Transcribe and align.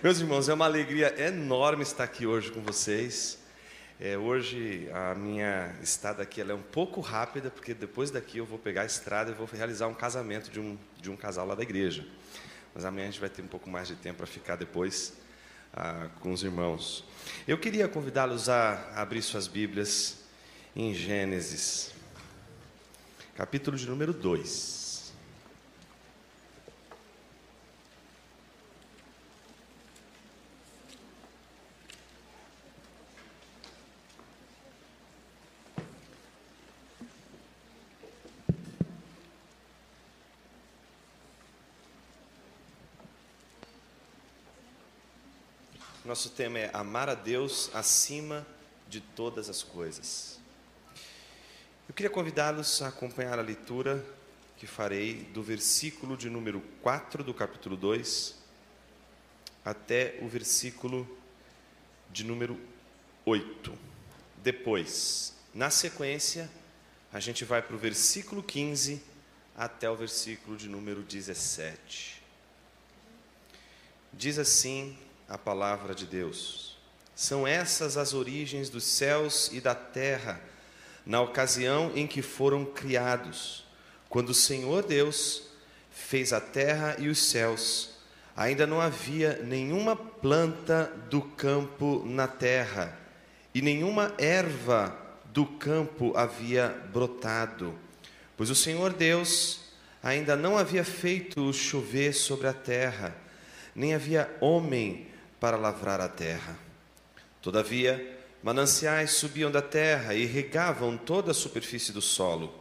Meus 0.00 0.20
irmãos, 0.20 0.48
é 0.48 0.54
uma 0.54 0.64
alegria 0.64 1.12
enorme 1.20 1.82
estar 1.82 2.04
aqui 2.04 2.24
hoje 2.24 2.52
com 2.52 2.60
vocês. 2.60 3.36
É, 3.98 4.16
hoje 4.16 4.88
a 4.94 5.12
minha 5.12 5.74
estada 5.82 6.22
aqui 6.22 6.40
é 6.40 6.54
um 6.54 6.62
pouco 6.62 7.00
rápida, 7.00 7.50
porque 7.50 7.74
depois 7.74 8.08
daqui 8.08 8.38
eu 8.38 8.46
vou 8.46 8.60
pegar 8.60 8.82
a 8.82 8.86
estrada 8.86 9.32
e 9.32 9.34
vou 9.34 9.44
realizar 9.52 9.88
um 9.88 9.94
casamento 9.94 10.52
de 10.52 10.60
um, 10.60 10.78
de 11.02 11.10
um 11.10 11.16
casal 11.16 11.44
lá 11.44 11.56
da 11.56 11.64
igreja. 11.64 12.06
Mas 12.72 12.84
amanhã 12.84 13.08
a 13.08 13.10
gente 13.10 13.18
vai 13.18 13.28
ter 13.28 13.42
um 13.42 13.48
pouco 13.48 13.68
mais 13.68 13.88
de 13.88 13.96
tempo 13.96 14.18
para 14.18 14.26
ficar 14.28 14.54
depois 14.54 15.14
ah, 15.74 16.08
com 16.20 16.32
os 16.32 16.44
irmãos. 16.44 17.04
Eu 17.48 17.58
queria 17.58 17.88
convidá-los 17.88 18.48
a 18.48 18.92
abrir 18.94 19.20
suas 19.20 19.48
Bíblias 19.48 20.18
em 20.76 20.94
Gênesis, 20.94 21.90
capítulo 23.34 23.76
de 23.76 23.88
número 23.88 24.12
2. 24.12 24.87
Nosso 46.08 46.30
tema 46.30 46.58
é 46.58 46.70
amar 46.72 47.10
a 47.10 47.14
Deus 47.14 47.70
acima 47.74 48.46
de 48.88 48.98
todas 48.98 49.50
as 49.50 49.62
coisas. 49.62 50.40
Eu 51.86 51.94
queria 51.94 52.08
convidá-los 52.08 52.80
a 52.80 52.88
acompanhar 52.88 53.38
a 53.38 53.42
leitura 53.42 54.02
que 54.56 54.66
farei 54.66 55.24
do 55.34 55.42
versículo 55.42 56.16
de 56.16 56.30
número 56.30 56.62
4 56.80 57.22
do 57.22 57.34
capítulo 57.34 57.76
2 57.76 58.36
até 59.62 60.18
o 60.22 60.28
versículo 60.28 61.06
de 62.10 62.24
número 62.24 62.58
8. 63.26 63.78
Depois, 64.38 65.34
na 65.52 65.68
sequência, 65.68 66.48
a 67.12 67.20
gente 67.20 67.44
vai 67.44 67.60
para 67.60 67.76
o 67.76 67.78
versículo 67.78 68.42
15 68.42 69.02
até 69.54 69.90
o 69.90 69.94
versículo 69.94 70.56
de 70.56 70.70
número 70.70 71.02
17. 71.02 72.22
Diz 74.14 74.38
assim 74.38 74.96
a 75.28 75.36
palavra 75.36 75.94
de 75.94 76.06
Deus. 76.06 76.78
São 77.14 77.46
essas 77.46 77.96
as 77.96 78.14
origens 78.14 78.70
dos 78.70 78.84
céus 78.84 79.50
e 79.52 79.60
da 79.60 79.74
terra, 79.74 80.40
na 81.04 81.20
ocasião 81.20 81.92
em 81.94 82.06
que 82.06 82.22
foram 82.22 82.64
criados, 82.64 83.64
quando 84.08 84.30
o 84.30 84.34
Senhor 84.34 84.82
Deus 84.82 85.42
fez 85.90 86.32
a 86.32 86.40
terra 86.40 86.96
e 86.98 87.08
os 87.08 87.18
céus. 87.18 87.90
Ainda 88.36 88.66
não 88.66 88.80
havia 88.80 89.40
nenhuma 89.42 89.96
planta 89.96 90.92
do 91.10 91.20
campo 91.20 92.02
na 92.06 92.26
terra, 92.28 92.96
e 93.54 93.60
nenhuma 93.60 94.14
erva 94.16 94.96
do 95.26 95.44
campo 95.44 96.16
havia 96.16 96.68
brotado, 96.92 97.76
pois 98.36 98.48
o 98.48 98.54
Senhor 98.54 98.92
Deus 98.92 99.60
ainda 100.02 100.36
não 100.36 100.56
havia 100.56 100.84
feito 100.84 101.52
chover 101.52 102.14
sobre 102.14 102.46
a 102.46 102.52
terra, 102.52 103.14
nem 103.74 103.94
havia 103.94 104.34
homem 104.40 105.08
para 105.40 105.56
lavrar 105.56 106.00
a 106.00 106.08
terra. 106.08 106.58
Todavia, 107.40 108.18
mananciais 108.42 109.12
subiam 109.12 109.50
da 109.50 109.62
terra 109.62 110.14
e 110.14 110.24
regavam 110.24 110.96
toda 110.96 111.30
a 111.30 111.34
superfície 111.34 111.92
do 111.92 112.02
solo. 112.02 112.52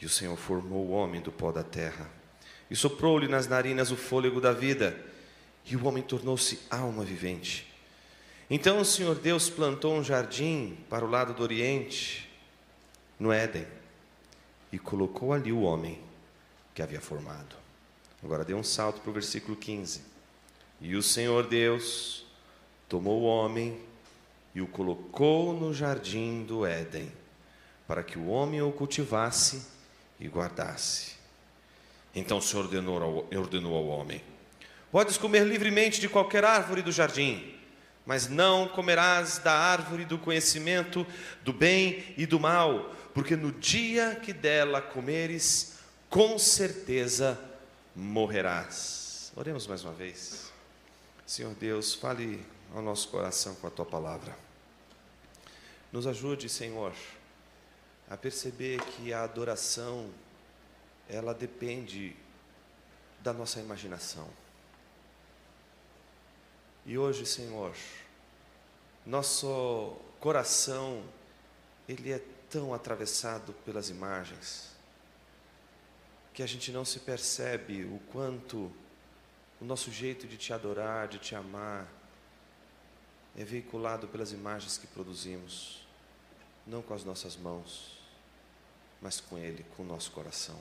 E 0.00 0.06
o 0.06 0.08
Senhor 0.08 0.36
formou 0.36 0.86
o 0.86 0.90
homem 0.90 1.20
do 1.20 1.32
pó 1.32 1.50
da 1.52 1.62
terra 1.62 2.10
e 2.70 2.76
soprou-lhe 2.76 3.28
nas 3.28 3.46
narinas 3.46 3.90
o 3.90 3.96
fôlego 3.96 4.40
da 4.40 4.52
vida, 4.52 4.98
e 5.64 5.76
o 5.76 5.86
homem 5.86 6.02
tornou-se 6.02 6.58
alma 6.70 7.04
vivente. 7.04 7.72
Então 8.50 8.80
o 8.80 8.84
Senhor 8.84 9.14
Deus 9.14 9.48
plantou 9.48 9.94
um 9.94 10.04
jardim 10.04 10.76
para 10.90 11.04
o 11.04 11.08
lado 11.08 11.32
do 11.32 11.42
oriente, 11.42 12.28
no 13.18 13.32
Éden, 13.32 13.66
e 14.72 14.78
colocou 14.78 15.32
ali 15.32 15.52
o 15.52 15.60
homem 15.60 16.00
que 16.74 16.82
havia 16.82 17.00
formado. 17.00 17.54
Agora 18.22 18.44
dê 18.44 18.54
um 18.54 18.64
salto 18.64 19.00
para 19.00 19.10
o 19.10 19.14
versículo 19.14 19.56
15. 19.56 20.13
E 20.84 20.96
o 20.96 21.02
Senhor 21.02 21.46
Deus 21.46 22.26
tomou 22.90 23.22
o 23.22 23.24
homem 23.24 23.80
e 24.54 24.60
o 24.60 24.66
colocou 24.66 25.54
no 25.54 25.72
jardim 25.72 26.44
do 26.44 26.66
Éden, 26.66 27.10
para 27.88 28.02
que 28.02 28.18
o 28.18 28.26
homem 28.26 28.60
o 28.60 28.70
cultivasse 28.70 29.66
e 30.20 30.28
guardasse. 30.28 31.14
Então 32.14 32.36
o 32.36 32.42
Senhor 32.42 32.64
ordenou 32.64 33.02
ao, 33.02 33.16
ordenou 33.34 33.74
ao 33.74 33.86
homem: 33.86 34.22
Podes 34.92 35.16
comer 35.16 35.46
livremente 35.46 36.02
de 36.02 36.08
qualquer 36.08 36.44
árvore 36.44 36.82
do 36.82 36.92
jardim, 36.92 37.54
mas 38.04 38.28
não 38.28 38.68
comerás 38.68 39.38
da 39.38 39.54
árvore 39.54 40.04
do 40.04 40.18
conhecimento 40.18 41.06
do 41.42 41.54
bem 41.54 42.04
e 42.18 42.26
do 42.26 42.38
mal, 42.38 42.94
porque 43.14 43.34
no 43.34 43.52
dia 43.52 44.20
que 44.22 44.34
dela 44.34 44.82
comeres, 44.82 45.78
com 46.10 46.38
certeza 46.38 47.40
morrerás. 47.96 49.32
Oremos 49.34 49.66
mais 49.66 49.82
uma 49.82 49.94
vez. 49.94 50.43
Senhor 51.26 51.54
Deus, 51.54 51.94
fale 51.94 52.44
ao 52.74 52.82
nosso 52.82 53.08
coração 53.08 53.54
com 53.54 53.66
a 53.66 53.70
tua 53.70 53.86
palavra. 53.86 54.36
Nos 55.90 56.06
ajude, 56.06 56.48
Senhor, 56.50 56.92
a 58.10 58.16
perceber 58.16 58.80
que 58.82 59.12
a 59.12 59.22
adoração 59.22 60.10
ela 61.08 61.32
depende 61.32 62.14
da 63.20 63.32
nossa 63.32 63.58
imaginação. 63.58 64.28
E 66.84 66.98
hoje, 66.98 67.24
Senhor, 67.24 67.74
nosso 69.06 69.96
coração 70.20 71.02
ele 71.88 72.12
é 72.12 72.20
tão 72.50 72.74
atravessado 72.74 73.54
pelas 73.64 73.88
imagens 73.88 74.74
que 76.34 76.42
a 76.42 76.46
gente 76.46 76.70
não 76.72 76.84
se 76.84 76.98
percebe 76.98 77.84
o 77.84 77.98
quanto 78.10 78.70
o 79.60 79.64
nosso 79.64 79.90
jeito 79.90 80.26
de 80.26 80.36
te 80.36 80.52
adorar, 80.52 81.08
de 81.08 81.18
te 81.18 81.34
amar, 81.34 81.88
é 83.36 83.44
veiculado 83.44 84.06
pelas 84.08 84.32
imagens 84.32 84.78
que 84.78 84.86
produzimos, 84.86 85.86
não 86.66 86.82
com 86.82 86.94
as 86.94 87.04
nossas 87.04 87.36
mãos, 87.36 87.98
mas 89.00 89.20
com 89.20 89.36
Ele, 89.36 89.64
com 89.76 89.82
o 89.82 89.86
nosso 89.86 90.10
coração. 90.12 90.58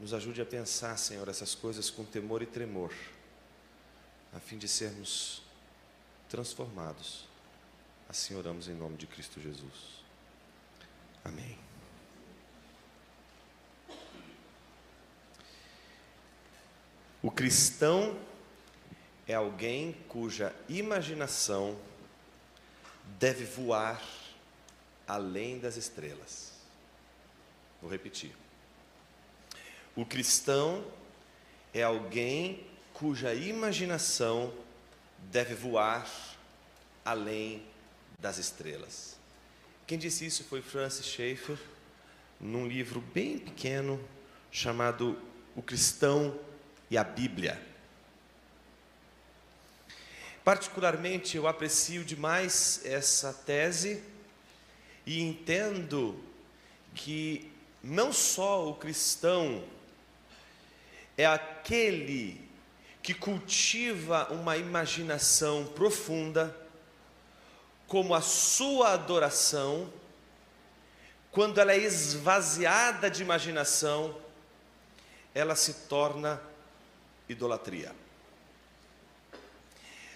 Nos 0.00 0.14
ajude 0.14 0.40
a 0.40 0.46
pensar, 0.46 0.96
Senhor, 0.96 1.28
essas 1.28 1.54
coisas 1.54 1.90
com 1.90 2.04
temor 2.04 2.42
e 2.42 2.46
tremor, 2.46 2.92
a 4.32 4.40
fim 4.40 4.56
de 4.56 4.68
sermos 4.68 5.42
transformados. 6.28 7.26
Assim 8.08 8.34
oramos 8.34 8.68
em 8.68 8.74
nome 8.74 8.96
de 8.96 9.06
Cristo 9.06 9.40
Jesus. 9.40 10.02
Amém. 11.24 11.67
O 17.20 17.30
cristão 17.30 18.16
é 19.26 19.34
alguém 19.34 19.92
cuja 20.08 20.54
imaginação 20.68 21.76
deve 23.18 23.44
voar 23.44 24.00
além 25.06 25.58
das 25.58 25.76
estrelas. 25.76 26.52
Vou 27.82 27.90
repetir. 27.90 28.34
O 29.96 30.06
cristão 30.06 30.84
é 31.74 31.82
alguém 31.82 32.64
cuja 32.94 33.34
imaginação 33.34 34.54
deve 35.30 35.54
voar 35.54 36.08
além 37.04 37.64
das 38.18 38.38
estrelas. 38.38 39.18
Quem 39.86 39.98
disse 39.98 40.24
isso 40.24 40.44
foi 40.44 40.62
Francis 40.62 41.06
Schaeffer, 41.06 41.58
num 42.40 42.68
livro 42.68 43.00
bem 43.00 43.38
pequeno 43.38 44.00
chamado 44.52 45.20
O 45.56 45.62
Cristão 45.62 46.38
e 46.90 46.96
a 46.96 47.04
Bíblia. 47.04 47.60
Particularmente, 50.44 51.36
eu 51.36 51.46
aprecio 51.46 52.04
demais 52.04 52.80
essa 52.84 53.32
tese 53.32 54.02
e 55.04 55.20
entendo 55.20 56.18
que 56.94 57.52
não 57.82 58.12
só 58.12 58.68
o 58.68 58.74
cristão 58.74 59.62
é 61.16 61.26
aquele 61.26 62.40
que 63.02 63.12
cultiva 63.12 64.28
uma 64.30 64.56
imaginação 64.56 65.66
profunda, 65.66 66.56
como 67.86 68.14
a 68.14 68.20
sua 68.20 68.92
adoração, 68.92 69.92
quando 71.30 71.58
ela 71.58 71.72
é 71.72 71.78
esvaziada 71.78 73.10
de 73.10 73.22
imaginação, 73.22 74.16
ela 75.34 75.56
se 75.56 75.72
torna 75.88 76.40
idolatria. 77.28 77.94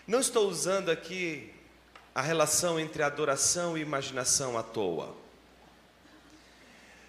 Não 0.06 0.20
estou 0.20 0.48
usando 0.48 0.90
aqui 0.90 1.52
a 2.14 2.20
relação 2.20 2.78
entre 2.78 3.02
adoração 3.02 3.76
e 3.76 3.80
imaginação 3.80 4.58
à 4.58 4.62
toa. 4.62 5.16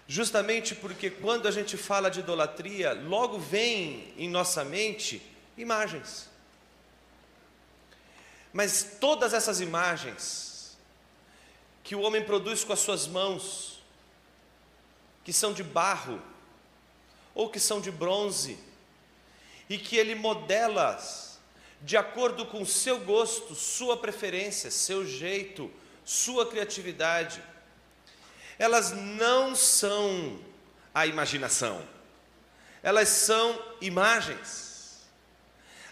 Justamente 0.06 0.74
porque 0.74 1.10
quando 1.10 1.48
a 1.48 1.50
gente 1.50 1.76
fala 1.76 2.10
de 2.10 2.20
idolatria, 2.20 2.92
logo 2.92 3.38
vem 3.38 4.12
em 4.16 4.28
nossa 4.28 4.64
mente 4.64 5.22
imagens. 5.56 6.28
Mas 8.52 8.98
todas 9.00 9.34
essas 9.34 9.60
imagens 9.60 10.76
que 11.82 11.94
o 11.94 12.00
homem 12.00 12.24
produz 12.24 12.64
com 12.64 12.72
as 12.72 12.80
suas 12.80 13.06
mãos, 13.06 13.82
que 15.24 15.32
são 15.32 15.52
de 15.52 15.62
barro, 15.62 16.20
ou 17.34 17.50
que 17.50 17.58
são 17.58 17.80
de 17.80 17.90
bronze, 17.90 18.58
e 19.68 19.78
que 19.78 19.96
ele 19.96 20.14
modela 20.14 20.98
de 21.84 21.96
acordo 21.98 22.46
com 22.46 22.64
seu 22.64 23.00
gosto, 23.00 23.54
sua 23.54 23.96
preferência, 23.96 24.70
seu 24.70 25.06
jeito, 25.06 25.70
sua 26.02 26.46
criatividade, 26.46 27.42
elas 28.58 28.92
não 28.92 29.54
são 29.54 30.40
a 30.94 31.06
imaginação, 31.06 31.86
elas 32.82 33.08
são 33.08 33.60
imagens. 33.80 35.04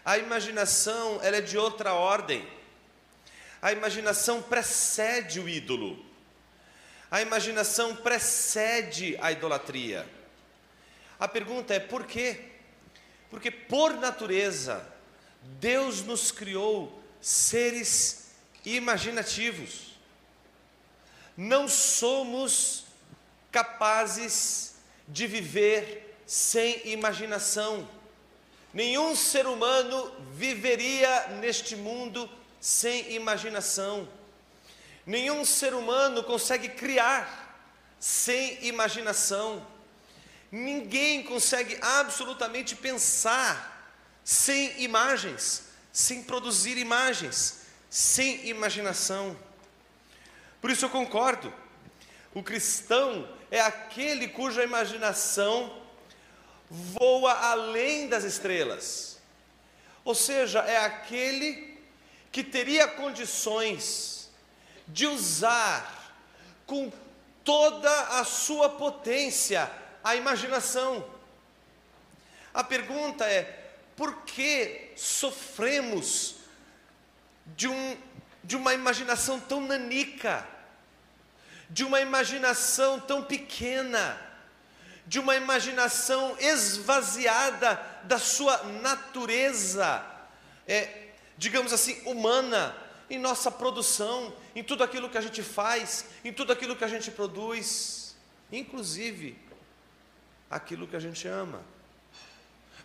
A 0.05 0.17
imaginação 0.17 1.21
ela 1.23 1.37
é 1.37 1.41
de 1.41 1.59
outra 1.59 1.93
ordem. 1.93 2.47
A 3.61 3.71
imaginação 3.71 4.43
precede 4.43 5.41
o 5.41 5.49
ídolo. 5.49 6.05
A 7.11 7.21
imaginação 7.21 7.95
precede 7.97 9.17
a 9.21 9.31
idolatria. 9.31 10.09
A 11.21 11.29
pergunta 11.29 11.75
é 11.75 11.79
por 11.79 12.07
quê? 12.07 12.52
Porque 13.32 13.50
por 13.50 13.94
natureza 13.94 14.87
Deus 15.58 16.02
nos 16.02 16.31
criou 16.31 17.02
seres 17.19 18.26
imaginativos. 18.62 19.96
Não 21.34 21.67
somos 21.67 22.84
capazes 23.50 24.75
de 25.08 25.26
viver 25.26 26.14
sem 26.26 26.90
imaginação. 26.90 27.88
Nenhum 28.75 29.17
ser 29.17 29.46
humano 29.46 30.12
viveria 30.32 31.29
neste 31.40 31.75
mundo 31.75 32.29
sem 32.61 33.14
imaginação. 33.14 34.06
Nenhum 35.06 35.43
ser 35.46 35.73
humano 35.73 36.23
consegue 36.23 36.69
criar 36.69 37.67
sem 37.99 38.62
imaginação. 38.67 39.67
Ninguém 40.53 41.23
consegue 41.23 41.79
absolutamente 41.81 42.77
pensar 42.77 43.91
sem 44.23 44.83
imagens, 44.83 45.63
sem 45.91 46.23
produzir 46.23 46.77
imagens, 46.77 47.63
sem 47.89 48.47
imaginação. 48.49 49.35
Por 50.61 50.71
isso 50.71 50.85
eu 50.85 50.91
concordo. 50.91 51.51
O 52.35 52.43
cristão 52.43 53.27
é 53.51 53.63
aquele 53.63 54.29
cuja 54.29 54.63
imaginação 54.63 55.83
voa 56.71 57.33
além 57.33 58.09
das 58.09 58.23
estrelas. 58.23 59.19
Ou 60.05 60.15
seja, 60.15 60.59
é 60.61 60.85
aquele 60.85 61.81
que 62.31 62.45
teria 62.45 62.87
condições 62.89 64.31
de 64.87 65.07
usar 65.07 66.15
com 66.67 66.93
toda 67.43 67.91
a 68.19 68.25
sua 68.25 68.69
potência 68.69 69.71
a 70.03 70.17
imaginação. 70.17 71.05
A 72.53 72.63
pergunta 72.63 73.25
é: 73.27 73.43
por 73.97 74.23
que 74.23 74.93
sofremos 74.97 76.37
de, 77.47 77.69
um, 77.69 77.97
de 78.43 78.57
uma 78.57 78.75
imaginação 78.75 79.41
tão 79.41 79.61
nanica, 79.61 80.47
de 81.69 81.85
uma 81.85 82.01
imaginação 82.01 83.01
tão 83.01 83.23
pequena, 83.23 84.21
de 85.07 85.19
uma 85.19 85.37
imaginação 85.37 86.37
esvaziada 86.39 87.81
da 88.05 88.19
sua 88.19 88.63
natureza, 88.65 90.05
é, 90.67 91.09
digamos 91.37 91.73
assim, 91.73 92.01
humana, 92.05 92.77
em 93.11 93.19
nossa 93.19 93.51
produção, 93.51 94.35
em 94.55 94.63
tudo 94.63 94.83
aquilo 94.83 95.09
que 95.11 95.19
a 95.19 95.21
gente 95.21 95.43
faz, 95.43 96.07
em 96.25 96.33
tudo 96.33 96.53
aquilo 96.53 96.77
que 96.77 96.85
a 96.85 96.89
gente 96.89 97.11
produz, 97.11 98.17
inclusive 98.51 99.52
aquilo 100.53 100.87
que 100.87 100.95
a 100.95 101.01
gente 101.01 101.27
ama. 101.27 101.63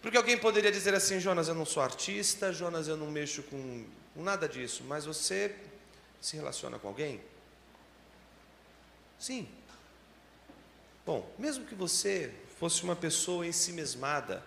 Porque 0.02 0.18
alguém 0.18 0.38
poderia 0.38 0.72
dizer 0.72 0.96
assim: 0.96 1.20
Jonas, 1.20 1.50
eu 1.50 1.56
não 1.56 1.66
sou 1.66 1.84
artista, 1.84 2.54
Jonas, 2.54 2.88
eu 2.88 2.96
não 2.96 3.12
mexo 3.12 3.44
com 3.44 3.86
nada 4.16 4.48
disso, 4.48 4.84
mas 4.88 5.06
você 5.06 5.54
se 6.22 6.38
relaciona 6.38 6.80
com 6.80 6.88
alguém? 6.88 7.22
Sim. 9.20 9.48
Bom, 11.06 11.30
mesmo 11.38 11.66
que 11.66 11.76
você 11.76 12.34
fosse 12.60 12.84
uma 12.84 12.96
pessoa 12.96 13.46
em 13.46 13.52
si 13.52 13.72
mesmada 13.72 14.44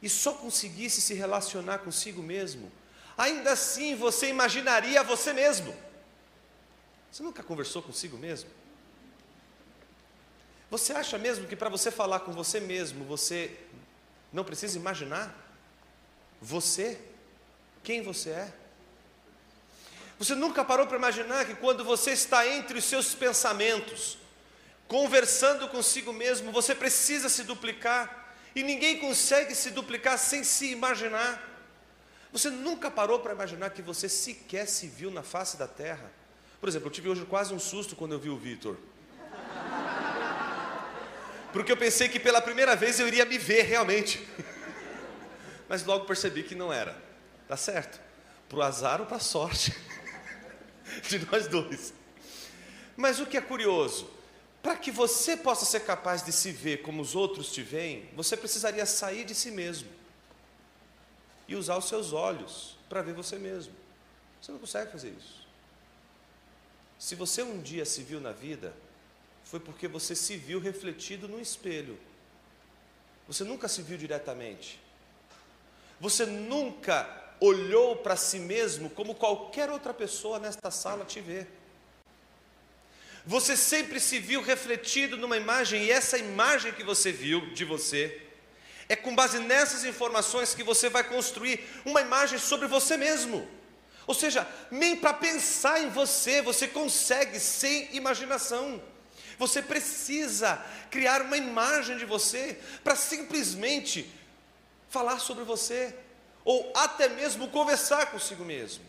e 0.00 0.08
só 0.08 0.32
conseguisse 0.32 1.00
se 1.00 1.14
relacionar 1.14 1.78
consigo 1.78 2.22
mesmo, 2.22 2.70
ainda 3.16 3.52
assim 3.52 3.94
você 3.94 4.28
imaginaria 4.28 5.02
você 5.02 5.32
mesmo. 5.32 5.74
Você 7.10 7.22
nunca 7.22 7.42
conversou 7.42 7.82
consigo 7.82 8.16
mesmo? 8.16 8.50
Você 10.72 10.94
acha 10.94 11.18
mesmo 11.18 11.46
que 11.46 11.54
para 11.54 11.68
você 11.68 11.90
falar 11.90 12.20
com 12.20 12.32
você 12.32 12.58
mesmo, 12.58 13.04
você 13.04 13.54
não 14.32 14.42
precisa 14.42 14.78
imaginar 14.78 15.30
você, 16.40 16.98
quem 17.84 18.00
você 18.00 18.30
é. 18.30 18.54
Você 20.18 20.34
nunca 20.34 20.64
parou 20.64 20.86
para 20.86 20.96
imaginar 20.96 21.44
que 21.44 21.54
quando 21.56 21.84
você 21.84 22.12
está 22.12 22.48
entre 22.48 22.78
os 22.78 22.86
seus 22.86 23.14
pensamentos, 23.14 24.16
conversando 24.88 25.68
consigo 25.68 26.10
mesmo, 26.10 26.50
você 26.50 26.74
precisa 26.74 27.28
se 27.28 27.44
duplicar 27.44 28.34
e 28.56 28.62
ninguém 28.62 28.98
consegue 28.98 29.54
se 29.54 29.72
duplicar 29.72 30.18
sem 30.18 30.42
se 30.42 30.72
imaginar. 30.72 31.50
Você 32.32 32.48
nunca 32.48 32.90
parou 32.90 33.20
para 33.20 33.34
imaginar 33.34 33.68
que 33.68 33.82
você 33.82 34.08
sequer 34.08 34.66
se 34.66 34.86
viu 34.86 35.10
na 35.10 35.22
face 35.22 35.58
da 35.58 35.68
terra? 35.68 36.10
Por 36.58 36.68
exemplo, 36.70 36.88
eu 36.88 36.92
tive 36.92 37.10
hoje 37.10 37.26
quase 37.26 37.52
um 37.52 37.60
susto 37.60 37.94
quando 37.94 38.12
eu 38.12 38.18
vi 38.18 38.30
o 38.30 38.38
Vitor. 38.38 38.78
Porque 41.52 41.70
eu 41.70 41.76
pensei 41.76 42.08
que 42.08 42.18
pela 42.18 42.40
primeira 42.40 42.74
vez 42.74 42.98
eu 42.98 43.06
iria 43.06 43.24
me 43.24 43.38
ver 43.38 43.62
realmente. 43.62 44.26
Mas 45.68 45.84
logo 45.84 46.06
percebi 46.06 46.42
que 46.42 46.54
não 46.54 46.72
era. 46.72 46.96
Tá 47.46 47.56
certo? 47.56 48.00
Para 48.48 48.58
o 48.58 48.62
azar 48.62 49.00
ou 49.00 49.06
para 49.06 49.18
sorte 49.18 49.74
de 51.08 51.18
nós 51.26 51.46
dois. 51.46 51.92
Mas 52.96 53.20
o 53.20 53.26
que 53.26 53.36
é 53.36 53.40
curioso, 53.40 54.10
para 54.62 54.76
que 54.76 54.90
você 54.90 55.36
possa 55.36 55.64
ser 55.64 55.80
capaz 55.80 56.22
de 56.22 56.32
se 56.32 56.50
ver 56.50 56.82
como 56.82 57.02
os 57.02 57.14
outros 57.14 57.52
te 57.52 57.62
veem, 57.62 58.08
você 58.14 58.36
precisaria 58.36 58.86
sair 58.86 59.24
de 59.24 59.34
si 59.34 59.50
mesmo 59.50 59.88
e 61.48 61.56
usar 61.56 61.76
os 61.76 61.88
seus 61.88 62.12
olhos 62.12 62.76
para 62.88 63.02
ver 63.02 63.14
você 63.14 63.36
mesmo. 63.36 63.74
Você 64.40 64.52
não 64.52 64.58
consegue 64.58 64.90
fazer 64.90 65.10
isso. 65.10 65.46
Se 66.98 67.14
você 67.14 67.42
um 67.42 67.60
dia 67.60 67.84
se 67.84 68.02
viu 68.02 68.20
na 68.20 68.32
vida, 68.32 68.72
foi 69.44 69.60
porque 69.60 69.86
você 69.86 70.14
se 70.14 70.36
viu 70.36 70.58
refletido 70.58 71.28
no 71.28 71.40
espelho. 71.40 71.98
Você 73.26 73.44
nunca 73.44 73.68
se 73.68 73.82
viu 73.82 73.96
diretamente. 73.96 74.80
Você 76.00 76.26
nunca 76.26 77.08
olhou 77.40 77.96
para 77.96 78.16
si 78.16 78.38
mesmo 78.38 78.90
como 78.90 79.14
qualquer 79.14 79.70
outra 79.70 79.92
pessoa 79.92 80.38
nesta 80.38 80.70
sala 80.70 81.04
te 81.04 81.20
vê. 81.20 81.46
Você 83.24 83.56
sempre 83.56 84.00
se 84.00 84.18
viu 84.18 84.42
refletido 84.42 85.16
numa 85.16 85.36
imagem, 85.36 85.84
e 85.84 85.90
essa 85.90 86.18
imagem 86.18 86.72
que 86.72 86.82
você 86.82 87.12
viu 87.12 87.52
de 87.52 87.64
você, 87.64 88.20
é 88.88 88.96
com 88.96 89.14
base 89.14 89.38
nessas 89.38 89.84
informações 89.84 90.54
que 90.54 90.62
você 90.62 90.88
vai 90.88 91.04
construir 91.04 91.64
uma 91.84 92.00
imagem 92.00 92.38
sobre 92.38 92.66
você 92.66 92.96
mesmo. 92.96 93.48
Ou 94.06 94.14
seja, 94.14 94.46
nem 94.70 94.96
para 94.96 95.14
pensar 95.14 95.80
em 95.80 95.88
você 95.88 96.42
você 96.42 96.66
consegue 96.66 97.38
sem 97.38 97.94
imaginação. 97.94 98.82
Você 99.42 99.60
precisa 99.60 100.64
criar 100.88 101.20
uma 101.20 101.36
imagem 101.36 101.98
de 101.98 102.04
você 102.04 102.56
para 102.84 102.94
simplesmente 102.94 104.08
falar 104.88 105.18
sobre 105.18 105.42
você, 105.42 105.92
ou 106.44 106.72
até 106.76 107.08
mesmo 107.08 107.48
conversar 107.48 108.12
consigo 108.12 108.44
mesmo. 108.44 108.84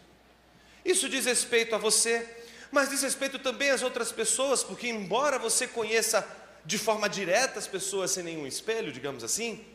Isso 0.86 1.10
diz 1.10 1.26
respeito 1.26 1.74
a 1.74 1.80
você, 1.80 2.30
mas 2.72 2.90
diz 2.92 3.02
respeito 3.02 3.40
também 3.40 3.72
às 3.72 3.82
outras 3.82 4.12
pessoas, 4.12 4.64
porque, 4.64 4.88
embora 4.88 5.40
você 5.40 5.66
conheça 5.66 6.24
de 6.64 6.78
forma 6.78 7.10
direta 7.10 7.58
as 7.58 7.66
pessoas 7.66 8.12
sem 8.12 8.22
nenhum 8.22 8.46
espelho, 8.46 8.92
digamos 8.92 9.24
assim, 9.24 9.66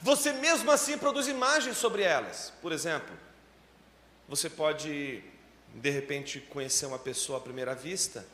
você 0.00 0.32
mesmo 0.32 0.70
assim 0.70 0.96
produz 0.96 1.26
imagens 1.26 1.76
sobre 1.76 2.02
elas. 2.02 2.52
Por 2.62 2.70
exemplo, 2.70 3.18
você 4.28 4.48
pode 4.48 5.24
de 5.74 5.90
repente 5.90 6.38
conhecer 6.38 6.86
uma 6.86 7.00
pessoa 7.00 7.38
à 7.38 7.40
primeira 7.40 7.74
vista 7.74 8.24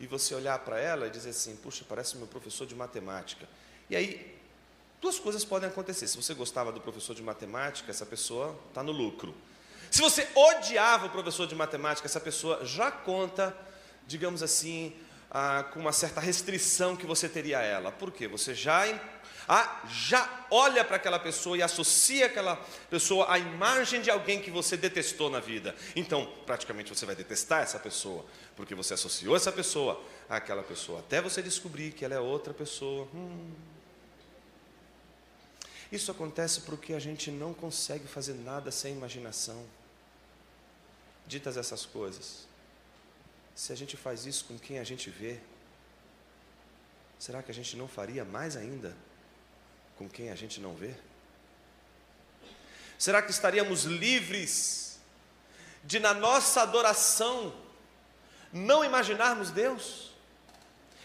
e 0.00 0.06
você 0.06 0.34
olhar 0.34 0.58
para 0.60 0.78
ela 0.78 1.06
e 1.06 1.10
dizer 1.10 1.30
assim: 1.30 1.56
puxa, 1.56 1.84
parece 1.88 2.16
meu 2.16 2.26
professor 2.26 2.66
de 2.66 2.74
matemática. 2.74 3.48
E 3.90 3.96
aí, 3.96 4.38
duas 5.00 5.18
coisas 5.18 5.44
podem 5.44 5.68
acontecer. 5.68 6.06
Se 6.06 6.16
você 6.16 6.34
gostava 6.34 6.70
do 6.70 6.80
professor 6.80 7.14
de 7.14 7.22
matemática, 7.22 7.90
essa 7.90 8.06
pessoa 8.06 8.58
está 8.68 8.82
no 8.82 8.92
lucro. 8.92 9.34
Se 9.90 10.00
você 10.00 10.28
odiava 10.34 11.06
o 11.06 11.10
professor 11.10 11.46
de 11.46 11.54
matemática, 11.54 12.06
essa 12.06 12.20
pessoa 12.20 12.64
já 12.64 12.90
conta, 12.90 13.56
digamos 14.06 14.42
assim, 14.42 14.94
ah, 15.30 15.64
com 15.72 15.80
uma 15.80 15.92
certa 15.92 16.20
restrição 16.20 16.96
que 16.96 17.06
você 17.06 17.28
teria 17.28 17.58
a 17.58 17.62
ela. 17.62 17.90
Por 17.90 18.10
quê? 18.12 18.28
Você 18.28 18.54
já, 18.54 18.86
ah, 19.48 19.82
já 19.88 20.46
olha 20.50 20.84
para 20.84 20.96
aquela 20.96 21.18
pessoa 21.18 21.56
e 21.56 21.62
associa 21.62 22.26
aquela 22.26 22.56
pessoa 22.90 23.32
à 23.32 23.38
imagem 23.38 24.02
de 24.02 24.10
alguém 24.10 24.42
que 24.42 24.50
você 24.50 24.76
detestou 24.76 25.30
na 25.30 25.40
vida. 25.40 25.74
Então, 25.96 26.30
praticamente 26.44 26.94
você 26.94 27.06
vai 27.06 27.16
detestar 27.16 27.62
essa 27.62 27.78
pessoa, 27.78 28.26
porque 28.54 28.74
você 28.74 28.92
associou 28.92 29.34
essa 29.34 29.50
pessoa 29.50 30.04
àquela 30.28 30.62
pessoa, 30.62 31.00
até 31.00 31.22
você 31.22 31.40
descobrir 31.40 31.92
que 31.92 32.04
ela 32.04 32.14
é 32.14 32.20
outra 32.20 32.52
pessoa. 32.52 33.08
Hum. 33.14 33.50
Isso 35.90 36.10
acontece 36.10 36.60
porque 36.60 36.92
a 36.92 36.98
gente 36.98 37.30
não 37.30 37.54
consegue 37.54 38.06
fazer 38.06 38.34
nada 38.34 38.70
sem 38.70 38.92
imaginação. 38.92 39.64
Ditas 41.26 41.56
essas 41.56 41.86
coisas, 41.86 42.46
se 43.54 43.72
a 43.72 43.76
gente 43.76 43.96
faz 43.96 44.26
isso 44.26 44.44
com 44.44 44.58
quem 44.58 44.78
a 44.78 44.84
gente 44.84 45.08
vê, 45.08 45.40
será 47.18 47.42
que 47.42 47.50
a 47.50 47.54
gente 47.54 47.78
não 47.78 47.88
faria 47.88 48.26
mais 48.26 48.54
ainda 48.54 48.94
com 49.98 50.08
quem 50.08 50.30
a 50.30 50.34
gente 50.34 50.60
não 50.60 50.74
vê? 50.74 50.94
Será 52.96 53.20
que 53.20 53.30
estaríamos 53.30 53.82
livres 53.82 54.98
de, 55.84 55.98
na 55.98 56.14
nossa 56.14 56.62
adoração, 56.62 57.52
não 58.52 58.84
imaginarmos 58.84 59.50
Deus? 59.50 60.12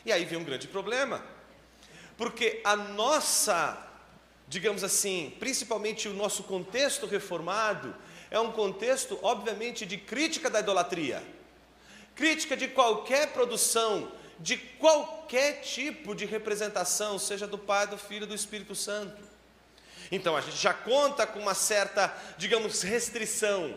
E 0.05 0.11
aí 0.11 0.23
vem 0.23 0.37
um 0.37 0.43
grande 0.43 0.67
problema, 0.67 1.25
porque 2.15 2.61
a 2.63 2.75
nossa, 2.75 3.85
digamos 4.47 4.83
assim, 4.83 5.35
principalmente 5.39 6.07
o 6.07 6.13
nosso 6.13 6.43
contexto 6.43 7.05
reformado, 7.05 7.95
é 8.31 8.39
um 8.39 8.51
contexto, 8.51 9.19
obviamente, 9.21 9.85
de 9.85 9.97
crítica 9.97 10.49
da 10.49 10.59
idolatria 10.59 11.21
crítica 12.15 12.55
de 12.55 12.67
qualquer 12.67 13.33
produção, 13.33 14.11
de 14.39 14.57
qualquer 14.57 15.61
tipo 15.61 16.15
de 16.15 16.25
representação, 16.25 17.17
seja 17.19 17.47
do 17.47 17.57
Pai, 17.57 17.87
do 17.87 17.97
Filho 17.97 18.27
do 18.27 18.35
Espírito 18.35 18.75
Santo. 18.75 19.21
Então 20.11 20.35
a 20.35 20.41
gente 20.41 20.57
já 20.57 20.73
conta 20.73 21.25
com 21.25 21.39
uma 21.39 21.53
certa, 21.53 22.15
digamos, 22.37 22.81
restrição. 22.81 23.75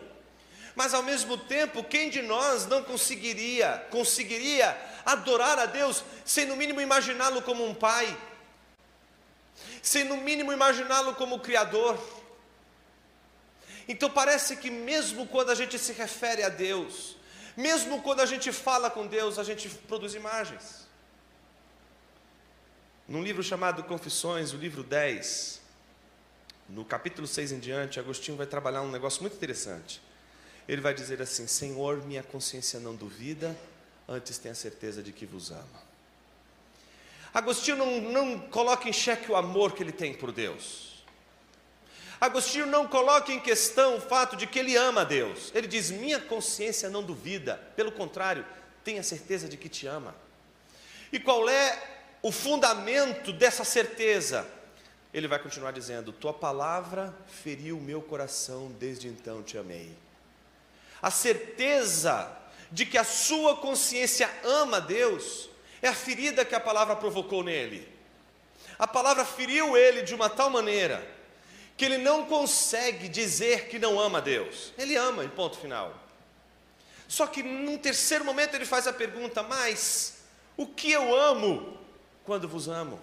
Mas 0.75 0.93
ao 0.93 1.01
mesmo 1.01 1.37
tempo, 1.37 1.83
quem 1.83 2.09
de 2.09 2.21
nós 2.21 2.67
não 2.67 2.83
conseguiria, 2.83 3.87
conseguiria 3.89 4.77
adorar 5.03 5.57
a 5.57 5.65
Deus 5.65 6.03
sem 6.23 6.45
no 6.45 6.55
mínimo 6.55 6.79
imaginá-lo 6.79 7.41
como 7.41 7.65
um 7.65 7.73
pai? 7.73 8.15
Sem 9.81 10.03
no 10.03 10.17
mínimo 10.17 10.53
imaginá-lo 10.53 11.15
como 11.15 11.39
criador? 11.39 11.97
Então 13.87 14.09
parece 14.09 14.57
que 14.57 14.69
mesmo 14.69 15.25
quando 15.25 15.49
a 15.49 15.55
gente 15.55 15.79
se 15.79 15.93
refere 15.93 16.43
a 16.43 16.49
Deus, 16.49 17.16
mesmo 17.57 18.03
quando 18.03 18.19
a 18.19 18.25
gente 18.27 18.51
fala 18.51 18.89
com 18.89 19.07
Deus, 19.07 19.39
a 19.39 19.43
gente 19.43 19.67
produz 19.67 20.13
imagens. 20.13 20.87
Num 23.07 23.23
livro 23.23 23.41
chamado 23.41 23.83
Confissões, 23.83 24.53
o 24.53 24.57
livro 24.57 24.83
10, 24.83 25.59
no 26.69 26.85
capítulo 26.85 27.25
6 27.25 27.53
em 27.53 27.59
diante, 27.59 27.99
Agostinho 27.99 28.37
vai 28.37 28.45
trabalhar 28.45 28.83
um 28.83 28.91
negócio 28.91 29.21
muito 29.21 29.35
interessante. 29.35 29.99
Ele 30.67 30.81
vai 30.81 30.93
dizer 30.93 31.19
assim: 31.21 31.47
Senhor, 31.47 32.05
minha 32.05 32.21
consciência 32.21 32.79
não 32.79 32.95
duvida, 32.95 33.57
antes 34.07 34.37
tenha 34.37 34.53
certeza 34.53 35.01
de 35.01 35.11
que 35.11 35.25
vos 35.25 35.49
ama. 35.49 35.87
Agostinho 37.33 37.77
não, 37.77 38.01
não 38.01 38.39
coloca 38.39 38.87
em 38.87 38.93
xeque 38.93 39.31
o 39.31 39.35
amor 39.35 39.73
que 39.73 39.81
ele 39.81 39.91
tem 39.91 40.13
por 40.13 40.31
Deus. 40.31 40.86
Agostinho 42.19 42.65
não 42.65 42.87
coloca 42.87 43.31
em 43.31 43.39
questão 43.39 43.97
o 43.97 44.01
fato 44.01 44.35
de 44.35 44.47
que 44.47 44.57
ele 44.57 44.75
ama 44.75 45.01
a 45.01 45.03
Deus. 45.03 45.51
Ele 45.53 45.67
diz: 45.67 45.91
Minha 45.91 46.19
consciência 46.19 46.89
não 46.89 47.03
duvida, 47.03 47.61
pelo 47.75 47.91
contrário, 47.91 48.45
tenha 48.83 49.03
certeza 49.03 49.47
de 49.47 49.55
que 49.55 49.69
te 49.69 49.85
ama. 49.85 50.15
E 51.11 51.19
qual 51.19 51.47
é 51.47 51.79
o 52.21 52.31
fundamento 52.31 53.31
dessa 53.31 53.63
certeza? 53.63 54.47
Ele 55.13 55.27
vai 55.27 55.37
continuar 55.37 55.71
dizendo: 55.71 56.11
Tua 56.11 56.33
palavra 56.33 57.15
feriu 57.43 57.77
o 57.77 57.81
meu 57.81 58.01
coração, 58.01 58.71
desde 58.79 59.07
então 59.07 59.43
te 59.43 59.57
amei. 59.57 59.95
A 60.99 61.11
certeza 61.11 62.35
de 62.71 62.85
que 62.85 62.97
a 62.97 63.03
sua 63.03 63.57
consciência 63.57 64.29
ama 64.43 64.81
Deus 64.81 65.49
é 65.83 65.87
a 65.87 65.93
ferida 65.93 66.43
que 66.43 66.55
a 66.55 66.59
palavra 66.59 66.95
provocou 66.95 67.43
nele. 67.43 67.87
A 68.79 68.87
palavra 68.87 69.23
feriu 69.23 69.77
ele 69.77 70.01
de 70.01 70.15
uma 70.15 70.29
tal 70.29 70.49
maneira 70.49 71.16
que 71.77 71.85
ele 71.85 71.99
não 71.99 72.25
consegue 72.25 73.07
dizer 73.07 73.67
que 73.67 73.77
não 73.77 73.99
ama 73.99 74.19
Deus. 74.19 74.73
Ele 74.77 74.95
ama, 74.95 75.23
em 75.23 75.29
ponto 75.29 75.57
final. 75.59 75.93
Só 77.07 77.27
que 77.27 77.43
num 77.43 77.77
terceiro 77.77 78.25
momento 78.25 78.55
ele 78.55 78.65
faz 78.65 78.87
a 78.87 78.91
pergunta: 78.91 79.43
Mas 79.43 80.17
o 80.57 80.65
que 80.65 80.91
eu 80.91 81.15
amo 81.15 81.77
quando 82.25 82.47
vos 82.47 82.67
amo? 82.67 82.99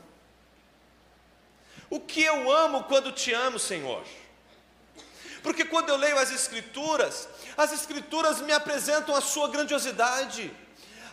O 1.89 2.01
que 2.01 2.23
eu 2.23 2.51
amo 2.51 2.83
quando 2.85 3.13
te 3.13 3.33
amo, 3.33 3.59
Senhor? 3.59 4.05
Porque 5.43 5.65
quando 5.65 5.91
eu 5.91 5.97
leio 5.97 6.19
as 6.19 6.33
Escrituras, 6.33 7.29
as 7.57 7.73
Escrituras 7.73 8.41
me 8.41 8.53
apresentam 8.53 9.15
a 9.15 9.21
sua 9.21 9.49
grandiosidade, 9.49 10.53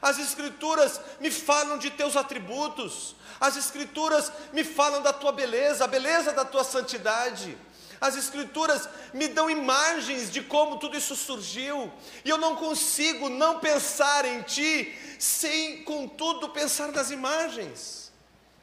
as 0.01 0.17
Escrituras 0.17 1.00
me 1.20 1.29
falam 1.29 1.77
de 1.77 1.91
teus 1.91 2.15
atributos, 2.15 3.15
as 3.39 3.55
Escrituras 3.55 4.31
me 4.51 4.63
falam 4.63 5.01
da 5.01 5.13
tua 5.13 5.31
beleza, 5.31 5.84
a 5.84 5.88
beleza 5.88 6.31
da 6.31 6.43
tua 6.43 6.63
santidade. 6.63 7.58
As 8.00 8.15
Escrituras 8.15 8.89
me 9.13 9.27
dão 9.27 9.48
imagens 9.48 10.31
de 10.31 10.41
como 10.41 10.79
tudo 10.79 10.98
isso 10.98 11.15
surgiu, 11.15 11.91
e 12.25 12.29
eu 12.29 12.38
não 12.38 12.55
consigo 12.55 13.29
não 13.29 13.60
pensar 13.60 14.25
em 14.25 14.41
Ti, 14.41 14.91
sem, 15.20 15.84
contudo, 15.84 16.50
pensar 16.50 16.88
nas 16.88 17.12
imagens. 17.12 18.12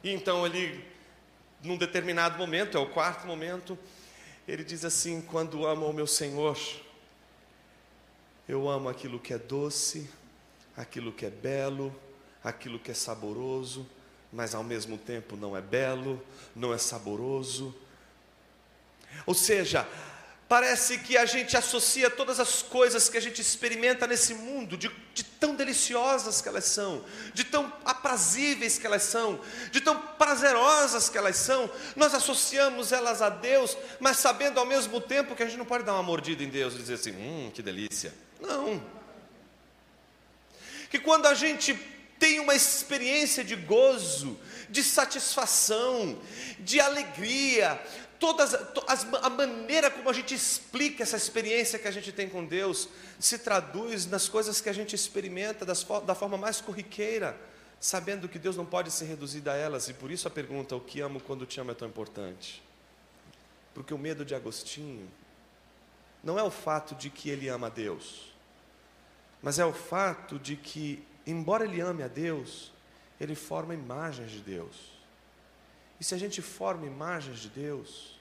E 0.03 0.11
então 0.11 0.45
ele, 0.45 0.85
num 1.63 1.77
determinado 1.77 2.37
momento, 2.37 2.77
é 2.77 2.81
o 2.81 2.89
quarto 2.89 3.25
momento, 3.25 3.79
ele 4.45 4.63
diz 4.63 4.83
assim: 4.83 5.21
Quando 5.21 5.65
amo 5.65 5.89
o 5.89 5.93
meu 5.93 6.07
Senhor, 6.07 6.57
eu 8.47 8.67
amo 8.67 8.89
aquilo 8.89 9.19
que 9.19 9.33
é 9.33 9.37
doce, 9.37 10.09
aquilo 10.79 11.11
que 11.11 11.25
é 11.25 11.29
belo, 11.29 11.93
aquilo 12.41 12.79
que 12.79 12.89
é 12.89 12.93
saboroso, 12.93 13.85
mas 14.31 14.55
ao 14.55 14.63
mesmo 14.63 14.97
tempo 14.97 15.35
não 15.35 15.55
é 15.55 15.59
belo, 15.59 16.25
não 16.55 16.73
é 16.73 16.77
saboroso. 16.77 17.75
Ou 19.25 19.33
seja, 19.33 19.85
parece 20.47 20.99
que 20.99 21.17
a 21.17 21.25
gente 21.25 21.57
associa 21.57 22.09
todas 22.09 22.39
as 22.39 22.61
coisas 22.61 23.09
que 23.09 23.17
a 23.17 23.21
gente 23.21 23.41
experimenta 23.41 24.07
nesse 24.07 24.33
mundo, 24.33 24.77
de, 24.77 24.89
de, 25.13 25.21
tão 25.21 25.53
deliciosas 25.53 26.41
que 26.41 26.47
elas 26.47 26.63
são, 26.63 27.03
de 27.33 27.43
tão 27.43 27.73
aprazíveis 27.83 28.77
que 28.77 28.87
elas 28.87 29.03
são, 29.03 29.41
de 29.71 29.81
tão 29.81 29.99
prazerosas 29.99 31.09
que 31.09 31.17
elas 31.17 31.35
são, 31.35 31.69
nós 31.93 32.13
associamos 32.13 32.93
elas 32.93 33.21
a 33.21 33.27
Deus, 33.27 33.77
mas 33.99 34.15
sabendo 34.15 34.57
ao 34.61 34.65
mesmo 34.65 35.01
tempo 35.01 35.35
que 35.35 35.43
a 35.43 35.45
gente 35.45 35.57
não 35.57 35.65
pode 35.65 35.83
dar 35.83 35.93
uma 35.93 36.03
mordida 36.03 36.41
em 36.41 36.49
Deus 36.49 36.73
e 36.73 36.77
dizer 36.77 36.93
assim: 36.93 37.11
hum, 37.11 37.51
que 37.53 37.61
delícia. 37.61 38.13
Não. 38.39 38.98
Que 40.89 40.99
quando 40.99 41.27
a 41.27 41.33
gente 41.33 41.73
tem 42.19 42.39
uma 42.39 42.53
experiência 42.53 43.43
de 43.43 43.55
gozo, 43.55 44.37
de 44.69 44.83
satisfação, 44.83 46.19
de 46.59 46.79
alegria. 46.79 47.81
Todas, 48.19 48.53
a 49.21 49.29
maneira 49.29 49.89
como 49.89 50.09
a 50.09 50.13
gente 50.13 50.35
explica 50.35 51.03
essa 51.03 51.15
experiência 51.15 51.79
que 51.79 51.87
a 51.87 51.91
gente 51.91 52.11
tem 52.11 52.27
com 52.27 52.45
Deus 52.45 52.89
se 53.17 53.39
traduz 53.39 54.05
nas 54.05 54.27
coisas 54.27 54.59
que 54.59 54.67
a 54.67 54.73
gente 54.73 54.93
experimenta 54.93 55.65
das, 55.65 55.85
da 56.05 56.13
forma 56.13 56.37
mais 56.37 56.59
corriqueira, 56.59 57.39
sabendo 57.79 58.27
que 58.27 58.37
Deus 58.37 58.57
não 58.57 58.65
pode 58.65 58.91
ser 58.91 59.05
reduzido 59.05 59.49
a 59.49 59.55
elas, 59.55 59.87
e 59.87 59.93
por 59.93 60.11
isso 60.11 60.27
a 60.27 60.31
pergunta: 60.31 60.75
o 60.75 60.81
que 60.81 60.99
amo 60.99 61.21
quando 61.21 61.45
te 61.45 61.61
amo 61.61 61.71
é 61.71 61.73
tão 61.73 61.87
importante? 61.87 62.61
Porque 63.73 63.93
o 63.93 63.97
medo 63.97 64.25
de 64.25 64.35
Agostinho 64.35 65.09
não 66.21 66.37
é 66.37 66.43
o 66.43 66.51
fato 66.51 66.93
de 66.95 67.09
que 67.09 67.29
ele 67.29 67.47
ama 67.47 67.69
Deus, 67.69 68.28
mas 69.41 69.59
é 69.59 69.65
o 69.65 69.73
fato 69.73 70.37
de 70.37 70.55
que 70.55 71.05
embora 71.25 71.65
ele 71.65 71.79
ame 71.79 72.03
a 72.03 72.07
Deus, 72.07 72.71
ele 73.19 73.35
forma 73.35 73.73
imagens 73.73 74.31
de 74.31 74.41
Deus. 74.41 74.97
E 75.99 76.03
se 76.03 76.15
a 76.15 76.17
gente 76.17 76.41
forma 76.41 76.85
imagens 76.85 77.39
de 77.39 77.49
Deus, 77.49 78.19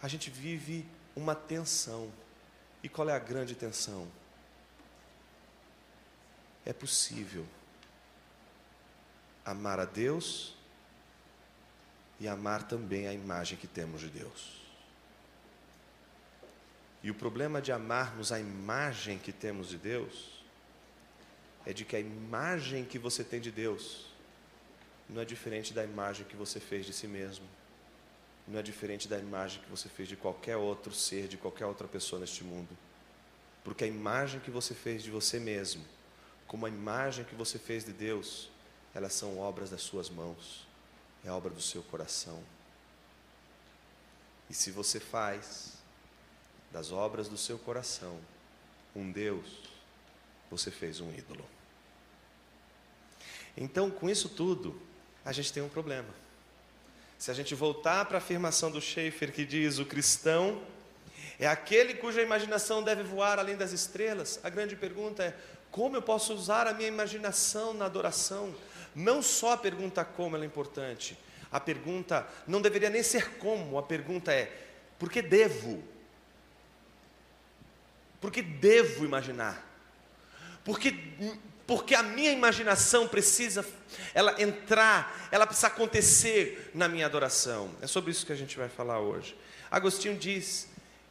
a 0.00 0.08
gente 0.08 0.30
vive 0.30 0.86
uma 1.14 1.34
tensão. 1.34 2.10
E 2.82 2.88
qual 2.88 3.08
é 3.08 3.12
a 3.12 3.18
grande 3.18 3.54
tensão? 3.54 4.08
É 6.64 6.72
possível 6.72 7.46
amar 9.44 9.80
a 9.80 9.84
Deus 9.84 10.54
e 12.20 12.28
amar 12.28 12.62
também 12.64 13.06
a 13.06 13.12
imagem 13.12 13.56
que 13.56 13.66
temos 13.66 14.00
de 14.00 14.08
Deus. 14.08 14.57
E 17.02 17.10
o 17.10 17.14
problema 17.14 17.62
de 17.62 17.70
amarmos 17.70 18.32
a 18.32 18.40
imagem 18.40 19.18
que 19.18 19.32
temos 19.32 19.68
de 19.68 19.78
Deus 19.78 20.42
é 21.64 21.72
de 21.72 21.84
que 21.84 21.96
a 21.96 22.00
imagem 22.00 22.84
que 22.84 22.98
você 22.98 23.22
tem 23.22 23.40
de 23.40 23.50
Deus 23.50 24.06
não 25.08 25.22
é 25.22 25.24
diferente 25.24 25.72
da 25.72 25.84
imagem 25.84 26.26
que 26.26 26.36
você 26.36 26.60
fez 26.60 26.84
de 26.84 26.92
si 26.92 27.06
mesmo, 27.06 27.46
não 28.46 28.58
é 28.58 28.62
diferente 28.62 29.08
da 29.08 29.18
imagem 29.18 29.62
que 29.62 29.70
você 29.70 29.88
fez 29.88 30.08
de 30.08 30.16
qualquer 30.16 30.56
outro 30.56 30.92
ser, 30.92 31.28
de 31.28 31.36
qualquer 31.36 31.66
outra 31.66 31.86
pessoa 31.86 32.20
neste 32.20 32.42
mundo, 32.42 32.76
porque 33.62 33.84
a 33.84 33.86
imagem 33.86 34.40
que 34.40 34.50
você 34.50 34.74
fez 34.74 35.02
de 35.02 35.10
você 35.10 35.38
mesmo 35.38 35.84
como 36.48 36.64
a 36.64 36.68
imagem 36.70 37.26
que 37.26 37.34
você 37.34 37.58
fez 37.58 37.84
de 37.84 37.92
Deus, 37.92 38.50
elas 38.94 39.12
são 39.12 39.38
obras 39.38 39.68
das 39.68 39.82
suas 39.82 40.08
mãos, 40.08 40.66
é 41.22 41.30
obra 41.30 41.50
do 41.50 41.60
seu 41.60 41.82
coração. 41.82 42.42
E 44.48 44.54
se 44.54 44.70
você 44.70 44.98
faz 44.98 45.74
das 46.70 46.92
obras 46.92 47.28
do 47.28 47.36
seu 47.36 47.58
coração 47.58 48.18
um 48.94 49.10
Deus, 49.10 49.46
você 50.50 50.70
fez 50.70 51.00
um 51.00 51.12
ídolo. 51.12 51.44
Então, 53.56 53.90
com 53.90 54.08
isso 54.08 54.28
tudo, 54.28 54.80
a 55.24 55.32
gente 55.32 55.52
tem 55.52 55.62
um 55.62 55.68
problema. 55.68 56.08
Se 57.18 57.30
a 57.30 57.34
gente 57.34 57.54
voltar 57.54 58.04
para 58.04 58.18
a 58.18 58.18
afirmação 58.18 58.70
do 58.70 58.80
Schaefer 58.80 59.32
que 59.32 59.44
diz: 59.44 59.78
o 59.78 59.84
cristão 59.84 60.62
é 61.38 61.46
aquele 61.46 61.94
cuja 61.94 62.22
imaginação 62.22 62.82
deve 62.82 63.02
voar 63.02 63.38
além 63.38 63.56
das 63.56 63.72
estrelas, 63.72 64.40
a 64.42 64.48
grande 64.48 64.76
pergunta 64.76 65.24
é: 65.24 65.36
como 65.70 65.96
eu 65.96 66.02
posso 66.02 66.32
usar 66.32 66.66
a 66.66 66.72
minha 66.72 66.88
imaginação 66.88 67.74
na 67.74 67.86
adoração? 67.86 68.54
Não 68.94 69.20
só 69.20 69.52
a 69.52 69.56
pergunta 69.56 70.04
como 70.04 70.36
ela 70.36 70.44
é 70.44 70.46
importante, 70.46 71.18
a 71.50 71.60
pergunta 71.60 72.26
não 72.46 72.60
deveria 72.60 72.90
nem 72.90 73.02
ser 73.02 73.36
como, 73.38 73.78
a 73.78 73.82
pergunta 73.82 74.32
é: 74.32 74.52
por 74.98 75.10
que 75.10 75.20
devo? 75.20 75.82
Por 78.20 78.30
que 78.32 78.42
devo 78.42 79.04
imaginar? 79.04 79.64
Porque, 80.64 80.94
porque 81.66 81.94
a 81.94 82.02
minha 82.02 82.32
imaginação 82.32 83.06
precisa 83.06 83.64
ela 84.12 84.40
entrar, 84.40 85.28
ela 85.30 85.46
precisa 85.46 85.68
acontecer 85.68 86.70
na 86.74 86.88
minha 86.88 87.06
adoração. 87.06 87.70
É 87.80 87.86
sobre 87.86 88.10
isso 88.10 88.26
que 88.26 88.32
a 88.32 88.36
gente 88.36 88.56
vai 88.56 88.68
falar 88.68 89.00
hoje. 89.00 89.36
Agostinho 89.70 90.16
diz 90.16 90.68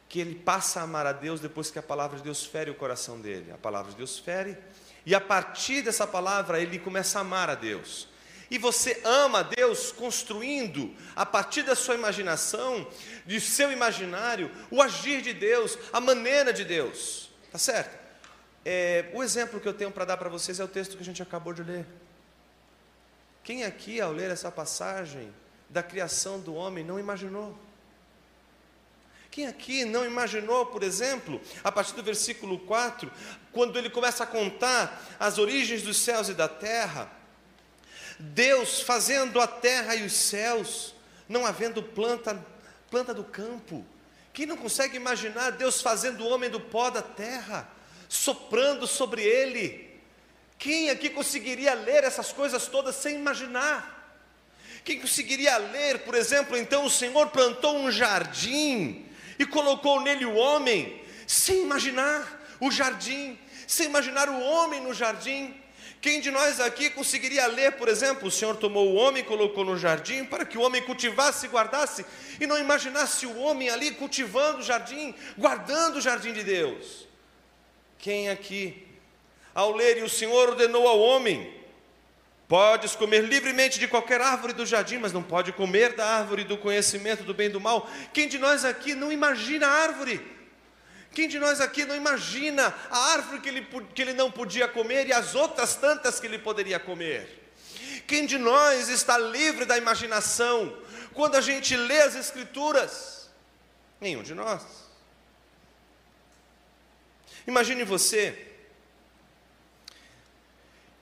que 0.08 0.20
ele 0.20 0.34
passa 0.34 0.80
a 0.80 0.82
amar 0.84 1.06
a 1.06 1.12
Deus 1.12 1.40
depois 1.40 1.70
que 1.70 1.78
a 1.78 1.82
palavra 1.82 2.16
de 2.16 2.24
Deus 2.24 2.44
fere 2.44 2.70
o 2.70 2.74
coração 2.74 3.20
dele. 3.20 3.52
A 3.52 3.58
palavra 3.58 3.90
de 3.90 3.98
Deus 3.98 4.18
fere, 4.18 4.56
e 5.04 5.14
a 5.14 5.20
partir 5.20 5.82
dessa 5.82 6.06
palavra 6.06 6.60
ele 6.60 6.78
começa 6.78 7.18
a 7.18 7.22
amar 7.22 7.50
a 7.50 7.54
Deus. 7.54 8.08
E 8.50 8.56
você 8.56 9.00
ama 9.04 9.44
Deus 9.44 9.92
construindo, 9.92 10.94
a 11.14 11.26
partir 11.26 11.62
da 11.62 11.74
sua 11.74 11.94
imaginação, 11.94 12.86
de 13.26 13.40
seu 13.40 13.70
imaginário, 13.70 14.50
o 14.70 14.80
agir 14.80 15.20
de 15.20 15.34
Deus, 15.34 15.78
a 15.92 16.00
maneira 16.00 16.52
de 16.52 16.64
Deus. 16.64 17.30
Tá 17.52 17.58
certo? 17.58 17.98
É, 18.64 19.10
o 19.12 19.22
exemplo 19.22 19.60
que 19.60 19.68
eu 19.68 19.74
tenho 19.74 19.90
para 19.90 20.04
dar 20.04 20.16
para 20.16 20.28
vocês 20.28 20.58
é 20.60 20.64
o 20.64 20.68
texto 20.68 20.96
que 20.96 21.02
a 21.02 21.04
gente 21.04 21.22
acabou 21.22 21.52
de 21.52 21.62
ler. 21.62 21.86
Quem 23.44 23.64
aqui, 23.64 24.00
ao 24.00 24.12
ler 24.12 24.30
essa 24.30 24.50
passagem 24.50 25.32
da 25.68 25.82
criação 25.82 26.40
do 26.40 26.54
homem, 26.54 26.84
não 26.84 26.98
imaginou? 26.98 27.56
Quem 29.30 29.46
aqui 29.46 29.84
não 29.84 30.04
imaginou, 30.04 30.66
por 30.66 30.82
exemplo, 30.82 31.40
a 31.62 31.70
partir 31.70 31.94
do 31.94 32.02
versículo 32.02 32.58
4, 32.60 33.10
quando 33.52 33.78
ele 33.78 33.90
começa 33.90 34.24
a 34.24 34.26
contar 34.26 35.02
as 35.20 35.38
origens 35.38 35.82
dos 35.82 35.98
céus 35.98 36.28
e 36.28 36.34
da 36.34 36.48
terra, 36.48 37.10
Deus 38.18 38.80
fazendo 38.80 39.40
a 39.40 39.46
terra 39.46 39.94
e 39.94 40.04
os 40.04 40.12
céus, 40.12 40.94
não 41.28 41.46
havendo 41.46 41.82
planta, 41.82 42.44
planta 42.90 43.14
do 43.14 43.24
campo. 43.24 43.84
Quem 44.32 44.46
não 44.46 44.56
consegue 44.56 44.96
imaginar 44.96 45.50
Deus 45.52 45.80
fazendo 45.80 46.24
o 46.24 46.28
homem 46.28 46.50
do 46.50 46.60
pó 46.60 46.90
da 46.90 47.02
terra, 47.02 47.68
soprando 48.08 48.86
sobre 48.86 49.22
ele? 49.22 49.88
Quem 50.58 50.90
aqui 50.90 51.10
conseguiria 51.10 51.74
ler 51.74 52.02
essas 52.02 52.32
coisas 52.32 52.66
todas 52.66 52.96
sem 52.96 53.14
imaginar? 53.14 53.96
Quem 54.84 55.00
conseguiria 55.00 55.56
ler, 55.58 56.00
por 56.00 56.14
exemplo, 56.14 56.56
então 56.56 56.84
o 56.84 56.90
Senhor 56.90 57.28
plantou 57.28 57.76
um 57.76 57.90
jardim 57.90 59.06
e 59.38 59.46
colocou 59.46 60.00
nele 60.00 60.24
o 60.24 60.34
homem, 60.34 61.04
sem 61.26 61.62
imaginar 61.62 62.56
o 62.58 62.70
jardim, 62.70 63.38
sem 63.66 63.86
imaginar 63.86 64.28
o 64.28 64.40
homem 64.40 64.80
no 64.80 64.92
jardim. 64.92 65.54
Quem 66.00 66.20
de 66.20 66.30
nós 66.30 66.60
aqui 66.60 66.90
conseguiria 66.90 67.46
ler, 67.46 67.72
por 67.72 67.88
exemplo, 67.88 68.28
o 68.28 68.30
Senhor 68.30 68.56
tomou 68.56 68.88
o 68.88 68.94
homem 68.94 69.22
e 69.22 69.26
colocou 69.26 69.64
no 69.64 69.76
jardim 69.76 70.24
para 70.24 70.44
que 70.44 70.56
o 70.56 70.60
homem 70.60 70.80
cultivasse 70.82 71.46
e 71.46 71.48
guardasse, 71.48 72.06
e 72.40 72.46
não 72.46 72.56
imaginasse 72.56 73.26
o 73.26 73.36
homem 73.38 73.68
ali 73.68 73.90
cultivando 73.90 74.58
o 74.58 74.62
jardim, 74.62 75.12
guardando 75.36 75.96
o 75.96 76.00
jardim 76.00 76.32
de 76.32 76.44
Deus? 76.44 77.08
Quem 77.98 78.28
aqui, 78.28 78.86
ao 79.52 79.74
ler, 79.74 79.98
e 79.98 80.02
o 80.02 80.08
Senhor 80.08 80.50
ordenou 80.50 80.86
ao 80.86 81.00
homem: 81.00 81.52
Podes 82.46 82.94
comer 82.94 83.24
livremente 83.24 83.80
de 83.80 83.88
qualquer 83.88 84.20
árvore 84.20 84.52
do 84.52 84.64
jardim, 84.64 84.98
mas 84.98 85.12
não 85.12 85.22
pode 85.22 85.52
comer 85.52 85.94
da 85.94 86.06
árvore 86.06 86.44
do 86.44 86.56
conhecimento 86.56 87.24
do 87.24 87.34
bem 87.34 87.48
e 87.48 87.50
do 87.50 87.60
mal. 87.60 87.90
Quem 88.12 88.28
de 88.28 88.38
nós 88.38 88.64
aqui 88.64 88.94
não 88.94 89.10
imagina 89.10 89.66
a 89.66 89.82
árvore? 89.82 90.37
Quem 91.12 91.28
de 91.28 91.38
nós 91.38 91.60
aqui 91.60 91.84
não 91.84 91.96
imagina 91.96 92.74
a 92.90 92.98
árvore 93.12 93.40
que 93.40 93.48
ele, 93.48 93.66
que 93.94 94.02
ele 94.02 94.12
não 94.12 94.30
podia 94.30 94.68
comer 94.68 95.06
e 95.06 95.12
as 95.12 95.34
outras 95.34 95.74
tantas 95.74 96.20
que 96.20 96.26
ele 96.26 96.38
poderia 96.38 96.78
comer? 96.78 97.50
Quem 98.06 98.24
de 98.26 98.38
nós 98.38 98.88
está 98.88 99.18
livre 99.18 99.64
da 99.64 99.76
imaginação 99.76 100.76
quando 101.14 101.34
a 101.34 101.40
gente 101.40 101.76
lê 101.76 102.00
as 102.00 102.14
Escrituras? 102.14 103.28
Nenhum 104.00 104.22
de 104.22 104.34
nós. 104.34 104.62
Imagine 107.46 107.82
você 107.84 108.46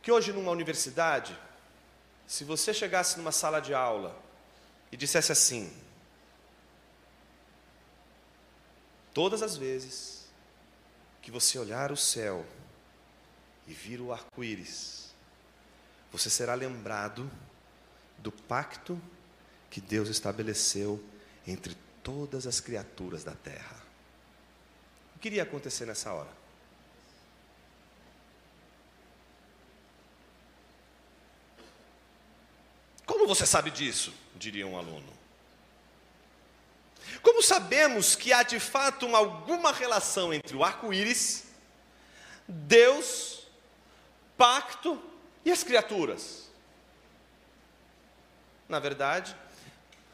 que 0.00 0.12
hoje 0.12 0.32
numa 0.32 0.52
universidade, 0.52 1.36
se 2.26 2.44
você 2.44 2.72
chegasse 2.72 3.18
numa 3.18 3.32
sala 3.32 3.60
de 3.60 3.74
aula 3.74 4.16
e 4.90 4.96
dissesse 4.96 5.32
assim: 5.32 5.72
Todas 9.16 9.40
as 9.40 9.56
vezes 9.56 10.26
que 11.22 11.30
você 11.30 11.58
olhar 11.58 11.90
o 11.90 11.96
céu 11.96 12.44
e 13.66 13.72
vir 13.72 13.98
o 13.98 14.12
arco-íris, 14.12 15.10
você 16.12 16.28
será 16.28 16.52
lembrado 16.52 17.30
do 18.18 18.30
pacto 18.30 19.00
que 19.70 19.80
Deus 19.80 20.10
estabeleceu 20.10 21.02
entre 21.46 21.74
todas 22.02 22.46
as 22.46 22.60
criaturas 22.60 23.24
da 23.24 23.32
terra. 23.32 23.82
O 25.14 25.18
que 25.18 25.28
iria 25.28 25.44
acontecer 25.44 25.86
nessa 25.86 26.12
hora? 26.12 26.30
Como 33.06 33.26
você 33.26 33.46
sabe 33.46 33.70
disso? 33.70 34.12
diria 34.34 34.66
um 34.66 34.76
aluno. 34.76 35.15
Como 37.22 37.42
sabemos 37.42 38.14
que 38.14 38.32
há 38.32 38.42
de 38.42 38.60
fato 38.60 39.14
alguma 39.14 39.72
relação 39.72 40.32
entre 40.32 40.56
o 40.56 40.64
arco-íris, 40.64 41.44
Deus, 42.46 43.46
pacto 44.36 45.02
e 45.44 45.50
as 45.50 45.62
criaturas? 45.62 46.50
Na 48.68 48.78
verdade, 48.78 49.36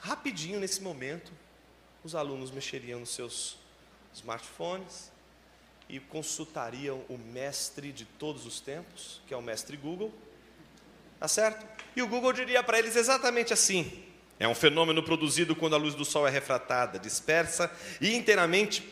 rapidinho 0.00 0.61
nesse 0.61 0.81
momento, 0.81 1.33
os 2.05 2.14
alunos 2.14 2.50
mexeriam 2.50 3.00
nos 3.00 3.14
seus 3.14 3.57
smartphones 4.14 5.11
e 5.88 5.98
consultariam 6.00 7.05
o 7.09 7.16
mestre 7.16 7.92
de 7.92 8.05
todos 8.05 8.46
os 8.46 8.61
tempos, 8.61 9.20
que 9.26 9.35
é 9.35 9.37
o 9.37 9.42
mestre 9.42 9.76
Google, 9.76 10.12
Tá 11.22 11.28
certo? 11.28 11.64
E 11.94 12.02
o 12.02 12.09
Google 12.09 12.33
diria 12.33 12.64
para 12.64 12.81
eles 12.81 12.96
exatamente 12.96 13.52
assim: 13.52 14.05
é 14.42 14.48
um 14.48 14.57
fenômeno 14.57 15.05
produzido 15.05 15.55
quando 15.55 15.74
a 15.74 15.78
luz 15.78 15.94
do 15.94 16.05
sol 16.05 16.26
é 16.26 16.31
refratada, 16.31 16.98
dispersa 16.98 17.70
e 18.00 18.12
inteiramente 18.12 18.85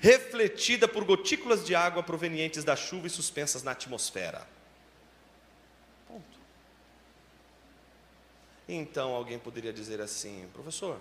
refletida 0.00 0.88
por 0.88 1.04
gotículas 1.04 1.64
de 1.64 1.76
água 1.76 2.02
provenientes 2.02 2.64
da 2.64 2.74
chuva 2.74 3.06
e 3.06 3.10
suspensas 3.10 3.62
na 3.62 3.70
atmosfera. 3.70 4.44
Ponto. 6.08 6.40
Então 8.68 9.14
alguém 9.14 9.38
poderia 9.38 9.72
dizer 9.72 10.00
assim, 10.00 10.48
professor, 10.52 11.00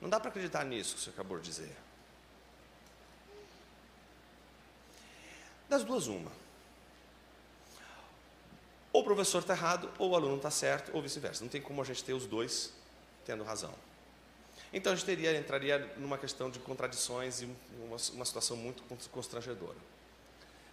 não 0.00 0.08
dá 0.10 0.18
para 0.18 0.30
acreditar 0.30 0.64
nisso 0.64 0.96
que 0.96 1.02
você 1.02 1.10
acabou 1.10 1.38
de 1.38 1.44
dizer. 1.44 1.76
Das 5.68 5.84
duas, 5.84 6.08
uma. 6.08 6.32
Ou 8.92 9.02
o 9.02 9.04
professor 9.04 9.38
está 9.38 9.54
errado, 9.54 9.88
ou 9.98 10.10
o 10.10 10.16
aluno 10.16 10.38
está 10.38 10.50
certo, 10.50 10.90
ou 10.92 11.00
vice-versa. 11.00 11.44
Não 11.44 11.48
tem 11.48 11.62
como 11.62 11.80
a 11.80 11.84
gente 11.84 12.02
ter 12.02 12.12
os 12.12 12.26
dois 12.26 12.76
tendo 13.28 13.44
razão. 13.44 13.74
Então 14.72 14.90
a 14.90 14.96
gente 14.96 15.04
teria, 15.04 15.36
entraria 15.38 15.78
numa 15.98 16.16
questão 16.16 16.50
de 16.50 16.58
contradições 16.58 17.42
e 17.42 17.44
uma, 17.84 17.96
uma 18.14 18.24
situação 18.24 18.56
muito 18.56 18.82
constrangedora. 19.10 19.76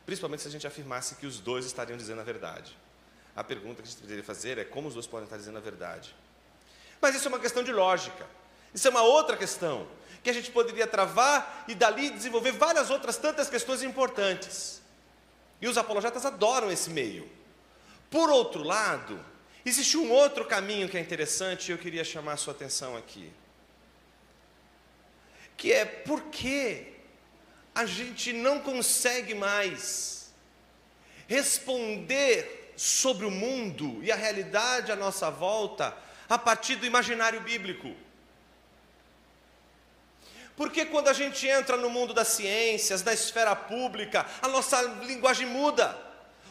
Principalmente 0.06 0.42
se 0.42 0.48
a 0.48 0.52
gente 0.52 0.66
afirmasse 0.66 1.16
que 1.16 1.28
os 1.28 1.38
dois 1.40 1.66
estariam 1.66 1.98
dizendo 1.98 2.22
a 2.22 2.24
verdade. 2.24 2.78
A 3.36 3.44
pergunta 3.44 3.82
que 3.82 3.90
a 3.90 3.92
gente 3.92 4.02
deveria 4.02 4.24
fazer 4.24 4.58
é 4.58 4.64
como 4.64 4.88
os 4.88 4.94
dois 4.94 5.06
podem 5.06 5.26
estar 5.26 5.36
dizendo 5.36 5.58
a 5.58 5.62
verdade. 5.62 6.16
Mas 7.02 7.14
isso 7.14 7.28
é 7.28 7.30
uma 7.30 7.40
questão 7.40 7.62
de 7.62 7.74
lógica. 7.74 8.26
Isso 8.74 8.88
é 8.88 8.92
uma 8.92 9.02
outra 9.02 9.36
questão 9.36 9.86
que 10.24 10.30
a 10.30 10.34
gente 10.34 10.50
poderia 10.52 10.88
travar 10.88 11.66
e 11.68 11.76
dali 11.76 12.10
desenvolver 12.10 12.54
várias 12.54 12.90
outras 12.90 13.18
tantas 13.18 13.50
questões 13.50 13.84
importantes. 13.84 14.82
E 15.62 15.68
os 15.68 15.78
apologetas 15.78 16.26
adoram 16.26 16.72
esse 16.72 16.90
meio. 16.90 17.30
Por 18.10 18.30
outro 18.30 18.64
lado, 18.64 19.20
existe 19.66 19.98
um 19.98 20.12
outro 20.12 20.46
caminho 20.46 20.88
que 20.88 20.98
é 20.98 21.00
interessante 21.00 21.70
e 21.70 21.72
eu 21.72 21.78
queria 21.78 22.04
chamar 22.04 22.34
a 22.34 22.38
sua 22.38 22.54
atenção 22.54 22.96
aqui. 22.96 23.32
Que 25.58 25.74
é 25.74 25.86
por 25.86 26.24
que 26.24 26.94
a 27.74 27.86
gente 27.86 28.32
não 28.32 28.60
consegue 28.60 29.34
mais 29.34 30.34
responder 31.28 32.74
sobre 32.78 33.26
o 33.26 33.32
mundo 33.32 34.04
e 34.04 34.12
a 34.12 34.16
realidade 34.16 34.92
à 34.92 34.96
nossa 34.96 35.30
volta 35.30 35.96
a 36.30 36.38
partir 36.38 36.76
do 36.76 36.86
imaginário 36.86 37.42
bíblico. 37.42 37.96
Porque 40.56 40.86
quando 40.86 41.10
a 41.10 41.14
gente 41.14 41.46
entra 41.48 41.76
no 41.76 41.90
mundo 41.90 42.14
das 42.14 42.30
ciências, 42.30 43.04
na 43.04 43.14
esfera 43.14 43.56
pública, 43.56 44.26
a 44.42 44.48
nossa 44.48 44.82
linguagem 45.04 45.48
muda, 45.48 45.98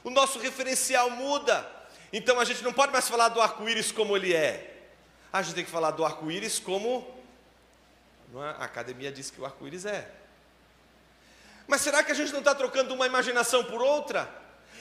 o 0.02 0.10
nosso 0.10 0.38
referencial 0.38 1.08
muda. 1.08 1.66
Então 2.16 2.38
a 2.38 2.44
gente 2.44 2.62
não 2.62 2.72
pode 2.72 2.92
mais 2.92 3.08
falar 3.08 3.28
do 3.28 3.40
arco-íris 3.40 3.90
como 3.90 4.16
ele 4.16 4.32
é. 4.32 4.72
A 5.32 5.42
gente 5.42 5.56
tem 5.56 5.64
que 5.64 5.70
falar 5.70 5.90
do 5.90 6.04
arco-íris 6.04 6.60
como 6.60 7.04
é? 8.36 8.50
a 8.56 8.64
academia 8.64 9.10
diz 9.10 9.32
que 9.32 9.40
o 9.40 9.44
arco-íris 9.44 9.84
é. 9.84 10.08
Mas 11.66 11.80
será 11.80 12.04
que 12.04 12.12
a 12.12 12.14
gente 12.14 12.30
não 12.30 12.38
está 12.38 12.54
trocando 12.54 12.94
uma 12.94 13.04
imaginação 13.04 13.64
por 13.64 13.82
outra? 13.82 14.32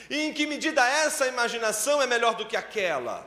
E 0.08 0.16
em 0.20 0.32
que 0.32 0.46
medida 0.46 0.86
essa 0.86 1.26
imaginação 1.26 2.00
é 2.00 2.06
melhor 2.06 2.36
do 2.36 2.46
que 2.46 2.56
aquela? 2.56 3.26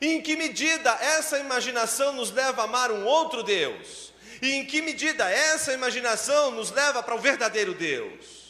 E 0.00 0.06
em 0.06 0.22
que 0.22 0.34
medida 0.34 0.90
essa 0.92 1.38
imaginação 1.38 2.14
nos 2.14 2.30
leva 2.30 2.62
a 2.62 2.64
amar 2.64 2.90
um 2.90 3.04
outro 3.04 3.42
Deus? 3.42 4.14
E 4.40 4.52
em 4.54 4.64
que 4.64 4.80
medida 4.80 5.30
essa 5.30 5.74
imaginação 5.74 6.52
nos 6.52 6.70
leva 6.70 7.02
para 7.02 7.14
o 7.14 7.18
verdadeiro 7.18 7.74
Deus? 7.74 8.43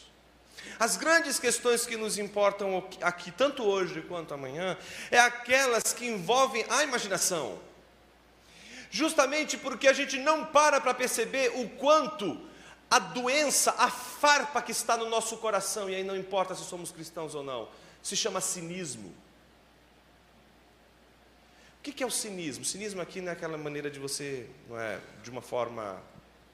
As 0.79 0.97
grandes 0.97 1.39
questões 1.39 1.85
que 1.85 1.95
nos 1.95 2.17
importam 2.17 2.85
aqui, 3.01 3.31
tanto 3.31 3.63
hoje 3.63 4.01
quanto 4.01 4.33
amanhã, 4.33 4.77
é 5.09 5.19
aquelas 5.19 5.93
que 5.93 6.05
envolvem 6.05 6.65
a 6.69 6.83
imaginação. 6.83 7.59
Justamente 8.91 9.57
porque 9.57 9.87
a 9.87 9.93
gente 9.93 10.17
não 10.17 10.45
para 10.45 10.79
para 10.79 10.93
perceber 10.93 11.51
o 11.55 11.69
quanto 11.69 12.39
a 12.89 12.99
doença, 12.99 13.71
a 13.77 13.89
farpa 13.89 14.61
que 14.61 14.71
está 14.71 14.95
no 14.95 15.09
nosso 15.09 15.37
coração, 15.37 15.89
e 15.89 15.95
aí 15.95 16.03
não 16.03 16.15
importa 16.15 16.55
se 16.55 16.63
somos 16.63 16.91
cristãos 16.91 17.35
ou 17.35 17.43
não, 17.43 17.67
se 18.01 18.15
chama 18.15 18.39
cinismo. 18.39 19.13
O 21.79 21.81
que 21.83 22.03
é 22.03 22.05
o 22.05 22.11
cinismo? 22.11 22.63
O 22.63 22.65
cinismo 22.65 23.01
aqui 23.01 23.21
não 23.21 23.29
é 23.29 23.33
aquela 23.33 23.57
maneira 23.57 23.91
de 23.91 23.99
você, 23.99 24.49
não 24.67 24.79
é, 24.79 24.99
de 25.23 25.29
uma 25.29 25.41
forma 25.41 26.01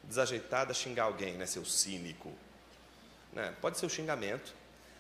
desajeitada, 0.04 0.74
xingar 0.74 1.04
alguém, 1.04 1.36
né, 1.36 1.46
ser 1.46 1.66
cínico. 1.66 2.32
Né? 3.34 3.54
Pode 3.62 3.78
ser 3.78 3.86
o 3.86 3.90
xingamento, 3.90 4.54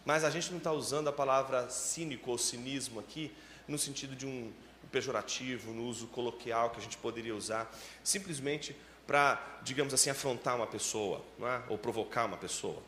mas 0.05 0.23
a 0.23 0.29
gente 0.29 0.49
não 0.51 0.57
está 0.57 0.71
usando 0.71 1.07
a 1.07 1.11
palavra 1.11 1.69
cínico 1.69 2.31
ou 2.31 2.37
cinismo 2.37 2.99
aqui 2.99 3.31
no 3.67 3.77
sentido 3.77 4.15
de 4.15 4.25
um 4.25 4.51
pejorativo, 4.91 5.71
no 5.71 5.85
uso 5.85 6.07
coloquial 6.07 6.69
que 6.71 6.79
a 6.79 6.81
gente 6.81 6.97
poderia 6.97 7.35
usar, 7.35 7.71
simplesmente 8.03 8.75
para, 9.07 9.59
digamos 9.63 9.93
assim, 9.93 10.09
afrontar 10.09 10.55
uma 10.55 10.67
pessoa, 10.67 11.23
é? 11.39 11.61
ou 11.69 11.77
provocar 11.77 12.25
uma 12.25 12.37
pessoa. 12.37 12.81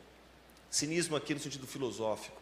Cinismo 0.70 1.16
aqui 1.16 1.34
no 1.34 1.40
sentido 1.40 1.68
filosófico. 1.68 2.42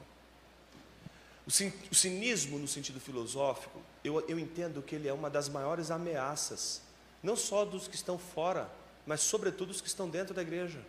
O 1.46 1.96
cinismo 1.96 2.58
no 2.58 2.68
sentido 2.68 3.00
filosófico, 3.00 3.82
eu, 4.04 4.22
eu 4.28 4.40
entendo 4.40 4.82
que 4.82 4.96
ele 4.96 5.08
é 5.08 5.14
uma 5.14 5.30
das 5.30 5.50
maiores 5.50 5.92
ameaças, 5.92 6.82
não 7.22 7.36
só 7.36 7.66
dos 7.66 7.88
que 7.88 7.96
estão 7.96 8.18
fora, 8.18 8.70
mas 9.06 9.22
sobretudo 9.22 9.70
dos 9.70 9.82
que 9.82 9.88
estão 9.88 10.10
dentro 10.10 10.34
da 10.34 10.42
igreja. 10.42 10.80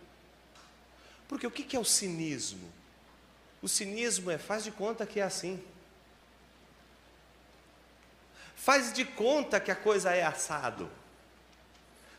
Porque 1.33 1.47
o 1.47 1.51
que 1.51 1.75
é 1.75 1.79
o 1.79 1.83
cinismo? 1.83 2.71
O 3.59 3.67
cinismo 3.67 4.29
é 4.29 4.37
faz 4.37 4.63
de 4.63 4.69
conta 4.69 5.03
que 5.03 5.19
é 5.19 5.23
assim. 5.23 5.59
Faz 8.55 8.93
de 8.93 9.03
conta 9.03 9.59
que 9.59 9.71
a 9.71 9.75
coisa 9.75 10.11
é 10.11 10.23
assado. 10.23 10.91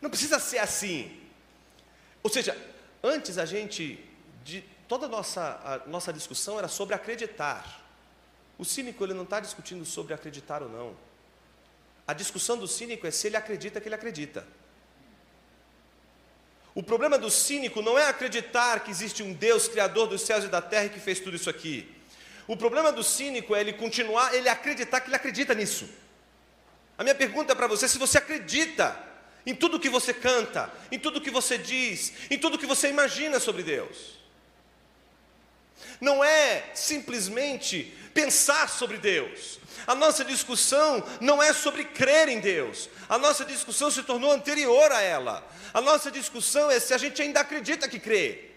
Não 0.01 0.11
precisa 0.11 0.41
ser 0.41 0.59
assim. 0.59 1.17
Ou 2.25 2.29
seja, 2.29 2.61
antes 3.05 3.39
a 3.39 3.47
gente, 3.47 4.05
de, 4.43 4.63
toda 4.89 5.07
a 5.07 5.09
nossa, 5.09 5.61
a 5.65 5.89
nossa 5.89 6.13
discussão 6.13 6.59
era 6.59 6.67
sobre 6.67 6.97
acreditar. 6.97 7.87
O 8.59 8.65
cínico 8.65 9.05
ele 9.05 9.15
não 9.15 9.23
está 9.23 9.39
discutindo 9.39 9.85
sobre 9.85 10.13
acreditar 10.13 10.61
ou 10.61 10.69
não. 10.69 10.97
A 12.05 12.15
discussão 12.15 12.59
do 12.59 12.67
cínico 12.67 13.07
é 13.07 13.13
se 13.13 13.29
ele 13.29 13.37
acredita 13.37 13.81
que 13.81 13.87
ele 13.87 13.95
acredita. 13.95 14.45
O 16.75 16.83
problema 16.83 17.17
do 17.17 17.31
cínico 17.31 17.81
não 17.81 17.99
é 17.99 18.09
acreditar 18.09 18.81
que 18.81 18.91
existe 18.91 19.23
um 19.23 19.33
Deus 19.33 19.69
criador 19.69 20.09
dos 20.09 20.23
céus 20.23 20.45
e 20.45 20.49
da 20.49 20.61
terra 20.61 20.89
que 20.89 20.99
fez 20.99 21.21
tudo 21.21 21.37
isso 21.37 21.49
aqui. 21.49 21.89
O 22.49 22.57
problema 22.57 22.91
do 22.91 23.03
cínico 23.03 23.55
é 23.55 23.61
ele 23.61 23.73
continuar, 23.73 24.35
ele 24.35 24.49
acreditar 24.49 25.01
que 25.01 25.09
ele 25.09 25.17
acredita 25.17 25.55
nisso. 25.55 25.89
A 26.99 27.03
minha 27.03 27.15
pergunta 27.15 27.53
é 27.53 27.55
para 27.55 27.69
você: 27.69 27.89
se 27.89 27.97
você 27.97 28.19
acredita 28.19 28.99
em 29.47 29.55
tudo 29.55 29.79
que 29.79 29.89
você 29.89 30.13
canta, 30.13 30.73
em 30.91 30.99
tudo 30.99 31.21
que 31.21 31.31
você 31.31 31.57
diz, 31.57 32.13
em 32.31 32.39
tudo 32.39 32.59
que 32.59 32.67
você 32.67 32.89
imagina 32.89 33.39
sobre 33.39 33.63
Deus. 33.63 34.15
Não 36.01 36.25
é 36.25 36.71
simplesmente 36.75 37.95
pensar 38.13 38.69
sobre 38.69 38.99
Deus. 38.99 39.59
A 39.87 39.95
nossa 39.95 40.25
discussão 40.25 41.03
não 41.21 41.43
é 41.43 41.53
sobre 41.53 41.85
crer 41.85 42.29
em 42.29 42.41
Deus. 42.41 42.89
A 43.09 43.19
nossa 43.19 43.45
discussão 43.45 43.91
se 43.91 44.03
tornou 44.03 44.33
anterior 44.33 44.91
a 44.93 45.01
ela. 45.01 45.47
A 45.73 45.81
nossa 45.81 46.11
discussão 46.11 46.71
é 46.71 46.79
se 46.81 46.95
a 46.95 46.99
gente 46.99 47.21
ainda 47.21 47.41
acredita 47.41 47.89
que 47.89 47.99
crê. 47.99 48.55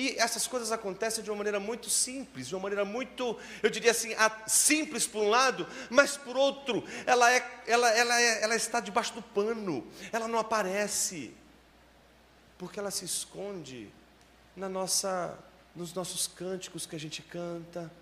E 0.00 0.16
essas 0.18 0.46
coisas 0.46 0.72
acontecem 0.72 1.22
de 1.22 1.30
uma 1.30 1.36
maneira 1.36 1.60
muito 1.60 1.90
simples, 1.90 2.48
de 2.48 2.54
uma 2.54 2.62
maneira 2.62 2.86
muito, 2.86 3.38
eu 3.62 3.68
diria 3.68 3.90
assim, 3.90 4.14
simples 4.46 5.06
por 5.06 5.22
um 5.22 5.28
lado, 5.28 5.66
mas 5.90 6.16
por 6.16 6.38
outro, 6.38 6.82
ela, 7.04 7.30
é, 7.30 7.62
ela, 7.66 7.90
ela, 7.90 8.18
é, 8.18 8.42
ela 8.42 8.56
está 8.56 8.80
debaixo 8.80 9.12
do 9.12 9.20
pano, 9.20 9.86
ela 10.10 10.26
não 10.26 10.38
aparece, 10.38 11.34
porque 12.56 12.80
ela 12.80 12.90
se 12.90 13.04
esconde 13.04 13.90
na 14.56 14.70
nossa, 14.70 15.38
nos 15.76 15.92
nossos 15.92 16.26
cânticos 16.26 16.86
que 16.86 16.96
a 16.96 16.98
gente 16.98 17.20
canta, 17.20 17.92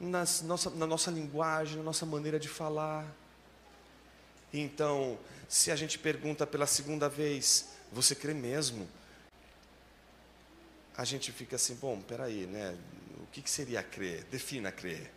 nas 0.00 0.42
nossa, 0.42 0.70
na 0.70 0.86
nossa 0.86 1.10
linguagem, 1.10 1.76
na 1.76 1.82
nossa 1.82 2.06
maneira 2.06 2.40
de 2.40 2.48
falar. 2.48 3.06
Então, 4.52 5.18
se 5.48 5.70
a 5.70 5.76
gente 5.76 5.98
pergunta 5.98 6.46
pela 6.46 6.66
segunda 6.66 7.08
vez, 7.08 7.68
você 7.92 8.14
crê 8.14 8.34
mesmo? 8.34 8.88
a 11.00 11.04
gente 11.04 11.32
fica 11.32 11.56
assim, 11.56 11.74
bom, 11.76 11.98
peraí, 11.98 12.44
né? 12.44 12.76
O 13.22 13.26
que, 13.32 13.40
que 13.40 13.48
seria 13.48 13.82
crer? 13.82 14.22
Defina 14.24 14.70
crer. 14.70 15.10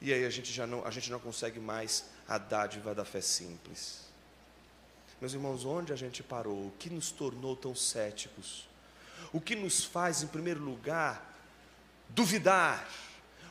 E 0.00 0.12
aí 0.12 0.24
a 0.24 0.30
gente 0.30 0.52
já 0.52 0.66
não, 0.66 0.84
a 0.84 0.90
gente 0.90 1.12
não 1.12 1.20
consegue 1.20 1.60
mais 1.60 2.06
a 2.26 2.38
dádiva 2.38 2.92
da 2.92 3.04
fé 3.04 3.20
simples. 3.20 4.00
Meus 5.20 5.34
irmãos, 5.34 5.64
onde 5.64 5.92
a 5.92 5.96
gente 5.96 6.24
parou? 6.24 6.66
O 6.66 6.72
que 6.76 6.90
nos 6.90 7.12
tornou 7.12 7.54
tão 7.54 7.72
céticos? 7.72 8.68
O 9.32 9.40
que 9.40 9.54
nos 9.54 9.84
faz, 9.84 10.24
em 10.24 10.26
primeiro 10.26 10.60
lugar, 10.60 11.38
duvidar? 12.08 12.88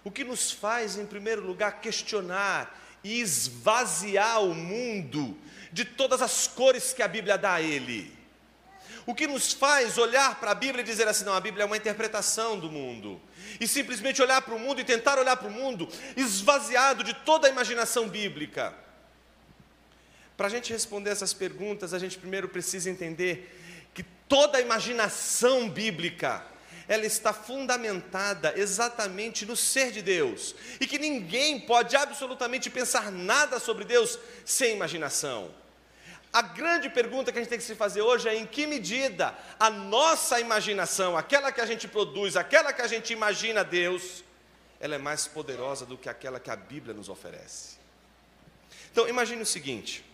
O 0.07 0.11
que 0.11 0.23
nos 0.23 0.49
faz, 0.49 0.97
em 0.97 1.05
primeiro 1.05 1.45
lugar, 1.45 1.81
questionar 1.81 2.81
e 3.03 3.19
esvaziar 3.19 4.41
o 4.41 4.55
mundo 4.55 5.37
de 5.69 5.83
todas 5.83 6.21
as 6.21 6.47
cores 6.47 6.93
que 6.93 7.03
a 7.03 7.09
Bíblia 7.09 7.37
dá 7.37 7.55
a 7.55 7.61
ele? 7.61 8.15
O 9.05 9.13
que 9.13 9.27
nos 9.27 9.51
faz 9.51 9.97
olhar 9.97 10.39
para 10.39 10.51
a 10.51 10.55
Bíblia 10.55 10.81
e 10.81 10.85
dizer 10.85 11.09
assim: 11.09 11.25
não, 11.25 11.33
a 11.33 11.41
Bíblia 11.41 11.63
é 11.63 11.65
uma 11.65 11.75
interpretação 11.75 12.57
do 12.57 12.71
mundo. 12.71 13.19
E 13.59 13.67
simplesmente 13.67 14.21
olhar 14.21 14.41
para 14.41 14.55
o 14.55 14.59
mundo 14.59 14.79
e 14.79 14.85
tentar 14.85 15.19
olhar 15.19 15.35
para 15.35 15.49
o 15.49 15.51
mundo 15.51 15.89
esvaziado 16.15 17.03
de 17.03 17.13
toda 17.13 17.49
a 17.49 17.51
imaginação 17.51 18.07
bíblica. 18.07 18.73
Para 20.37 20.47
a 20.47 20.49
gente 20.49 20.71
responder 20.71 21.09
essas 21.09 21.33
perguntas, 21.33 21.93
a 21.93 21.99
gente 21.99 22.17
primeiro 22.17 22.47
precisa 22.47 22.89
entender 22.89 23.89
que 23.93 24.03
toda 24.29 24.57
a 24.57 24.61
imaginação 24.61 25.67
bíblica 25.67 26.45
ela 26.88 27.06
está 27.06 27.34
fundamentada 27.34 28.54
exatamente 28.56 29.45
no 29.45 29.56
ser 29.56 29.91
de 29.91 30.02
Deus, 30.02 30.56
e 30.80 30.88
que 30.88 30.97
ninguém 30.97 31.60
pode 31.60 31.95
absolutamente 31.95 32.69
pensar 32.69 33.12
nada 33.12 33.60
sobre 33.60 33.84
Deus 33.84 34.17
sem 34.45 34.76
imaginação. 34.76 35.54
A 36.32 36.41
grande 36.41 36.89
pergunta 36.89 37.32
que 37.32 37.38
a 37.38 37.41
gente 37.41 37.50
tem 37.50 37.58
que 37.58 37.63
se 37.63 37.76
fazer 37.76 38.02
hoje 38.02 38.30
é 38.30 38.36
em 38.36 38.45
que 38.45 38.67
medida 38.67 39.36
a 39.60 39.69
nossa 39.69 40.39
imaginação, 40.39 41.17
aquela 41.17 41.52
que 41.52 41.62
a 41.62 41.65
gente 41.65 41.88
produz, 41.88 42.36
aquela 42.36 42.71
que 42.71 42.82
a 42.82 42.88
gente 42.88 43.12
imagina 43.12 43.63
Deus, 43.63 44.23
ela 44.80 44.95
é 44.95 44.97
mais 44.97 45.28
poderosa 45.28 45.86
do 45.86 45.97
que 45.97 46.10
aquela 46.10 46.39
que 46.39 46.52
a 46.52 46.56
Bíblia 46.56 46.93
nos 46.93 47.10
oferece. 47.10 47.78
Então, 48.91 49.08
imagine 49.08 49.41
o 49.41 49.45
seguinte: 49.45 50.06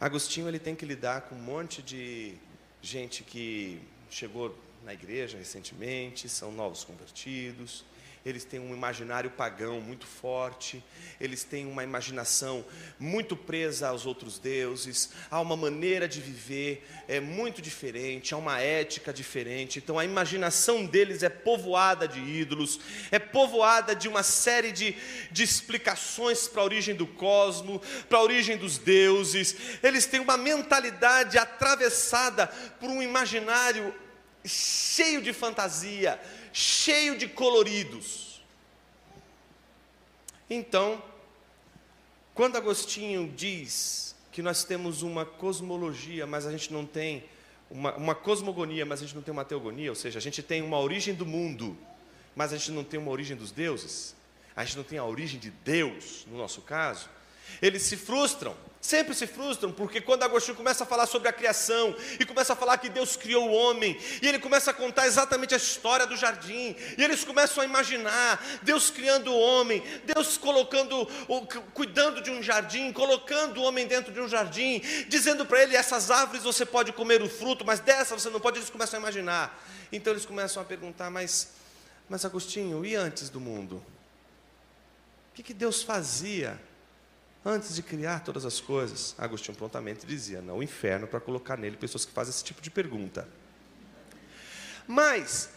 Agostinho 0.00 0.48
ele 0.48 0.58
tem 0.58 0.74
que 0.74 0.86
lidar 0.86 1.22
com 1.22 1.34
um 1.34 1.40
monte 1.40 1.82
de 1.82 2.36
gente 2.80 3.24
que 3.24 3.82
chegou 4.08 4.56
na 4.84 4.92
igreja 4.92 5.36
recentemente, 5.38 6.28
são 6.28 6.52
novos 6.52 6.84
convertidos, 6.84 7.84
eles 8.24 8.44
têm 8.44 8.60
um 8.60 8.74
imaginário 8.74 9.30
pagão 9.30 9.80
muito 9.80 10.06
forte, 10.06 10.84
eles 11.20 11.44
têm 11.44 11.66
uma 11.66 11.84
imaginação 11.84 12.64
muito 12.98 13.36
presa 13.36 13.88
aos 13.88 14.06
outros 14.06 14.38
deuses, 14.38 15.10
há 15.30 15.40
uma 15.40 15.56
maneira 15.56 16.08
de 16.08 16.20
viver 16.20 16.86
é 17.06 17.20
muito 17.20 17.62
diferente, 17.62 18.34
há 18.34 18.36
uma 18.36 18.60
ética 18.60 19.12
diferente. 19.12 19.78
Então 19.78 19.98
a 19.98 20.04
imaginação 20.04 20.84
deles 20.84 21.22
é 21.22 21.28
povoada 21.28 22.06
de 22.06 22.20
ídolos, 22.20 22.80
é 23.10 23.18
povoada 23.18 23.94
de 23.94 24.08
uma 24.08 24.22
série 24.22 24.72
de, 24.72 24.94
de 25.30 25.42
explicações 25.42 26.48
para 26.48 26.62
a 26.62 26.64
origem 26.64 26.94
do 26.94 27.06
cosmos, 27.06 27.80
para 28.08 28.18
a 28.18 28.22
origem 28.22 28.56
dos 28.56 28.78
deuses. 28.78 29.56
Eles 29.82 30.06
têm 30.06 30.20
uma 30.20 30.36
mentalidade 30.36 31.38
atravessada 31.38 32.46
por 32.78 32.90
um 32.90 33.02
imaginário 33.02 33.94
cheio 34.44 35.22
de 35.22 35.32
fantasia, 35.32 36.20
cheio 36.52 37.16
de 37.16 37.28
coloridos. 37.28 38.42
Então, 40.48 41.02
quando 42.34 42.56
Agostinho 42.56 43.32
diz 43.36 44.14
que 44.32 44.40
nós 44.42 44.64
temos 44.64 45.02
uma 45.02 45.26
cosmologia, 45.26 46.26
mas 46.26 46.46
a 46.46 46.50
gente 46.50 46.72
não 46.72 46.86
tem 46.86 47.24
uma, 47.70 47.94
uma 47.96 48.14
cosmogonia, 48.14 48.86
mas 48.86 49.00
a 49.00 49.04
gente 49.04 49.14
não 49.14 49.22
tem 49.22 49.32
uma 49.32 49.44
teogonia, 49.44 49.90
ou 49.90 49.96
seja, 49.96 50.18
a 50.18 50.22
gente 50.22 50.42
tem 50.42 50.62
uma 50.62 50.78
origem 50.78 51.14
do 51.14 51.26
mundo, 51.26 51.76
mas 52.34 52.52
a 52.52 52.56
gente 52.56 52.70
não 52.70 52.84
tem 52.84 52.98
uma 52.98 53.10
origem 53.10 53.36
dos 53.36 53.50
deuses, 53.50 54.14
a 54.54 54.64
gente 54.64 54.76
não 54.76 54.84
tem 54.84 54.98
a 54.98 55.04
origem 55.04 55.38
de 55.38 55.50
Deus, 55.50 56.24
no 56.30 56.38
nosso 56.38 56.62
caso, 56.62 57.08
eles 57.60 57.82
se 57.82 57.96
frustram, 57.96 58.56
sempre 58.80 59.14
se 59.14 59.26
frustram, 59.26 59.72
porque 59.72 60.00
quando 60.00 60.22
Agostinho 60.22 60.56
começa 60.56 60.84
a 60.84 60.86
falar 60.86 61.06
sobre 61.06 61.28
a 61.28 61.32
criação 61.32 61.94
e 62.18 62.24
começa 62.24 62.52
a 62.52 62.56
falar 62.56 62.78
que 62.78 62.88
Deus 62.88 63.16
criou 63.16 63.48
o 63.48 63.52
homem, 63.52 63.98
e 64.22 64.28
ele 64.28 64.38
começa 64.38 64.70
a 64.70 64.74
contar 64.74 65.06
exatamente 65.06 65.54
a 65.54 65.56
história 65.56 66.06
do 66.06 66.16
jardim, 66.16 66.76
e 66.96 67.02
eles 67.02 67.24
começam 67.24 67.62
a 67.62 67.66
imaginar 67.66 68.42
Deus 68.62 68.90
criando 68.90 69.32
o 69.32 69.38
homem, 69.38 69.82
Deus 70.04 70.38
colocando, 70.38 71.06
cuidando 71.74 72.22
de 72.22 72.30
um 72.30 72.42
jardim, 72.42 72.92
colocando 72.92 73.60
o 73.60 73.64
homem 73.64 73.86
dentro 73.86 74.12
de 74.12 74.20
um 74.20 74.28
jardim, 74.28 74.80
dizendo 75.08 75.44
para 75.44 75.62
ele: 75.62 75.76
essas 75.76 76.10
árvores 76.10 76.44
você 76.44 76.64
pode 76.64 76.92
comer 76.92 77.20
o 77.22 77.28
fruto, 77.28 77.64
mas 77.64 77.80
dessa 77.80 78.18
você 78.18 78.30
não 78.30 78.40
pode. 78.40 78.58
Eles 78.58 78.70
começam 78.70 78.98
a 78.98 79.02
imaginar. 79.02 79.64
Então 79.92 80.12
eles 80.12 80.24
começam 80.24 80.62
a 80.62 80.64
perguntar: 80.64 81.10
mas, 81.10 81.48
mas 82.08 82.24
Agostinho, 82.24 82.84
e 82.84 82.94
antes 82.94 83.28
do 83.28 83.40
mundo? 83.40 83.84
O 85.30 85.34
que, 85.34 85.42
que 85.42 85.54
Deus 85.54 85.82
fazia? 85.82 86.60
Antes 87.44 87.74
de 87.74 87.82
criar 87.82 88.20
todas 88.20 88.44
as 88.44 88.60
coisas? 88.60 89.14
Agostinho 89.18 89.56
prontamente 89.56 90.06
dizia: 90.06 90.40
não, 90.40 90.58
o 90.58 90.62
inferno 90.62 91.06
para 91.06 91.20
colocar 91.20 91.56
nele 91.56 91.76
pessoas 91.76 92.04
que 92.04 92.12
fazem 92.12 92.30
esse 92.30 92.44
tipo 92.44 92.60
de 92.60 92.70
pergunta. 92.70 93.28
Mas, 94.86 95.50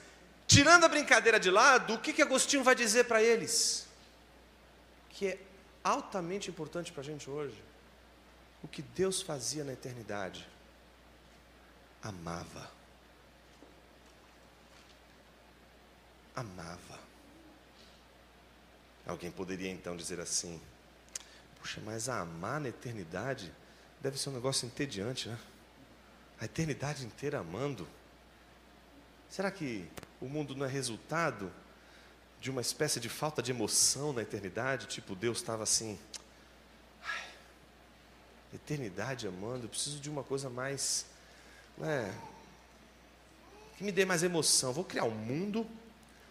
tirando 0.46 0.84
a 0.84 0.90
brincadeira 0.90 1.40
de 1.40 1.50
lado, 1.50 1.94
o 1.94 2.00
que, 2.00 2.14
que 2.14 2.22
Agostinho 2.22 2.64
vai 2.64 2.76
dizer 2.76 3.06
para 3.06 3.22
eles? 3.22 3.88
Que 5.10 5.28
é 5.28 5.40
altamente 5.84 6.50
importante 6.50 6.92
para 6.92 7.02
a 7.02 7.06
gente 7.06 7.30
hoje. 7.30 7.62
O 8.64 8.68
que 8.68 8.82
Deus 8.82 9.22
fazia 9.22 9.64
na 9.64 9.74
eternidade? 9.74 10.48
Amava. 12.04 12.70
Amava. 16.36 17.00
Alguém 19.06 19.32
poderia 19.32 19.70
então 19.70 19.96
dizer 19.96 20.20
assim: 20.20 20.62
Puxa, 21.62 21.80
mas 21.86 22.10
amar 22.10 22.60
na 22.60 22.70
eternidade 22.70 23.54
deve 24.02 24.18
ser 24.18 24.30
um 24.30 24.34
negócio 24.34 24.66
entediante, 24.66 25.30
né? 25.30 25.38
A 26.40 26.46
eternidade 26.46 27.06
inteira 27.06 27.38
amando. 27.38 27.88
Será 29.30 29.52
que 29.52 29.88
o 30.20 30.26
mundo 30.26 30.56
não 30.56 30.66
é 30.66 30.70
resultado 30.70 31.52
de 32.42 32.50
uma 32.50 32.62
espécie 32.62 33.00
de 33.00 33.08
falta 33.08 33.44
de 33.44 33.52
emoção 33.52 34.12
na 34.12 34.24
eternidade? 34.24 34.88
Tipo, 34.88 35.14
Deus 35.14 35.38
estava 35.38 35.62
assim. 35.62 36.00
Eternidade 38.52 39.28
amando, 39.28 39.66
eu 39.66 39.70
preciso 39.70 40.00
de 40.00 40.10
uma 40.10 40.24
coisa 40.24 40.50
mais. 40.50 41.06
Né, 41.78 42.12
que 43.78 43.84
me 43.84 43.92
dê 43.92 44.04
mais 44.04 44.24
emoção. 44.24 44.74
Vou 44.74 44.84
criar 44.84 45.04
um 45.04 45.12
mundo, 45.12 45.66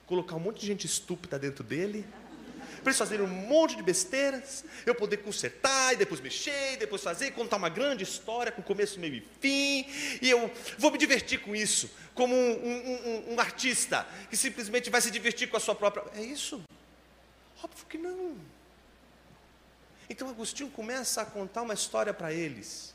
colocar 0.06 0.34
um 0.34 0.40
monte 0.40 0.60
de 0.60 0.66
gente 0.66 0.86
estúpida 0.86 1.38
dentro 1.38 1.62
dele 1.62 2.04
para 2.82 2.90
eles 2.90 2.98
fazerem 2.98 3.24
um 3.24 3.28
monte 3.28 3.76
de 3.76 3.82
besteiras, 3.82 4.64
eu 4.86 4.94
poder 4.94 5.18
consertar 5.18 5.94
e 5.94 5.96
depois 5.96 6.20
mexer, 6.20 6.74
e 6.74 6.76
depois 6.76 7.02
fazer, 7.02 7.32
contar 7.32 7.56
uma 7.56 7.68
grande 7.68 8.04
história 8.04 8.52
com 8.52 8.62
começo, 8.62 8.98
meio 9.00 9.14
e 9.14 9.26
fim, 9.40 9.86
e 10.22 10.30
eu 10.30 10.50
vou 10.78 10.90
me 10.90 10.98
divertir 10.98 11.40
com 11.40 11.54
isso, 11.54 11.90
como 12.14 12.34
um, 12.34 12.52
um, 12.52 13.08
um, 13.30 13.34
um 13.34 13.40
artista 13.40 14.06
que 14.28 14.36
simplesmente 14.36 14.90
vai 14.90 15.00
se 15.00 15.10
divertir 15.10 15.48
com 15.48 15.56
a 15.56 15.60
sua 15.60 15.74
própria. 15.74 16.04
É 16.14 16.22
isso? 16.22 16.62
Óbvio 17.62 17.86
que 17.86 17.98
não. 17.98 18.36
Então 20.08 20.28
Agostinho 20.28 20.70
começa 20.70 21.22
a 21.22 21.24
contar 21.24 21.62
uma 21.62 21.74
história 21.74 22.12
para 22.12 22.32
eles, 22.32 22.94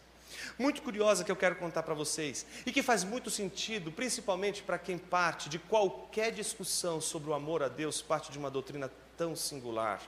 muito 0.59 0.81
curiosa 0.81 1.23
que 1.23 1.31
eu 1.31 1.35
quero 1.35 1.55
contar 1.55 1.83
para 1.83 1.93
vocês, 1.93 2.45
e 2.65 2.71
que 2.71 2.83
faz 2.83 3.03
muito 3.03 3.29
sentido, 3.29 3.91
principalmente 3.91 4.61
para 4.61 4.77
quem 4.77 4.97
parte 4.97 5.47
de 5.47 5.57
qualquer 5.57 6.31
discussão 6.31 6.99
sobre 6.99 7.29
o 7.29 7.33
amor 7.33 7.63
a 7.63 7.69
Deus, 7.69 8.01
parte 8.01 8.31
de 8.31 8.37
uma 8.37 8.51
doutrina 8.51 8.91
tão 9.17 9.35
singular 9.35 10.01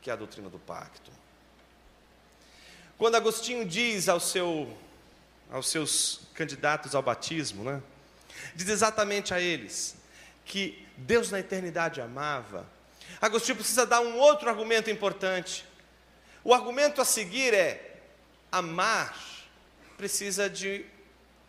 que 0.00 0.10
é 0.10 0.12
a 0.12 0.16
doutrina 0.16 0.48
do 0.48 0.58
pacto. 0.58 1.10
Quando 2.96 3.14
Agostinho 3.14 3.64
diz 3.64 4.08
ao 4.08 4.18
seu, 4.18 4.76
aos 5.50 5.68
seus 5.68 6.22
candidatos 6.34 6.94
ao 6.94 7.02
batismo, 7.02 7.62
né, 7.62 7.82
diz 8.54 8.68
exatamente 8.68 9.32
a 9.32 9.40
eles 9.40 9.96
que 10.44 10.86
Deus 10.96 11.30
na 11.30 11.38
eternidade 11.38 12.00
amava, 12.00 12.66
Agostinho 13.20 13.56
precisa 13.56 13.86
dar 13.86 14.00
um 14.00 14.16
outro 14.16 14.48
argumento 14.48 14.90
importante. 14.90 15.64
O 16.42 16.54
argumento 16.54 17.00
a 17.00 17.04
seguir 17.04 17.52
é: 17.54 18.00
amar 18.50 19.16
precisa 19.96 20.48
de 20.48 20.84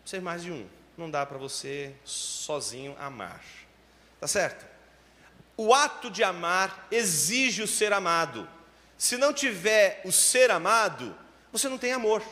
ser 0.04 0.20
mais 0.20 0.42
de 0.42 0.50
um. 0.50 0.68
Não 0.96 1.10
dá 1.10 1.24
para 1.24 1.38
você 1.38 1.94
sozinho 2.04 2.96
amar. 2.98 3.42
Tá 4.20 4.26
certo? 4.26 4.69
O 5.62 5.74
ato 5.74 6.10
de 6.10 6.24
amar 6.24 6.86
exige 6.90 7.62
o 7.62 7.66
ser 7.66 7.92
amado. 7.92 8.48
Se 8.96 9.18
não 9.18 9.30
tiver 9.30 10.00
o 10.06 10.10
ser 10.10 10.50
amado, 10.50 11.14
você 11.52 11.68
não 11.68 11.76
tem 11.76 11.92
amor. 11.92 12.22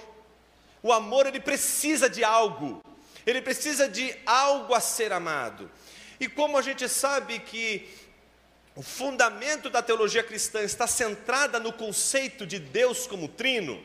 O 0.83 0.91
amor 0.91 1.27
ele 1.27 1.39
precisa 1.39 2.09
de 2.09 2.25
algo. 2.25 2.83
Ele 3.27 3.43
precisa 3.43 3.87
de 3.87 4.17
algo 4.25 4.73
a 4.73 4.81
ser 4.81 5.13
amado. 5.13 5.71
E 6.19 6.27
como 6.27 6.57
a 6.57 6.63
gente 6.63 6.89
sabe 6.89 7.39
que 7.41 7.87
o 8.75 8.81
fundamento 8.81 9.69
da 9.69 9.83
teologia 9.83 10.25
cristã 10.25 10.63
está 10.63 10.87
centrada 10.87 11.61
no 11.61 11.71
conceito 11.71 12.47
de 12.47 12.59
Deus 12.59 13.07
como 13.07 13.29
trino, 13.29 13.79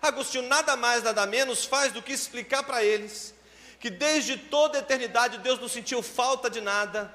Agostinho 0.00 0.48
nada 0.48 0.74
mais, 0.74 1.02
nada 1.02 1.26
menos 1.26 1.66
faz 1.66 1.92
do 1.92 2.00
que 2.00 2.14
explicar 2.14 2.62
para 2.62 2.82
eles 2.82 3.34
que 3.78 3.90
desde 3.90 4.38
toda 4.38 4.78
a 4.78 4.80
eternidade 4.80 5.36
Deus 5.38 5.58
não 5.58 5.68
sentiu 5.68 6.02
falta 6.02 6.48
de 6.48 6.60
nada, 6.60 7.12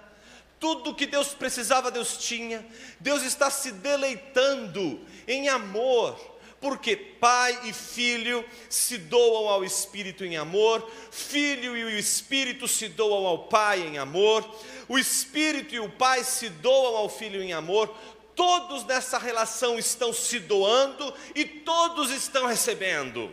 tudo 0.59 0.95
que 0.95 1.05
Deus 1.05 1.29
precisava, 1.29 1.91
Deus 1.91 2.17
tinha. 2.17 2.65
Deus 2.99 3.23
está 3.23 3.49
se 3.49 3.71
deleitando 3.71 4.99
em 5.27 5.49
amor, 5.49 6.19
porque 6.59 6.95
Pai 6.95 7.59
e 7.65 7.73
Filho 7.73 8.43
se 8.69 8.97
doam 8.97 9.47
ao 9.47 9.63
Espírito 9.63 10.25
em 10.25 10.37
amor, 10.37 10.89
Filho 11.11 11.77
e 11.77 11.83
o 11.83 11.89
Espírito 11.89 12.67
se 12.67 12.87
doam 12.87 13.25
ao 13.25 13.47
Pai 13.47 13.81
em 13.81 13.97
amor, 13.97 14.43
o 14.87 14.97
Espírito 14.97 15.75
e 15.75 15.79
o 15.79 15.89
Pai 15.89 16.23
se 16.23 16.49
doam 16.49 16.95
ao 16.95 17.09
Filho 17.09 17.41
em 17.41 17.53
amor. 17.53 17.95
Todos 18.35 18.83
nessa 18.83 19.17
relação 19.17 19.79
estão 19.79 20.11
se 20.11 20.39
doando 20.39 21.13
e 21.33 21.45
todos 21.45 22.11
estão 22.11 22.47
recebendo. 22.47 23.31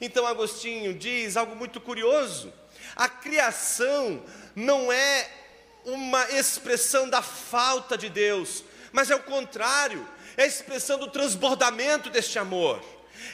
Então 0.00 0.26
Agostinho 0.26 0.94
diz 0.94 1.36
algo 1.36 1.56
muito 1.56 1.80
curioso: 1.80 2.52
a 2.94 3.08
criação 3.08 4.22
não 4.54 4.92
é 4.92 5.39
uma 5.84 6.30
expressão 6.30 7.08
da 7.08 7.22
falta 7.22 7.96
de 7.96 8.08
Deus, 8.08 8.64
mas 8.92 9.10
é 9.10 9.14
o 9.14 9.22
contrário, 9.22 10.06
é 10.36 10.44
a 10.44 10.46
expressão 10.46 10.98
do 10.98 11.08
transbordamento 11.08 12.10
deste 12.10 12.38
amor, 12.38 12.82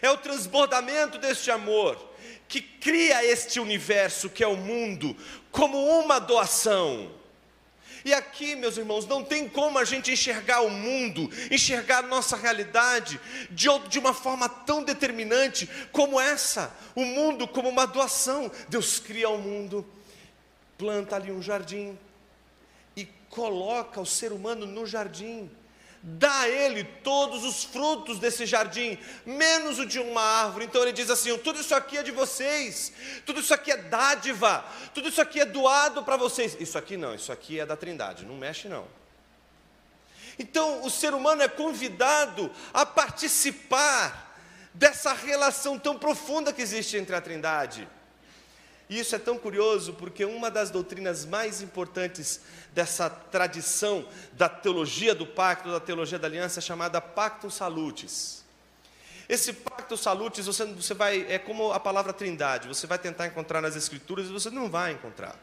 é 0.02 0.10
o 0.10 0.16
transbordamento 0.16 1.18
deste 1.18 1.50
amor 1.50 2.14
que 2.48 2.60
cria 2.60 3.24
este 3.24 3.58
universo 3.58 4.30
que 4.30 4.44
é 4.44 4.46
o 4.46 4.56
mundo 4.56 5.16
como 5.50 5.78
uma 6.00 6.18
doação. 6.18 7.10
E 8.04 8.14
aqui, 8.14 8.54
meus 8.54 8.76
irmãos, 8.76 9.04
não 9.04 9.24
tem 9.24 9.48
como 9.48 9.78
a 9.78 9.84
gente 9.84 10.12
enxergar 10.12 10.60
o 10.60 10.70
mundo, 10.70 11.28
enxergar 11.50 11.98
a 11.98 12.06
nossa 12.06 12.36
realidade 12.36 13.20
de, 13.50 13.66
de 13.88 13.98
uma 13.98 14.14
forma 14.14 14.48
tão 14.48 14.84
determinante 14.84 15.68
como 15.90 16.20
essa, 16.20 16.72
o 16.94 17.04
mundo 17.04 17.48
como 17.48 17.68
uma 17.68 17.84
doação. 17.84 18.48
Deus 18.68 19.00
cria 19.00 19.28
o 19.28 19.38
mundo, 19.38 19.84
planta 20.78 21.16
ali 21.16 21.32
um 21.32 21.42
jardim, 21.42 21.98
coloca 23.28 24.00
o 24.00 24.06
ser 24.06 24.32
humano 24.32 24.66
no 24.66 24.86
jardim, 24.86 25.50
dá 26.02 26.40
a 26.40 26.48
ele 26.48 26.84
todos 26.84 27.44
os 27.44 27.64
frutos 27.64 28.18
desse 28.18 28.46
jardim, 28.46 28.96
menos 29.24 29.78
o 29.78 29.86
de 29.86 29.98
uma 29.98 30.22
árvore. 30.22 30.66
Então 30.66 30.82
ele 30.82 30.92
diz 30.92 31.10
assim: 31.10 31.36
tudo 31.38 31.60
isso 31.60 31.74
aqui 31.74 31.98
é 31.98 32.02
de 32.02 32.12
vocês, 32.12 32.92
tudo 33.24 33.40
isso 33.40 33.52
aqui 33.52 33.72
é 33.72 33.76
dádiva, 33.76 34.64
tudo 34.94 35.08
isso 35.08 35.20
aqui 35.20 35.40
é 35.40 35.44
doado 35.44 36.02
para 36.04 36.16
vocês. 36.16 36.56
Isso 36.60 36.78
aqui 36.78 36.96
não, 36.96 37.14
isso 37.14 37.32
aqui 37.32 37.58
é 37.58 37.66
da 37.66 37.76
Trindade, 37.76 38.24
não 38.24 38.36
mexe 38.36 38.68
não. 38.68 38.86
Então 40.38 40.84
o 40.84 40.90
ser 40.90 41.14
humano 41.14 41.42
é 41.42 41.48
convidado 41.48 42.50
a 42.72 42.84
participar 42.86 44.36
dessa 44.72 45.12
relação 45.14 45.78
tão 45.78 45.98
profunda 45.98 46.52
que 46.52 46.62
existe 46.62 46.96
entre 46.96 47.16
a 47.16 47.20
Trindade. 47.20 47.88
E 48.88 48.98
isso 49.00 49.14
é 49.16 49.18
tão 49.18 49.36
curioso 49.36 49.94
porque 49.94 50.24
uma 50.24 50.50
das 50.50 50.70
doutrinas 50.70 51.24
mais 51.24 51.60
importantes 51.60 52.40
dessa 52.72 53.10
tradição 53.10 54.06
da 54.32 54.48
teologia 54.48 55.14
do 55.14 55.26
pacto, 55.26 55.70
da 55.70 55.80
teologia 55.80 56.18
da 56.18 56.28
aliança, 56.28 56.60
é 56.60 56.62
chamada 56.62 57.00
Pactum 57.00 57.50
Salutis. 57.50 58.44
Esse 59.28 59.52
Pactum 59.52 59.96
Salutis, 59.96 60.46
você, 60.46 60.64
você 60.66 60.94
vai, 60.94 61.26
é 61.28 61.38
como 61.38 61.72
a 61.72 61.80
palavra 61.80 62.12
trindade, 62.12 62.68
você 62.68 62.86
vai 62.86 62.98
tentar 62.98 63.26
encontrar 63.26 63.60
nas 63.60 63.74
escrituras 63.74 64.28
e 64.28 64.32
você 64.32 64.50
não 64.50 64.70
vai 64.70 64.92
encontrar. 64.92 65.36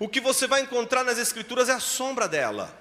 O 0.00 0.08
que 0.08 0.18
você 0.18 0.46
vai 0.46 0.62
encontrar 0.62 1.04
nas 1.04 1.18
Escrituras 1.18 1.68
é 1.68 1.74
a 1.74 1.78
sombra 1.78 2.26
dela. 2.26 2.74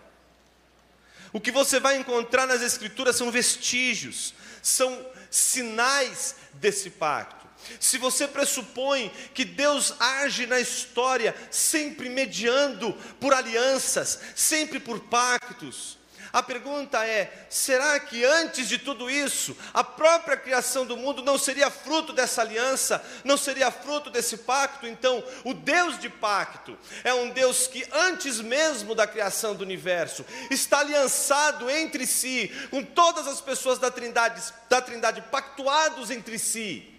O 1.33 1.39
que 1.39 1.51
você 1.51 1.77
vai 1.77 1.97
encontrar 1.97 2.47
nas 2.47 2.61
Escrituras 2.61 3.17
são 3.17 3.29
vestígios, 3.29 4.33
são 4.63 5.05
sinais 5.29 6.37
desse 6.53 6.89
pacto. 6.89 7.38
Se 7.79 7.97
você 7.97 8.27
pressupõe 8.27 9.11
que 9.33 9.45
Deus 9.45 9.93
age 9.99 10.45
na 10.45 10.59
história 10.59 11.35
sempre 11.51 12.09
mediando 12.09 12.93
por 13.19 13.33
alianças, 13.33 14.19
sempre 14.35 14.79
por 14.79 14.99
pactos, 15.01 15.99
a 16.31 16.43
pergunta 16.43 17.05
é: 17.05 17.47
será 17.49 17.99
que 17.99 18.23
antes 18.23 18.67
de 18.67 18.77
tudo 18.77 19.09
isso, 19.09 19.55
a 19.73 19.83
própria 19.83 20.37
criação 20.37 20.85
do 20.85 20.95
mundo 20.95 21.23
não 21.23 21.37
seria 21.37 21.69
fruto 21.69 22.13
dessa 22.13 22.41
aliança, 22.41 23.03
não 23.23 23.37
seria 23.37 23.71
fruto 23.71 24.09
desse 24.09 24.37
pacto? 24.37 24.87
Então, 24.87 25.23
o 25.43 25.53
Deus 25.53 25.99
de 25.99 26.09
pacto 26.09 26.77
é 27.03 27.13
um 27.13 27.29
Deus 27.29 27.67
que, 27.67 27.85
antes 27.91 28.39
mesmo 28.39 28.93
da 28.93 29.07
criação 29.07 29.55
do 29.55 29.63
universo, 29.63 30.25
está 30.51 30.79
aliançado 30.79 31.69
entre 31.69 32.05
si, 32.05 32.51
com 32.69 32.83
todas 32.83 33.27
as 33.27 33.41
pessoas 33.41 33.79
da 33.79 33.89
Trindade, 33.89 34.41
da 34.69 34.81
Trindade 34.81 35.21
pactuados 35.23 36.11
entre 36.11 36.37
si. 36.37 36.98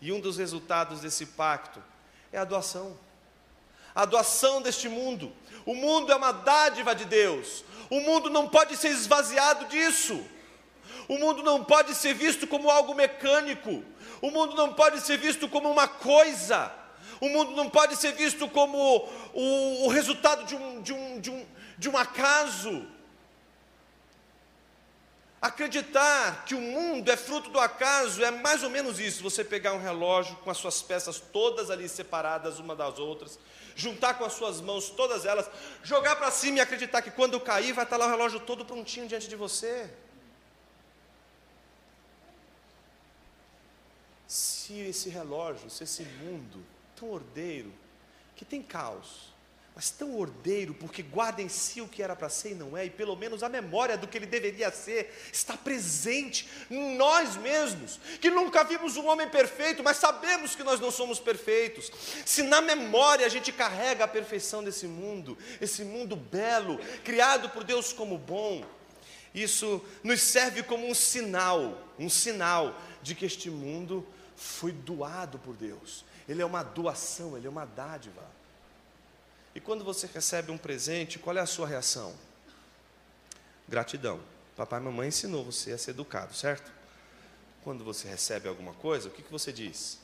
E 0.00 0.12
um 0.12 0.20
dos 0.20 0.36
resultados 0.36 1.00
desse 1.00 1.26
pacto 1.26 1.82
é 2.32 2.38
a 2.38 2.44
doação 2.44 2.96
a 3.94 4.04
doação 4.04 4.62
deste 4.62 4.88
mundo. 4.88 5.32
O 5.66 5.74
mundo 5.74 6.12
é 6.12 6.16
uma 6.16 6.32
dádiva 6.32 6.94
de 6.94 7.04
Deus. 7.04 7.64
O 7.90 8.00
mundo 8.00 8.30
não 8.30 8.48
pode 8.48 8.76
ser 8.76 8.88
esvaziado 8.88 9.66
disso. 9.66 10.24
O 11.08 11.18
mundo 11.18 11.42
não 11.42 11.64
pode 11.64 11.94
ser 11.94 12.14
visto 12.14 12.46
como 12.46 12.70
algo 12.70 12.94
mecânico. 12.94 13.84
O 14.22 14.30
mundo 14.30 14.54
não 14.54 14.72
pode 14.72 15.00
ser 15.00 15.18
visto 15.18 15.48
como 15.48 15.70
uma 15.70 15.88
coisa. 15.88 16.72
O 17.20 17.28
mundo 17.28 17.52
não 17.52 17.68
pode 17.68 17.96
ser 17.96 18.12
visto 18.12 18.48
como 18.48 19.08
o, 19.34 19.86
o 19.86 19.88
resultado 19.88 20.44
de 20.44 20.54
um, 20.54 20.80
de, 20.80 20.92
um, 20.92 21.20
de, 21.20 21.30
um, 21.30 21.46
de 21.76 21.88
um 21.88 21.96
acaso. 21.96 22.86
Acreditar 25.40 26.44
que 26.44 26.54
o 26.54 26.60
mundo 26.60 27.10
é 27.10 27.16
fruto 27.16 27.48
do 27.48 27.58
acaso 27.58 28.22
é 28.22 28.30
mais 28.30 28.62
ou 28.62 28.68
menos 28.68 29.00
isso: 29.00 29.22
você 29.22 29.42
pegar 29.42 29.72
um 29.72 29.80
relógio 29.80 30.36
com 30.36 30.50
as 30.50 30.58
suas 30.58 30.82
peças 30.82 31.18
todas 31.18 31.70
ali 31.70 31.88
separadas 31.88 32.58
uma 32.58 32.76
das 32.76 32.98
outras, 32.98 33.38
juntar 33.74 34.14
com 34.14 34.24
as 34.24 34.34
suas 34.34 34.60
mãos 34.60 34.90
todas 34.90 35.24
elas, 35.24 35.48
jogar 35.82 36.16
para 36.16 36.30
cima 36.30 36.58
e 36.58 36.60
acreditar 36.60 37.00
que 37.00 37.10
quando 37.10 37.40
cair 37.40 37.72
vai 37.72 37.84
estar 37.84 37.96
lá 37.96 38.06
o 38.06 38.10
relógio 38.10 38.38
todo 38.40 38.66
prontinho 38.66 39.08
diante 39.08 39.28
de 39.28 39.36
você. 39.36 39.90
Se 44.28 44.78
esse 44.78 45.08
relógio, 45.08 45.70
se 45.70 45.84
esse 45.84 46.02
mundo 46.02 46.62
tão 46.94 47.10
ordeiro, 47.10 47.72
que 48.36 48.44
tem 48.44 48.62
caos, 48.62 49.29
mas 49.74 49.90
tão 49.90 50.16
ordeiro, 50.18 50.74
porque 50.74 51.02
guarda 51.02 51.40
em 51.40 51.48
si 51.48 51.80
o 51.80 51.88
que 51.88 52.02
era 52.02 52.14
para 52.16 52.28
ser 52.28 52.52
e 52.52 52.54
não 52.54 52.76
é, 52.76 52.86
e 52.86 52.90
pelo 52.90 53.16
menos 53.16 53.42
a 53.42 53.48
memória 53.48 53.96
do 53.96 54.06
que 54.06 54.18
ele 54.18 54.26
deveria 54.26 54.70
ser 54.70 55.14
está 55.32 55.56
presente 55.56 56.48
em 56.70 56.96
nós 56.96 57.36
mesmos, 57.36 58.00
que 58.20 58.30
nunca 58.30 58.64
vimos 58.64 58.96
um 58.96 59.06
homem 59.06 59.28
perfeito, 59.28 59.82
mas 59.82 59.96
sabemos 59.96 60.54
que 60.54 60.62
nós 60.62 60.80
não 60.80 60.90
somos 60.90 61.18
perfeitos. 61.18 61.90
Se 62.26 62.42
na 62.42 62.60
memória 62.60 63.24
a 63.24 63.28
gente 63.28 63.52
carrega 63.52 64.04
a 64.04 64.08
perfeição 64.08 64.62
desse 64.62 64.86
mundo, 64.86 65.38
esse 65.60 65.84
mundo 65.84 66.16
belo, 66.16 66.78
criado 67.04 67.48
por 67.50 67.64
Deus 67.64 67.92
como 67.92 68.18
bom, 68.18 68.64
isso 69.34 69.82
nos 70.02 70.20
serve 70.20 70.62
como 70.62 70.88
um 70.88 70.94
sinal, 70.94 71.86
um 71.98 72.08
sinal 72.10 72.78
de 73.00 73.14
que 73.14 73.24
este 73.24 73.48
mundo 73.48 74.06
foi 74.34 74.72
doado 74.72 75.38
por 75.38 75.56
Deus. 75.56 76.04
Ele 76.28 76.42
é 76.42 76.44
uma 76.46 76.62
doação, 76.62 77.36
ele 77.36 77.46
é 77.46 77.50
uma 77.50 77.64
dádiva. 77.64 78.39
E 79.60 79.62
quando 79.62 79.84
você 79.84 80.06
recebe 80.06 80.50
um 80.50 80.56
presente, 80.56 81.18
qual 81.18 81.36
é 81.36 81.40
a 81.40 81.44
sua 81.44 81.68
reação? 81.68 82.16
Gratidão. 83.68 84.18
Papai 84.56 84.80
e 84.80 84.82
mamãe 84.82 85.08
ensinou 85.08 85.44
você 85.44 85.72
a 85.72 85.76
ser 85.76 85.90
educado, 85.90 86.32
certo? 86.32 86.72
Quando 87.62 87.84
você 87.84 88.08
recebe 88.08 88.48
alguma 88.48 88.72
coisa, 88.72 89.08
o 89.08 89.10
que, 89.10 89.22
que 89.22 89.30
você 89.30 89.52
diz? 89.52 89.98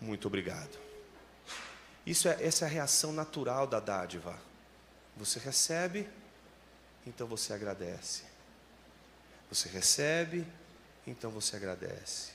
Muito 0.00 0.28
obrigado. 0.28 0.78
Isso 2.06 2.28
é, 2.28 2.40
essa 2.40 2.66
é 2.66 2.68
a 2.68 2.70
reação 2.70 3.12
natural 3.12 3.66
da 3.66 3.80
dádiva. 3.80 4.38
Você 5.16 5.40
recebe, 5.40 6.08
então 7.04 7.26
você 7.26 7.52
agradece. 7.52 8.22
Você 9.50 9.68
recebe, 9.68 10.46
então 11.04 11.32
você 11.32 11.56
agradece. 11.56 12.30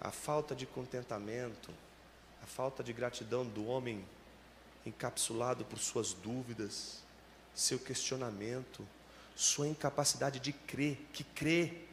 A 0.00 0.10
falta 0.10 0.52
de 0.52 0.66
contentamento 0.66 1.72
a 2.42 2.46
falta 2.46 2.82
de 2.82 2.92
gratidão 2.92 3.44
do 3.44 3.66
homem 3.66 4.04
encapsulado 4.84 5.64
por 5.64 5.78
suas 5.78 6.12
dúvidas, 6.12 7.02
seu 7.54 7.78
questionamento, 7.78 8.86
sua 9.34 9.68
incapacidade 9.68 10.40
de 10.40 10.52
crer, 10.52 10.98
que 11.12 11.24
crê 11.24 11.84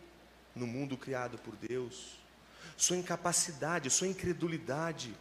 no 0.56 0.66
mundo 0.66 0.98
criado 0.98 1.38
por 1.40 1.56
Deus, 1.56 2.18
sua 2.78 2.98
incapacidade, 2.98 3.90
sua 3.90 4.08
incredulidade, 4.08 5.16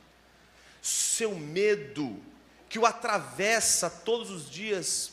seu 0.83 1.35
medo 1.35 2.21
que 2.69 2.79
o 2.79 2.87
atravessa 2.87 3.89
todos 3.89 4.31
os 4.31 4.51
dias 4.51 5.13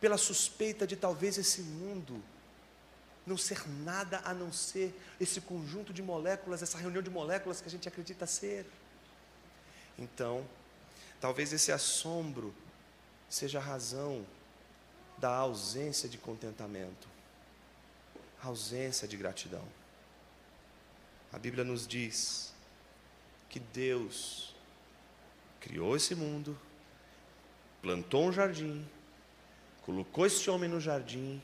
pela 0.00 0.18
suspeita 0.18 0.86
de 0.86 0.96
talvez 0.96 1.38
esse 1.38 1.60
mundo 1.62 2.22
não 3.26 3.36
ser 3.36 3.68
nada 3.68 4.22
a 4.24 4.32
não 4.32 4.52
ser 4.52 4.94
esse 5.20 5.40
conjunto 5.40 5.92
de 5.92 6.00
moléculas, 6.00 6.62
essa 6.62 6.78
reunião 6.78 7.02
de 7.02 7.10
moléculas 7.10 7.60
que 7.60 7.66
a 7.66 7.70
gente 7.70 7.88
acredita 7.88 8.26
ser. 8.26 8.64
Então, 9.98 10.46
talvez 11.20 11.52
esse 11.52 11.72
assombro 11.72 12.54
seja 13.28 13.58
a 13.58 13.62
razão 13.62 14.26
da 15.18 15.34
ausência 15.34 16.08
de 16.08 16.18
contentamento, 16.18 17.08
ausência 18.42 19.08
de 19.08 19.16
gratidão. 19.16 19.66
A 21.32 21.38
Bíblia 21.38 21.64
nos 21.64 21.86
diz 21.86 22.52
que 23.48 23.58
Deus 23.58 24.54
criou 25.60 25.96
esse 25.96 26.14
mundo, 26.14 26.58
plantou 27.82 28.26
um 28.26 28.32
jardim, 28.32 28.86
colocou 29.82 30.26
esse 30.26 30.48
homem 30.50 30.68
no 30.68 30.80
jardim 30.80 31.40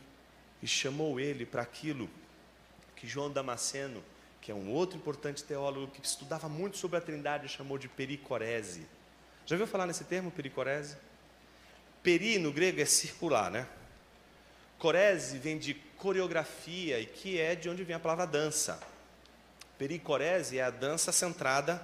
e 0.63 0.67
chamou 0.67 1.19
ele 1.19 1.45
para 1.47 1.63
aquilo 1.63 2.09
que 2.95 3.09
João 3.09 3.31
Damasceno 3.31 4.03
que 4.43 4.51
é 4.51 4.55
um 4.55 4.73
outro 4.73 4.99
importante 4.99 5.45
teólogo 5.45 5.87
que 5.87 6.05
estudava 6.05 6.49
muito 6.49 6.77
sobre 6.77 6.99
a 6.99 7.01
Trindade, 7.01 7.49
chamou 7.49 7.79
de 7.79 7.89
pericorese. 7.89 8.89
Já 9.47 9.55
ouviu 9.55 9.69
falar 9.69 9.87
nesse 9.87 10.03
termo, 10.03 10.33
pericorese? 10.33 10.97
Peri 12.03 12.41
no 12.41 12.53
grego 12.53 12.81
é 12.81 12.85
circular, 12.85 13.53
né? 13.53 13.69
Corese 14.81 15.39
vem 15.39 15.57
de 15.57 15.75
coreografia 15.97 16.99
e 16.99 17.07
que 17.07 17.41
é 17.41 17.55
de 17.55 17.69
onde 17.69 17.85
vem 17.85 17.95
a 17.95 18.01
palavra 18.01 18.27
dança. 18.27 18.81
Pericorese 19.79 20.59
é 20.59 20.65
a 20.65 20.71
dança 20.71 21.13
centrada 21.13 21.81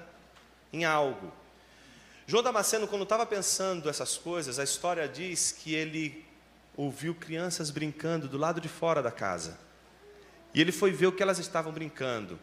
em 0.72 0.84
algo. 0.84 1.32
João 2.26 2.42
Damasceno, 2.42 2.88
quando 2.88 3.04
estava 3.04 3.24
pensando 3.24 3.88
essas 3.88 4.18
coisas, 4.18 4.58
a 4.58 4.64
história 4.64 5.06
diz 5.06 5.52
que 5.52 5.74
ele 5.74 6.26
ouviu 6.76 7.14
crianças 7.14 7.70
brincando 7.70 8.26
do 8.26 8.36
lado 8.36 8.60
de 8.60 8.68
fora 8.68 9.00
da 9.00 9.12
casa. 9.12 9.67
E 10.54 10.60
ele 10.60 10.72
foi 10.72 10.90
ver 10.90 11.06
o 11.06 11.12
que 11.12 11.22
elas 11.22 11.38
estavam 11.38 11.72
brincando. 11.72 12.38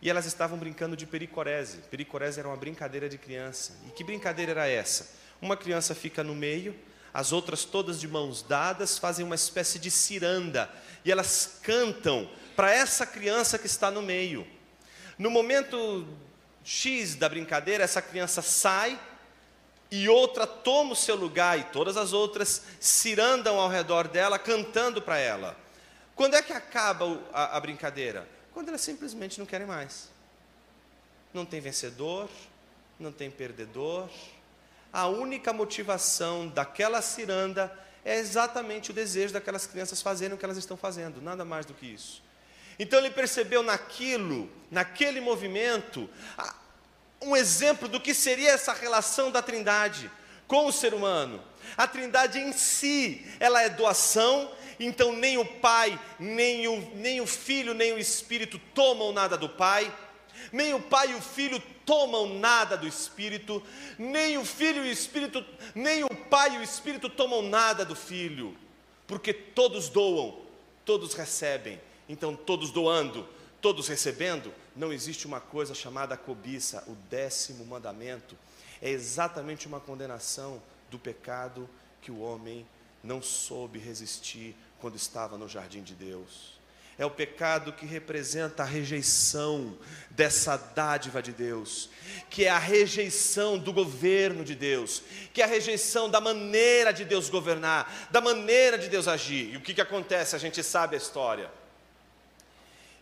E 0.00 0.10
elas 0.10 0.26
estavam 0.26 0.58
brincando 0.58 0.96
de 0.96 1.06
pericorese. 1.06 1.78
Pericorese 1.90 2.38
era 2.38 2.48
uma 2.48 2.56
brincadeira 2.56 3.08
de 3.08 3.18
criança. 3.18 3.72
E 3.86 3.90
que 3.90 4.04
brincadeira 4.04 4.52
era 4.52 4.66
essa? 4.68 5.10
Uma 5.40 5.56
criança 5.56 5.94
fica 5.94 6.24
no 6.24 6.34
meio, 6.34 6.74
as 7.12 7.32
outras 7.32 7.64
todas 7.64 8.00
de 8.00 8.06
mãos 8.06 8.42
dadas 8.42 8.98
fazem 8.98 9.24
uma 9.24 9.34
espécie 9.34 9.78
de 9.78 9.90
ciranda 9.90 10.70
e 11.04 11.10
elas 11.10 11.58
cantam 11.62 12.28
para 12.54 12.70
essa 12.70 13.06
criança 13.06 13.58
que 13.58 13.66
está 13.66 13.90
no 13.90 14.02
meio. 14.02 14.46
No 15.18 15.30
momento 15.30 16.06
X 16.62 17.14
da 17.14 17.28
brincadeira, 17.28 17.84
essa 17.84 18.02
criança 18.02 18.42
sai 18.42 18.98
e 19.90 20.08
outra 20.08 20.46
toma 20.46 20.92
o 20.92 20.96
seu 20.96 21.16
lugar 21.16 21.58
e 21.58 21.64
todas 21.64 21.96
as 21.96 22.12
outras 22.12 22.62
cirandam 22.80 23.58
ao 23.58 23.68
redor 23.68 24.08
dela 24.08 24.38
cantando 24.38 25.00
para 25.00 25.18
ela. 25.18 25.56
Quando 26.16 26.34
é 26.34 26.42
que 26.42 26.52
acaba 26.52 27.20
a, 27.32 27.56
a 27.56 27.60
brincadeira? 27.60 28.26
Quando 28.52 28.68
elas 28.68 28.80
simplesmente 28.80 29.38
não 29.38 29.44
querem 29.44 29.66
mais. 29.66 30.08
Não 31.32 31.44
tem 31.44 31.60
vencedor, 31.60 32.30
não 32.98 33.12
tem 33.12 33.30
perdedor. 33.30 34.08
A 34.90 35.06
única 35.06 35.52
motivação 35.52 36.48
daquela 36.48 37.02
ciranda 37.02 37.70
é 38.02 38.16
exatamente 38.16 38.90
o 38.90 38.94
desejo 38.94 39.34
daquelas 39.34 39.66
crianças 39.66 40.00
fazerem 40.00 40.34
o 40.34 40.38
que 40.38 40.44
elas 40.44 40.56
estão 40.56 40.76
fazendo, 40.76 41.20
nada 41.20 41.44
mais 41.44 41.66
do 41.66 41.74
que 41.74 41.86
isso. 41.86 42.22
Então 42.78 42.98
ele 42.98 43.10
percebeu 43.10 43.62
naquilo, 43.62 44.50
naquele 44.70 45.20
movimento, 45.20 46.08
um 47.20 47.36
exemplo 47.36 47.88
do 47.88 48.00
que 48.00 48.14
seria 48.14 48.52
essa 48.52 48.72
relação 48.72 49.30
da 49.30 49.42
Trindade 49.42 50.10
com 50.46 50.66
o 50.66 50.72
ser 50.72 50.94
humano. 50.94 51.42
A 51.76 51.86
Trindade 51.86 52.38
em 52.38 52.52
si, 52.52 53.26
ela 53.38 53.62
é 53.62 53.68
doação, 53.68 54.50
então 54.78 55.12
nem 55.12 55.38
o 55.38 55.44
Pai, 55.44 55.98
nem 56.18 56.68
o, 56.68 56.80
nem 56.94 57.20
o 57.20 57.26
Filho, 57.26 57.74
nem 57.74 57.92
o 57.92 57.98
Espírito 57.98 58.58
tomam 58.74 59.12
nada 59.12 59.36
do 59.36 59.48
Pai. 59.48 59.92
Nem 60.52 60.74
o 60.74 60.80
Pai 60.80 61.10
e 61.10 61.14
o 61.14 61.20
Filho 61.20 61.60
tomam 61.84 62.38
nada 62.38 62.76
do 62.76 62.86
Espírito, 62.86 63.62
nem 63.98 64.36
o 64.38 64.44
Filho 64.44 64.84
e 64.84 64.88
o 64.88 64.92
Espírito, 64.92 65.44
nem 65.74 66.04
o 66.04 66.08
Pai 66.08 66.56
e 66.56 66.58
o 66.58 66.62
Espírito 66.62 67.08
tomam 67.08 67.42
nada 67.42 67.84
do 67.84 67.94
Filho, 67.94 68.56
porque 69.06 69.32
todos 69.32 69.88
doam, 69.88 70.40
todos 70.84 71.14
recebem. 71.14 71.80
Então, 72.08 72.36
todos 72.36 72.70
doando, 72.70 73.26
todos 73.60 73.88
recebendo, 73.88 74.52
não 74.74 74.92
existe 74.92 75.26
uma 75.26 75.40
coisa 75.40 75.74
chamada 75.74 76.16
cobiça. 76.16 76.84
O 76.86 76.94
décimo 77.08 77.64
mandamento 77.64 78.36
é 78.80 78.90
exatamente 78.90 79.66
uma 79.66 79.80
condenação 79.80 80.62
do 80.90 80.98
pecado 80.98 81.68
que 82.00 82.10
o 82.10 82.20
homem 82.20 82.66
não 83.02 83.22
soube 83.22 83.78
resistir 83.78 84.54
quando 84.80 84.96
estava 84.96 85.36
no 85.36 85.48
jardim 85.48 85.82
de 85.82 85.94
Deus 85.94 86.56
é 86.98 87.04
o 87.04 87.10
pecado 87.10 87.72
que 87.72 87.84
representa 87.84 88.62
a 88.62 88.66
rejeição 88.66 89.76
dessa 90.10 90.56
dádiva 90.56 91.22
de 91.22 91.30
Deus, 91.30 91.90
que 92.30 92.46
é 92.46 92.48
a 92.48 92.58
rejeição 92.58 93.58
do 93.58 93.72
governo 93.72 94.42
de 94.42 94.54
Deus, 94.54 95.02
que 95.34 95.42
é 95.42 95.44
a 95.44 95.48
rejeição 95.48 96.08
da 96.08 96.20
maneira 96.20 96.92
de 96.92 97.04
Deus 97.04 97.28
governar, 97.28 98.08
da 98.10 98.20
maneira 98.20 98.78
de 98.78 98.88
Deus 98.88 99.06
agir. 99.06 99.52
E 99.52 99.56
o 99.58 99.60
que, 99.60 99.74
que 99.74 99.80
acontece? 99.80 100.34
A 100.34 100.38
gente 100.38 100.62
sabe 100.62 100.94
a 100.94 100.98
história. 100.98 101.50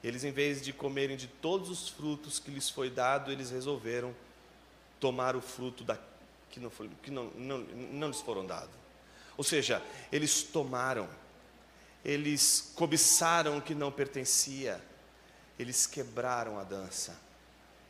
Eles, 0.02 0.24
em 0.24 0.32
vez 0.32 0.60
de 0.60 0.72
comerem 0.72 1.16
de 1.16 1.28
todos 1.28 1.70
os 1.70 1.88
frutos 1.88 2.40
que 2.40 2.50
lhes 2.50 2.68
foi 2.68 2.90
dado, 2.90 3.30
eles 3.30 3.50
resolveram 3.50 4.14
tomar 4.98 5.36
o 5.36 5.40
fruto 5.40 5.84
da, 5.84 5.96
que, 6.50 6.58
não, 6.58 6.68
foi, 6.68 6.90
que 7.00 7.12
não, 7.12 7.30
não, 7.36 7.58
não 7.58 8.08
lhes 8.08 8.20
foram 8.20 8.44
dados. 8.44 8.74
Ou 9.36 9.44
seja, 9.44 9.80
eles 10.10 10.42
tomaram 10.42 11.08
eles 12.04 12.72
cobiçaram 12.74 13.56
o 13.56 13.62
que 13.62 13.74
não 13.74 13.90
pertencia, 13.90 14.80
eles 15.58 15.86
quebraram 15.86 16.58
a 16.58 16.64
dança, 16.64 17.18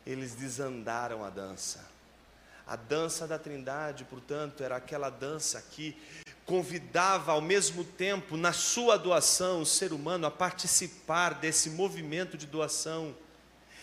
eles 0.07 0.35
desandaram 0.35 1.25
a 1.25 1.31
dança. 1.31 1.93
A 2.67 2.77
dança 2.77 3.27
da 3.27 3.39
Trindade, 3.39 4.05
portanto, 4.05 4.63
era 4.63 4.77
aquela 4.77 5.11
dança 5.11 5.61
que 5.71 5.95
convidava 6.47 7.33
ao 7.33 7.41
mesmo 7.41 7.85
tempo, 7.85 8.37
na 8.37 8.53
sua 8.53 8.97
doação, 8.97 9.63
o 9.63 9.67
ser 9.67 9.93
humano 9.93 10.27
a 10.27 10.31
participar 10.31 11.35
desse 11.35 11.71
movimento 11.71 12.37
de 12.37 12.47
doação. 12.47 13.15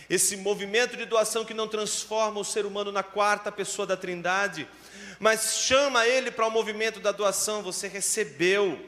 Esse 0.09 0.35
movimento 0.35 0.97
de 0.97 1.05
doação 1.05 1.45
que 1.45 1.53
não 1.53 1.67
transforma 1.67 2.39
o 2.39 2.45
ser 2.45 2.65
humano 2.65 2.91
na 2.91 3.03
quarta 3.03 3.51
pessoa 3.51 3.85
da 3.85 3.95
Trindade, 3.95 4.67
mas 5.19 5.57
chama 5.57 6.07
ele 6.07 6.31
para 6.31 6.47
o 6.47 6.51
movimento 6.51 6.99
da 6.99 7.11
doação. 7.11 7.61
Você 7.61 7.87
recebeu, 7.87 8.79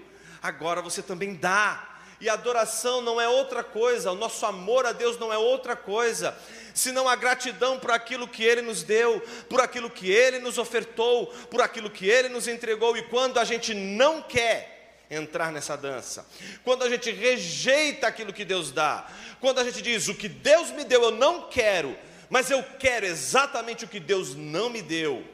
agora 0.43 0.81
você 0.81 1.01
também 1.01 1.33
dá. 1.33 1.89
E 2.19 2.29
adoração 2.29 3.01
não 3.01 3.19
é 3.19 3.27
outra 3.27 3.63
coisa, 3.63 4.11
o 4.11 4.15
nosso 4.15 4.45
amor 4.45 4.85
a 4.85 4.93
Deus 4.93 5.17
não 5.17 5.33
é 5.33 5.37
outra 5.37 5.75
coisa, 5.75 6.37
senão 6.73 7.09
a 7.09 7.17
gratidão 7.17 7.77
por 7.77 7.91
aquilo 7.91 8.29
que 8.29 8.43
Ele 8.43 8.61
nos 8.61 8.81
deu, 8.81 9.21
por 9.49 9.59
aquilo 9.59 9.89
que 9.89 10.09
Ele 10.09 10.39
nos 10.39 10.57
ofertou, 10.57 11.27
por 11.49 11.61
aquilo 11.61 11.89
que 11.89 12.07
Ele 12.07 12.29
nos 12.29 12.47
entregou. 12.47 12.95
E 12.95 13.01
quando 13.03 13.39
a 13.39 13.43
gente 13.43 13.73
não 13.73 14.21
quer 14.21 15.03
entrar 15.09 15.51
nessa 15.51 15.75
dança, 15.75 16.25
quando 16.63 16.83
a 16.83 16.89
gente 16.89 17.11
rejeita 17.11 18.07
aquilo 18.07 18.31
que 18.31 18.45
Deus 18.45 18.71
dá, 18.71 19.05
quando 19.41 19.59
a 19.59 19.63
gente 19.65 19.81
diz 19.81 20.07
o 20.07 20.15
que 20.15 20.29
Deus 20.29 20.71
me 20.71 20.85
deu 20.85 21.03
eu 21.03 21.11
não 21.11 21.49
quero, 21.49 21.97
mas 22.29 22.49
eu 22.49 22.63
quero 22.79 23.05
exatamente 23.05 23.83
o 23.83 23.87
que 23.87 23.99
Deus 23.99 24.33
não 24.33 24.69
me 24.69 24.81
deu, 24.81 25.25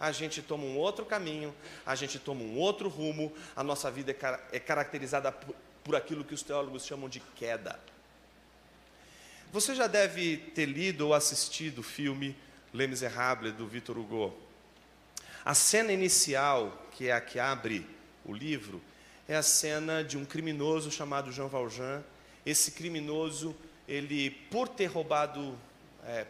a 0.00 0.10
gente 0.10 0.40
toma 0.40 0.64
um 0.64 0.78
outro 0.78 1.04
caminho, 1.04 1.54
a 1.84 1.94
gente 1.94 2.18
toma 2.18 2.42
um 2.42 2.56
outro 2.56 2.88
rumo, 2.88 3.30
a 3.54 3.62
nossa 3.62 3.90
vida 3.90 4.10
é, 4.10 4.56
é 4.56 4.58
caracterizada 4.58 5.30
por, 5.30 5.54
por 5.84 5.94
aquilo 5.94 6.24
que 6.24 6.32
os 6.32 6.42
teólogos 6.42 6.86
chamam 6.86 7.06
de 7.06 7.20
queda. 7.36 7.78
Você 9.52 9.74
já 9.74 9.86
deve 9.86 10.38
ter 10.54 10.64
lido 10.64 11.08
ou 11.08 11.14
assistido 11.14 11.80
o 11.80 11.82
filme 11.82 12.34
Les 12.72 12.88
Miserables, 12.88 13.52
do 13.52 13.66
Victor 13.66 13.98
Hugo. 13.98 14.34
A 15.44 15.54
cena 15.54 15.92
inicial, 15.92 16.86
que 16.92 17.08
é 17.08 17.12
a 17.12 17.20
que 17.20 17.38
abre 17.38 17.86
o 18.24 18.32
livro, 18.32 18.80
é 19.28 19.36
a 19.36 19.42
cena 19.42 20.02
de 20.02 20.16
um 20.16 20.24
criminoso 20.24 20.90
chamado 20.90 21.32
Jean 21.32 21.46
Valjean. 21.46 22.02
Esse 22.46 22.70
criminoso, 22.70 23.54
ele, 23.86 24.30
por 24.30 24.68
ter 24.68 24.86
roubado 24.86 25.58
é, 26.04 26.26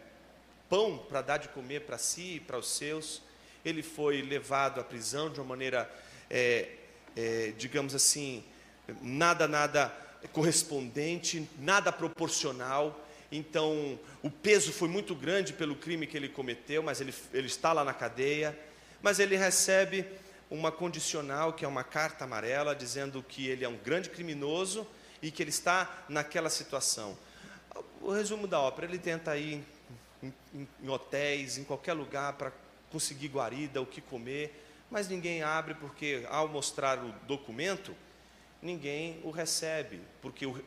pão 0.69 0.97
para 0.97 1.21
dar 1.21 1.37
de 1.37 1.47
comer 1.49 1.81
para 1.81 1.97
si 1.97 2.35
e 2.35 2.39
para 2.39 2.57
os 2.57 2.69
seus, 2.69 3.21
ele 3.63 3.83
foi 3.83 4.21
levado 4.21 4.79
à 4.79 4.83
prisão 4.83 5.29
de 5.29 5.39
uma 5.39 5.47
maneira, 5.47 5.89
é, 6.29 6.69
é, 7.15 7.53
digamos 7.57 7.93
assim, 7.95 8.43
nada, 9.01 9.47
nada 9.47 9.93
correspondente, 10.33 11.47
nada 11.59 11.91
proporcional. 11.91 13.07
Então, 13.31 13.99
o 14.21 14.29
peso 14.29 14.73
foi 14.73 14.87
muito 14.87 15.15
grande 15.15 15.53
pelo 15.53 15.75
crime 15.75 16.05
que 16.05 16.17
ele 16.17 16.29
cometeu, 16.29 16.83
mas 16.83 16.99
ele, 16.99 17.13
ele 17.33 17.47
está 17.47 17.71
lá 17.73 17.83
na 17.83 17.93
cadeia. 17.93 18.57
Mas 19.01 19.19
ele 19.19 19.35
recebe 19.35 20.05
uma 20.49 20.71
condicional, 20.71 21.53
que 21.53 21.63
é 21.63 21.67
uma 21.67 21.83
carta 21.83 22.25
amarela, 22.25 22.75
dizendo 22.75 23.23
que 23.23 23.47
ele 23.47 23.63
é 23.63 23.69
um 23.69 23.77
grande 23.77 24.09
criminoso 24.09 24.85
e 25.21 25.31
que 25.31 25.41
ele 25.41 25.49
está 25.49 26.03
naquela 26.09 26.49
situação. 26.49 27.17
O 28.01 28.11
resumo 28.11 28.47
da 28.47 28.59
ópera: 28.59 28.87
ele 28.87 28.99
tenta 28.99 29.37
ir 29.37 29.63
em, 30.21 30.33
em, 30.53 30.67
em 30.83 30.89
hotéis, 30.89 31.57
em 31.57 31.63
qualquer 31.63 31.93
lugar, 31.93 32.33
para 32.33 32.51
conseguir 32.91 33.29
guarida, 33.29 33.81
o 33.81 33.85
que 33.85 34.01
comer, 34.01 34.65
mas 34.89 35.07
ninguém 35.07 35.41
abre 35.41 35.73
porque 35.73 36.25
ao 36.29 36.47
mostrar 36.47 37.03
o 37.03 37.11
documento, 37.25 37.95
ninguém 38.61 39.19
o 39.23 39.31
recebe, 39.31 40.01
porque 40.21 40.45
o, 40.45 40.63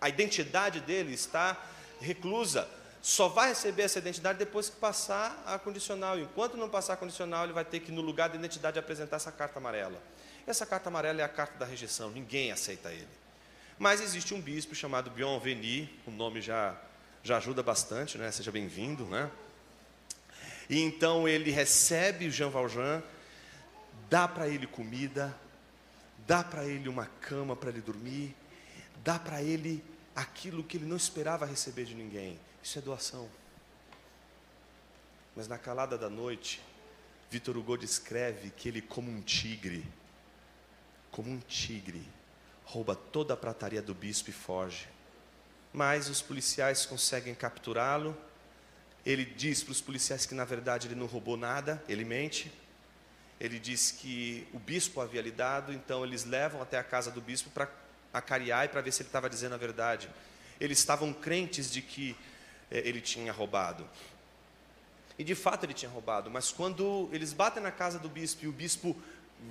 a 0.00 0.08
identidade 0.08 0.80
dele 0.80 1.14
está 1.14 1.56
reclusa. 2.00 2.68
Só 3.02 3.28
vai 3.28 3.48
receber 3.48 3.82
essa 3.82 3.98
identidade 3.98 4.38
depois 4.38 4.68
que 4.68 4.76
passar 4.76 5.42
a 5.46 5.58
condicional. 5.58 6.18
Enquanto 6.18 6.56
não 6.56 6.68
passar 6.68 6.94
a 6.94 6.96
condicional, 6.96 7.44
ele 7.44 7.52
vai 7.52 7.64
ter 7.64 7.80
que, 7.80 7.90
no 7.90 8.02
lugar 8.02 8.28
da 8.28 8.34
identidade, 8.34 8.78
apresentar 8.78 9.16
essa 9.16 9.32
carta 9.32 9.58
amarela. 9.58 10.02
Essa 10.46 10.66
carta 10.66 10.88
amarela 10.88 11.20
é 11.20 11.24
a 11.24 11.28
carta 11.28 11.58
da 11.58 11.64
rejeição, 11.64 12.10
ninguém 12.10 12.52
aceita 12.52 12.92
ele. 12.92 13.08
Mas 13.78 14.02
existe 14.02 14.34
um 14.34 14.40
bispo 14.40 14.74
chamado 14.74 15.10
Bienveni, 15.10 15.88
o 16.06 16.10
nome 16.10 16.42
já, 16.42 16.78
já 17.22 17.38
ajuda 17.38 17.62
bastante, 17.62 18.18
né? 18.18 18.30
seja 18.30 18.52
bem-vindo, 18.52 19.06
né? 19.06 19.30
E 20.70 20.80
então 20.80 21.26
ele 21.26 21.50
recebe 21.50 22.28
o 22.28 22.30
Jean 22.30 22.48
Valjean, 22.48 23.02
dá 24.08 24.28
para 24.28 24.46
ele 24.46 24.68
comida, 24.68 25.36
dá 26.28 26.44
para 26.44 26.64
ele 26.64 26.88
uma 26.88 27.06
cama 27.06 27.56
para 27.56 27.70
ele 27.70 27.80
dormir, 27.80 28.36
dá 29.02 29.18
para 29.18 29.42
ele 29.42 29.82
aquilo 30.14 30.62
que 30.62 30.76
ele 30.76 30.86
não 30.86 30.96
esperava 30.96 31.44
receber 31.44 31.86
de 31.86 31.94
ninguém. 31.96 32.38
Isso 32.62 32.78
é 32.78 32.82
doação. 32.82 33.28
Mas 35.34 35.48
na 35.48 35.58
calada 35.58 35.98
da 35.98 36.08
noite, 36.08 36.62
Vitor 37.28 37.56
Hugo 37.56 37.76
descreve 37.76 38.50
que 38.50 38.68
ele, 38.68 38.80
como 38.80 39.10
um 39.10 39.20
tigre, 39.20 39.84
como 41.10 41.30
um 41.30 41.40
tigre, 41.40 42.06
rouba 42.64 42.94
toda 42.94 43.34
a 43.34 43.36
prataria 43.36 43.82
do 43.82 43.92
bispo 43.92 44.30
e 44.30 44.32
foge. 44.32 44.88
Mas 45.72 46.08
os 46.08 46.22
policiais 46.22 46.86
conseguem 46.86 47.34
capturá-lo 47.34 48.16
ele 49.04 49.24
diz 49.24 49.62
para 49.62 49.72
os 49.72 49.80
policiais 49.80 50.26
que 50.26 50.34
na 50.34 50.44
verdade 50.44 50.86
ele 50.86 50.94
não 50.94 51.06
roubou 51.06 51.36
nada, 51.36 51.82
ele 51.88 52.04
mente. 52.04 52.52
Ele 53.40 53.58
diz 53.58 53.90
que 53.90 54.46
o 54.52 54.58
bispo 54.58 55.00
havia 55.00 55.22
lhe 55.22 55.30
dado, 55.30 55.72
então 55.72 56.04
eles 56.04 56.24
levam 56.24 56.60
até 56.60 56.78
a 56.78 56.84
casa 56.84 57.10
do 57.10 57.20
bispo 57.20 57.48
para 57.50 57.68
acariar 58.12 58.66
e 58.66 58.68
para 58.68 58.82
ver 58.82 58.92
se 58.92 59.02
ele 59.02 59.08
estava 59.08 59.30
dizendo 59.30 59.54
a 59.54 59.58
verdade. 59.58 60.10
Eles 60.60 60.78
estavam 60.78 61.12
crentes 61.12 61.70
de 61.70 61.80
que 61.80 62.14
eh, 62.70 62.82
ele 62.84 63.00
tinha 63.00 63.32
roubado. 63.32 63.88
E 65.18 65.24
de 65.24 65.34
fato 65.34 65.64
ele 65.64 65.72
tinha 65.72 65.90
roubado, 65.90 66.30
mas 66.30 66.52
quando 66.52 67.08
eles 67.12 67.32
batem 67.32 67.62
na 67.62 67.70
casa 67.70 67.98
do 67.98 68.08
bispo 68.08 68.44
e 68.44 68.48
o 68.48 68.52
bispo 68.52 68.96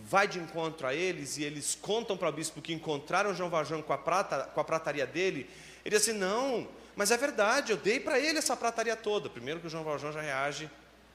vai 0.04 0.28
de 0.28 0.39
encontro 0.39 0.86
a 0.86 0.93
eles 0.93 1.38
e 1.38 1.43
eles 1.43 1.78
contam 1.80 2.16
para 2.16 2.30
o 2.30 2.32
bispo 2.32 2.62
que 2.62 2.74
encontraram 2.74 3.34
João 3.34 3.50
Valjean 3.50 3.82
com 3.82 3.93
a, 3.93 3.97
prata, 3.97 4.43
com 4.54 4.60
a 4.60 4.64
prataria 4.64 5.06
dele, 5.06 5.50
ele 5.84 5.95
diz 5.95 6.08
assim: 6.08 6.18
não, 6.18 6.68
mas 7.00 7.12
é 7.12 7.18
verdade, 7.18 7.72
eu 7.72 7.78
dei 7.78 7.97
para 7.97 8.20
ele 8.20 8.39
essa 8.39 8.58
prataria 8.58 8.93
toda. 8.93 9.30
Primeiro 9.30 9.62
que 9.62 9.68
o 9.68 9.70
João 9.70 9.86
Valjean 9.86 10.12
já 10.12 10.20
reage 10.20 10.70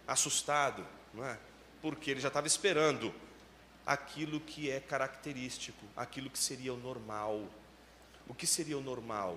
assustado, 0.07 0.83
não 1.13 1.23
é? 1.23 1.37
Porque 1.83 2.11
ele 2.11 2.21
já 2.21 2.29
estava 2.29 2.47
esperando 2.47 3.15
aquilo 3.85 4.41
que 4.41 4.71
é 4.71 4.81
característico, 4.81 5.85
aquilo 5.95 6.31
que 6.31 6.39
seria 6.39 6.73
o 6.73 6.79
normal. 6.79 7.47
O 8.27 8.33
que 8.33 8.47
seria 8.47 8.79
o 8.79 8.81
normal? 8.81 9.37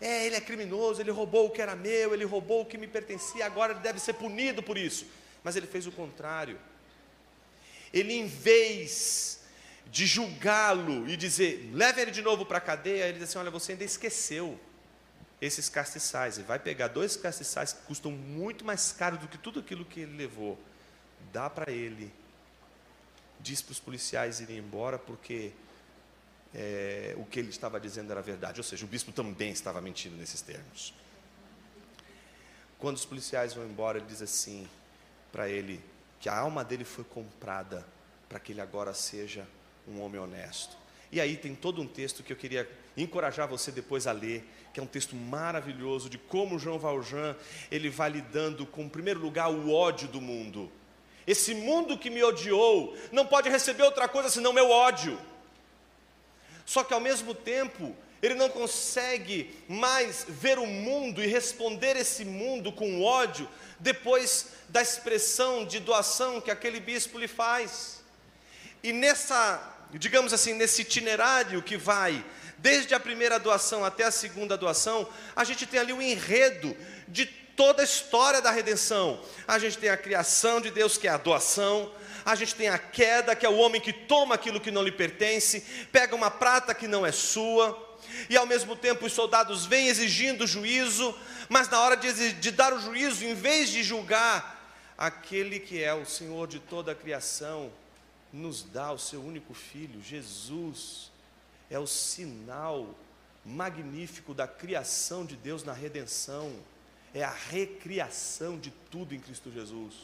É, 0.00 0.24
ele 0.24 0.36
é 0.36 0.40
criminoso, 0.40 1.00
ele 1.00 1.10
roubou 1.10 1.48
o 1.48 1.50
que 1.50 1.60
era 1.60 1.74
meu, 1.74 2.14
ele 2.14 2.24
roubou 2.24 2.60
o 2.60 2.64
que 2.64 2.78
me 2.78 2.86
pertencia, 2.86 3.44
agora 3.44 3.72
ele 3.72 3.80
deve 3.80 3.98
ser 3.98 4.12
punido 4.12 4.62
por 4.62 4.78
isso. 4.78 5.04
Mas 5.42 5.56
ele 5.56 5.66
fez 5.66 5.84
o 5.84 5.90
contrário. 5.90 6.60
Ele, 7.92 8.12
em 8.12 8.28
vez 8.28 9.40
de 9.86 10.06
julgá-lo 10.06 11.08
e 11.08 11.16
dizer, 11.16 11.70
leve 11.72 12.02
ele 12.02 12.12
de 12.12 12.22
novo 12.22 12.46
para 12.46 12.58
a 12.58 12.60
cadeia, 12.60 13.08
ele 13.08 13.18
diz 13.18 13.30
assim: 13.30 13.38
Olha, 13.38 13.50
você 13.50 13.72
ainda 13.72 13.82
esqueceu 13.82 14.60
esses 15.44 15.68
castiçais. 15.68 16.38
Ele 16.38 16.46
vai 16.46 16.58
pegar 16.58 16.88
dois 16.88 17.16
castiçais 17.16 17.72
que 17.72 17.82
custam 17.82 18.10
muito 18.10 18.64
mais 18.64 18.92
caro 18.92 19.16
do 19.18 19.28
que 19.28 19.38
tudo 19.38 19.60
aquilo 19.60 19.84
que 19.84 20.00
ele 20.00 20.16
levou. 20.16 20.58
Dá 21.32 21.50
para 21.50 21.70
ele. 21.70 22.12
Diz 23.40 23.60
para 23.60 23.72
os 23.72 23.80
policiais 23.80 24.40
irem 24.40 24.58
embora 24.58 24.98
porque 24.98 25.52
é, 26.54 27.14
o 27.18 27.24
que 27.24 27.38
ele 27.38 27.50
estava 27.50 27.78
dizendo 27.78 28.10
era 28.10 28.22
verdade. 28.22 28.60
Ou 28.60 28.64
seja, 28.64 28.84
o 28.84 28.88
bispo 28.88 29.12
também 29.12 29.50
estava 29.50 29.80
mentindo 29.80 30.16
nesses 30.16 30.40
termos. 30.40 30.94
quando 32.78 32.96
os 32.96 33.04
policiais 33.04 33.54
vão 33.54 33.64
embora, 33.64 33.98
ele 33.98 34.06
diz 34.06 34.20
assim 34.20 34.68
para 35.32 35.48
ele 35.48 35.80
que 36.20 36.28
a 36.28 36.36
alma 36.36 36.64
dele 36.64 36.84
foi 36.84 37.04
comprada 37.04 37.86
para 38.28 38.38
que 38.38 38.52
ele 38.52 38.60
agora 38.60 38.94
seja 38.94 39.46
um 39.86 40.00
homem 40.00 40.20
honesto. 40.20 40.76
E 41.10 41.20
aí 41.20 41.36
tem 41.36 41.54
todo 41.54 41.80
um 41.80 41.86
texto 41.86 42.22
que 42.22 42.32
eu 42.32 42.36
queria 42.36 42.68
encorajar 42.96 43.48
você 43.48 43.70
depois 43.72 44.06
a 44.06 44.12
ler, 44.12 44.44
que 44.72 44.80
é 44.80 44.82
um 44.82 44.86
texto 44.86 45.14
maravilhoso 45.14 46.08
de 46.08 46.18
como 46.18 46.58
João 46.58 46.78
Valjean, 46.78 47.36
ele 47.70 47.88
vai 47.88 48.10
lidando 48.10 48.66
com, 48.66 48.82
em 48.82 48.88
primeiro 48.88 49.20
lugar, 49.20 49.50
o 49.50 49.72
ódio 49.72 50.08
do 50.08 50.20
mundo. 50.20 50.70
Esse 51.26 51.54
mundo 51.54 51.98
que 51.98 52.10
me 52.10 52.22
odiou 52.22 52.96
não 53.10 53.26
pode 53.26 53.48
receber 53.48 53.82
outra 53.82 54.08
coisa 54.08 54.28
senão 54.28 54.52
meu 54.52 54.70
ódio. 54.70 55.18
Só 56.66 56.84
que 56.84 56.94
ao 56.94 57.00
mesmo 57.00 57.34
tempo, 57.34 57.94
ele 58.22 58.34
não 58.34 58.48
consegue 58.48 59.54
mais 59.68 60.24
ver 60.28 60.58
o 60.58 60.66
mundo 60.66 61.22
e 61.22 61.26
responder 61.26 61.96
esse 61.96 62.24
mundo 62.24 62.72
com 62.72 63.02
ódio 63.02 63.48
depois 63.78 64.48
da 64.68 64.80
expressão 64.80 65.64
de 65.64 65.78
doação 65.78 66.40
que 66.40 66.50
aquele 66.50 66.80
bispo 66.80 67.18
lhe 67.18 67.28
faz. 67.28 68.02
E 68.82 68.92
nessa, 68.92 69.62
digamos 69.92 70.32
assim, 70.32 70.54
nesse 70.54 70.82
itinerário 70.82 71.62
que 71.62 71.76
vai 71.76 72.24
desde 72.58 72.94
a 72.94 73.00
primeira 73.00 73.38
doação 73.38 73.84
até 73.84 74.04
a 74.04 74.10
segunda 74.10 74.56
doação, 74.56 75.08
a 75.34 75.44
gente 75.44 75.66
tem 75.66 75.80
ali 75.80 75.92
o 75.92 75.96
um 75.96 76.02
enredo 76.02 76.76
de 77.08 77.26
toda 77.26 77.82
a 77.82 77.84
história 77.84 78.40
da 78.40 78.50
redenção. 78.50 79.20
A 79.46 79.58
gente 79.58 79.78
tem 79.78 79.90
a 79.90 79.96
criação 79.96 80.60
de 80.60 80.70
Deus, 80.70 80.96
que 80.96 81.06
é 81.06 81.10
a 81.10 81.16
doação, 81.16 81.90
a 82.24 82.34
gente 82.34 82.54
tem 82.54 82.68
a 82.68 82.78
queda, 82.78 83.36
que 83.36 83.44
é 83.44 83.48
o 83.48 83.56
homem 83.58 83.80
que 83.80 83.92
toma 83.92 84.34
aquilo 84.34 84.60
que 84.60 84.70
não 84.70 84.82
lhe 84.82 84.92
pertence, 84.92 85.60
pega 85.92 86.16
uma 86.16 86.30
prata 86.30 86.74
que 86.74 86.88
não 86.88 87.04
é 87.04 87.12
sua, 87.12 87.98
e 88.28 88.36
ao 88.36 88.46
mesmo 88.46 88.74
tempo 88.74 89.06
os 89.06 89.12
soldados 89.12 89.66
vêm 89.66 89.88
exigindo 89.88 90.46
juízo, 90.46 91.14
mas 91.48 91.68
na 91.68 91.80
hora 91.80 91.96
de, 91.96 92.32
de 92.32 92.50
dar 92.50 92.72
o 92.72 92.80
juízo, 92.80 93.24
em 93.24 93.34
vez 93.34 93.68
de 93.68 93.82
julgar 93.82 94.54
aquele 94.96 95.58
que 95.58 95.82
é 95.82 95.92
o 95.92 96.06
Senhor 96.06 96.46
de 96.46 96.58
toda 96.58 96.92
a 96.92 96.94
criação, 96.94 97.70
nos 98.32 98.62
dá 98.62 98.90
o 98.90 98.98
seu 98.98 99.22
único 99.22 99.54
filho, 99.54 100.02
Jesus, 100.02 101.12
é 101.74 101.78
o 101.78 101.86
sinal 101.86 102.94
magnífico 103.44 104.32
da 104.32 104.46
criação 104.46 105.24
de 105.24 105.36
Deus 105.36 105.64
na 105.64 105.72
redenção, 105.72 106.54
é 107.12 107.22
a 107.22 107.30
recriação 107.30 108.58
de 108.58 108.70
tudo 108.90 109.14
em 109.14 109.20
Cristo 109.20 109.50
Jesus. 109.50 109.94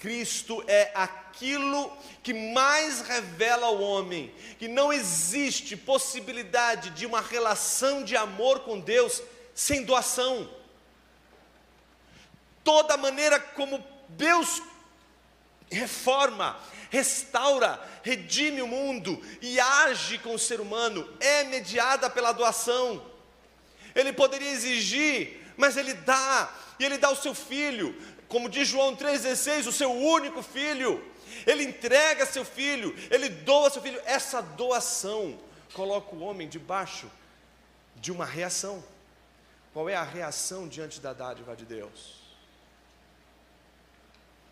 Cristo 0.00 0.62
é 0.66 0.92
aquilo 0.94 1.90
que 2.22 2.32
mais 2.32 3.00
revela 3.00 3.66
ao 3.66 3.80
homem 3.80 4.32
que 4.58 4.68
não 4.68 4.92
existe 4.92 5.76
possibilidade 5.76 6.90
de 6.90 7.06
uma 7.06 7.20
relação 7.20 8.04
de 8.04 8.16
amor 8.16 8.60
com 8.60 8.78
Deus 8.78 9.22
sem 9.54 9.84
doação. 9.84 10.48
Toda 12.62 12.96
maneira 12.96 13.40
como 13.40 13.84
Deus 14.10 14.62
reforma, 15.70 16.58
restaura, 16.96 17.80
redime 18.02 18.62
o 18.62 18.66
mundo 18.66 19.22
e 19.40 19.60
age 19.60 20.18
com 20.18 20.34
o 20.34 20.38
ser 20.38 20.60
humano 20.60 21.08
é 21.20 21.44
mediada 21.44 22.08
pela 22.08 22.32
doação. 22.32 23.04
Ele 23.94 24.12
poderia 24.12 24.50
exigir, 24.50 25.40
mas 25.56 25.76
ele 25.76 25.94
dá, 25.94 26.54
e 26.78 26.84
ele 26.84 26.98
dá 26.98 27.10
o 27.10 27.16
seu 27.16 27.34
filho 27.34 27.94
como 28.28 28.48
diz 28.48 28.66
João 28.68 28.96
3,16, 28.96 29.66
o 29.66 29.72
seu 29.72 29.92
único 29.92 30.42
filho, 30.42 31.02
ele 31.46 31.62
entrega 31.62 32.26
seu 32.26 32.44
filho, 32.44 32.94
ele 33.10 33.28
doa 33.28 33.70
seu 33.70 33.80
filho. 33.80 34.00
Essa 34.04 34.40
doação 34.40 35.38
coloca 35.72 36.14
o 36.14 36.20
homem 36.20 36.48
debaixo 36.48 37.10
de 37.96 38.10
uma 38.10 38.24
reação. 38.24 38.82
Qual 39.72 39.88
é 39.88 39.94
a 39.94 40.02
reação 40.02 40.66
diante 40.66 41.00
da 41.00 41.12
dádiva 41.12 41.54
de 41.54 41.64
Deus? 41.64 42.15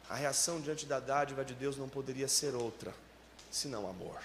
A 0.09 0.17
reação 0.17 0.61
diante 0.61 0.87
da 0.87 1.01
dádiva 1.01 1.45
de 1.45 1.55
Deus 1.55 1.77
não 1.77 1.89
poderia 1.89 2.29
ser 2.29 2.55
outra, 2.55 2.95
senão 3.51 3.89
amor. 3.89 4.21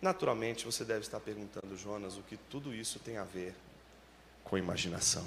Naturalmente 0.00 0.64
você 0.64 0.84
deve 0.84 1.00
estar 1.00 1.18
perguntando, 1.18 1.76
Jonas, 1.76 2.16
o 2.16 2.22
que 2.22 2.36
tudo 2.36 2.74
isso 2.74 2.98
tem 3.00 3.16
a 3.16 3.24
ver 3.24 3.54
com 4.44 4.56
imaginação. 4.56 5.26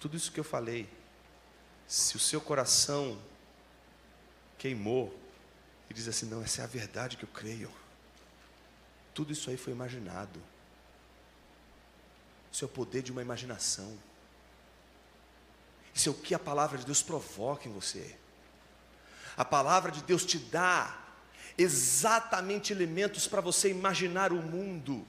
Tudo 0.00 0.16
isso 0.16 0.32
que 0.32 0.40
eu 0.40 0.44
falei, 0.44 0.88
se 1.86 2.16
o 2.16 2.20
seu 2.20 2.40
coração 2.40 3.20
queimou 4.58 5.14
e 5.88 5.94
diz 5.94 6.08
assim: 6.08 6.26
não, 6.26 6.42
essa 6.42 6.62
é 6.62 6.64
a 6.64 6.68
verdade 6.68 7.16
que 7.16 7.24
eu 7.24 7.28
creio, 7.28 7.70
tudo 9.14 9.32
isso 9.32 9.50
aí 9.50 9.56
foi 9.56 9.72
imaginado. 9.72 10.40
Isso 12.52 12.64
é 12.64 12.66
o 12.66 12.70
poder 12.70 13.02
de 13.02 13.12
uma 13.12 13.22
imaginação. 13.22 13.96
Isso 16.00 16.08
é 16.08 16.12
o 16.12 16.14
que 16.14 16.34
a 16.34 16.38
palavra 16.38 16.78
de 16.78 16.86
Deus 16.86 17.02
provoca 17.02 17.68
em 17.68 17.72
você. 17.72 18.16
A 19.36 19.44
palavra 19.44 19.92
de 19.92 20.02
Deus 20.02 20.24
te 20.24 20.38
dá 20.38 20.96
exatamente 21.58 22.72
elementos 22.72 23.28
para 23.28 23.42
você 23.42 23.68
imaginar 23.68 24.32
o 24.32 24.36
mundo, 24.36 25.06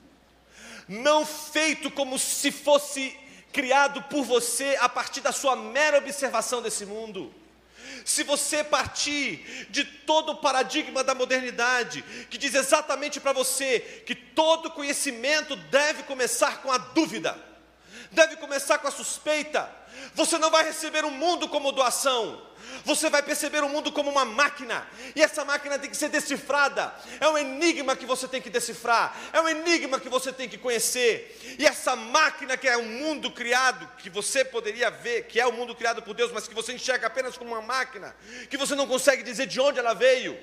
não 0.90 1.26
feito 1.26 1.90
como 1.90 2.20
se 2.20 2.52
fosse 2.52 3.18
criado 3.54 4.04
por 4.04 4.26
você 4.26 4.78
a 4.82 4.90
partir 4.90 5.22
da 5.22 5.32
sua 5.32 5.56
mera 5.56 5.98
observação 5.98 6.62
desse 6.62 6.86
mundo. 6.86 7.34
Se 8.04 8.24
você 8.24 8.62
partir 8.62 9.68
de 9.70 9.86
todo 9.86 10.34
o 10.34 10.42
paradigma 10.42 11.06
da 11.06 11.16
modernidade, 11.16 12.04
que 12.30 12.38
diz 12.38 12.54
exatamente 12.54 13.18
para 13.18 13.32
você 13.32 13.80
que 14.06 14.14
todo 14.14 14.72
conhecimento 14.72 15.56
deve 15.56 16.04
começar 16.04 16.62
com 16.62 16.70
a 16.70 16.78
dúvida, 16.78 17.42
deve 18.12 18.36
começar 18.36 18.78
com 18.80 18.90
a 18.90 18.92
suspeita, 18.92 19.80
você 20.14 20.38
não 20.38 20.50
vai 20.50 20.64
receber 20.64 21.06
o 21.06 21.12
mundo 21.12 21.48
como 21.48 21.72
doação, 21.72 22.42
você 22.86 23.10
vai 23.10 23.22
perceber 23.22 23.64
o 23.64 23.70
mundo 23.70 23.92
como 23.92 24.10
uma 24.10 24.26
máquina, 24.26 24.88
e 25.16 25.22
essa 25.22 25.44
máquina 25.46 25.78
tem 25.78 25.90
que 25.90 25.98
ser 25.98 26.10
decifrada. 26.10 26.94
É 27.20 27.28
um 27.28 27.38
enigma 27.38 27.96
que 27.96 28.06
você 28.06 28.28
tem 28.28 28.42
que 28.42 28.50
decifrar, 28.50 29.16
é 29.34 29.42
um 29.42 29.50
enigma 29.50 30.00
que 30.00 30.10
você 30.10 30.32
tem 30.32 30.48
que 30.50 30.58
conhecer. 30.58 31.58
E 31.60 31.66
essa 31.66 31.96
máquina 31.96 32.58
que 32.58 32.68
é 32.68 32.78
um 32.78 32.86
mundo 32.86 33.32
criado, 33.32 33.88
que 33.98 34.10
você 34.10 34.44
poderia 34.44 34.90
ver, 34.90 35.28
que 35.28 35.40
é 35.40 35.46
o 35.46 35.50
um 35.50 35.54
mundo 35.54 35.76
criado 35.76 36.02
por 36.02 36.14
Deus, 36.14 36.32
mas 36.32 36.48
que 36.48 36.56
você 36.56 36.74
enxerga 36.74 37.08
apenas 37.08 37.38
como 37.38 37.52
uma 37.52 37.62
máquina, 37.62 38.16
que 38.50 38.58
você 38.58 38.76
não 38.76 38.88
consegue 38.88 39.24
dizer 39.24 39.48
de 39.48 39.60
onde 39.60 39.80
ela 39.80 39.94
veio, 39.94 40.38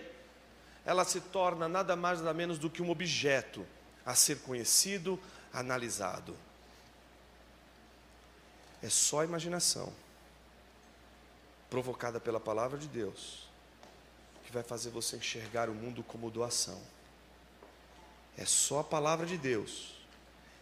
ela 0.84 1.04
se 1.04 1.20
torna 1.20 1.68
nada 1.68 1.94
mais 1.96 2.20
nada 2.20 2.32
menos 2.32 2.58
do 2.58 2.70
que 2.70 2.82
um 2.82 2.90
objeto 2.90 3.66
a 4.04 4.14
ser 4.14 4.38
conhecido, 4.38 5.20
analisado. 5.52 6.47
É 8.82 8.88
só 8.88 9.24
imaginação 9.24 9.92
provocada 11.68 12.18
pela 12.18 12.40
palavra 12.40 12.78
de 12.78 12.88
Deus, 12.88 13.48
que 14.44 14.52
vai 14.52 14.62
fazer 14.62 14.90
você 14.90 15.16
enxergar 15.16 15.68
o 15.68 15.74
mundo 15.74 16.02
como 16.02 16.30
doação. 16.30 16.80
É 18.36 18.44
só 18.44 18.80
a 18.80 18.84
palavra 18.84 19.26
de 19.26 19.36
Deus, 19.36 19.94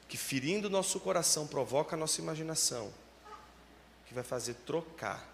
que 0.09 0.17
ferindo 0.17 0.71
nosso 0.71 0.99
coração 0.99 1.47
provoca 1.47 1.95
a 1.95 1.99
nossa 1.99 2.21
imaginação, 2.21 2.93
que 4.07 4.15
vai 4.15 4.25
fazer 4.25 4.55
trocar 4.67 5.29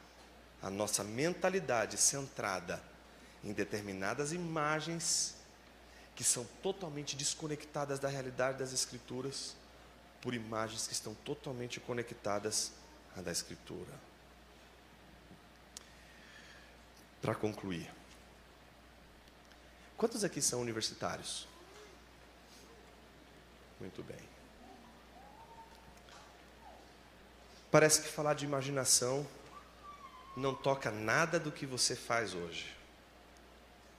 a 0.60 0.68
nossa 0.68 1.02
mentalidade 1.02 1.96
centrada 1.96 2.82
em 3.42 3.52
determinadas 3.52 4.32
imagens 4.32 5.34
que 6.14 6.22
são 6.22 6.44
totalmente 6.62 7.16
desconectadas 7.16 7.98
da 7.98 8.08
realidade 8.08 8.58
das 8.58 8.72
Escrituras, 8.72 9.56
por 10.22 10.32
imagens 10.32 10.86
que 10.86 10.94
estão 10.94 11.14
totalmente 11.14 11.78
conectadas 11.78 12.72
à 13.14 13.20
da 13.20 13.30
Escritura. 13.30 14.12
para 17.22 17.36
concluir. 17.36 17.88
Quantos 19.96 20.24
aqui 20.24 20.42
são 20.42 20.60
universitários? 20.60 21.46
Muito 23.78 24.02
bem. 24.02 24.18
Parece 27.70 28.02
que 28.02 28.08
falar 28.08 28.34
de 28.34 28.44
imaginação 28.44 29.26
não 30.36 30.52
toca 30.52 30.90
nada 30.90 31.38
do 31.38 31.52
que 31.52 31.64
você 31.64 31.94
faz 31.94 32.34
hoje. 32.34 32.76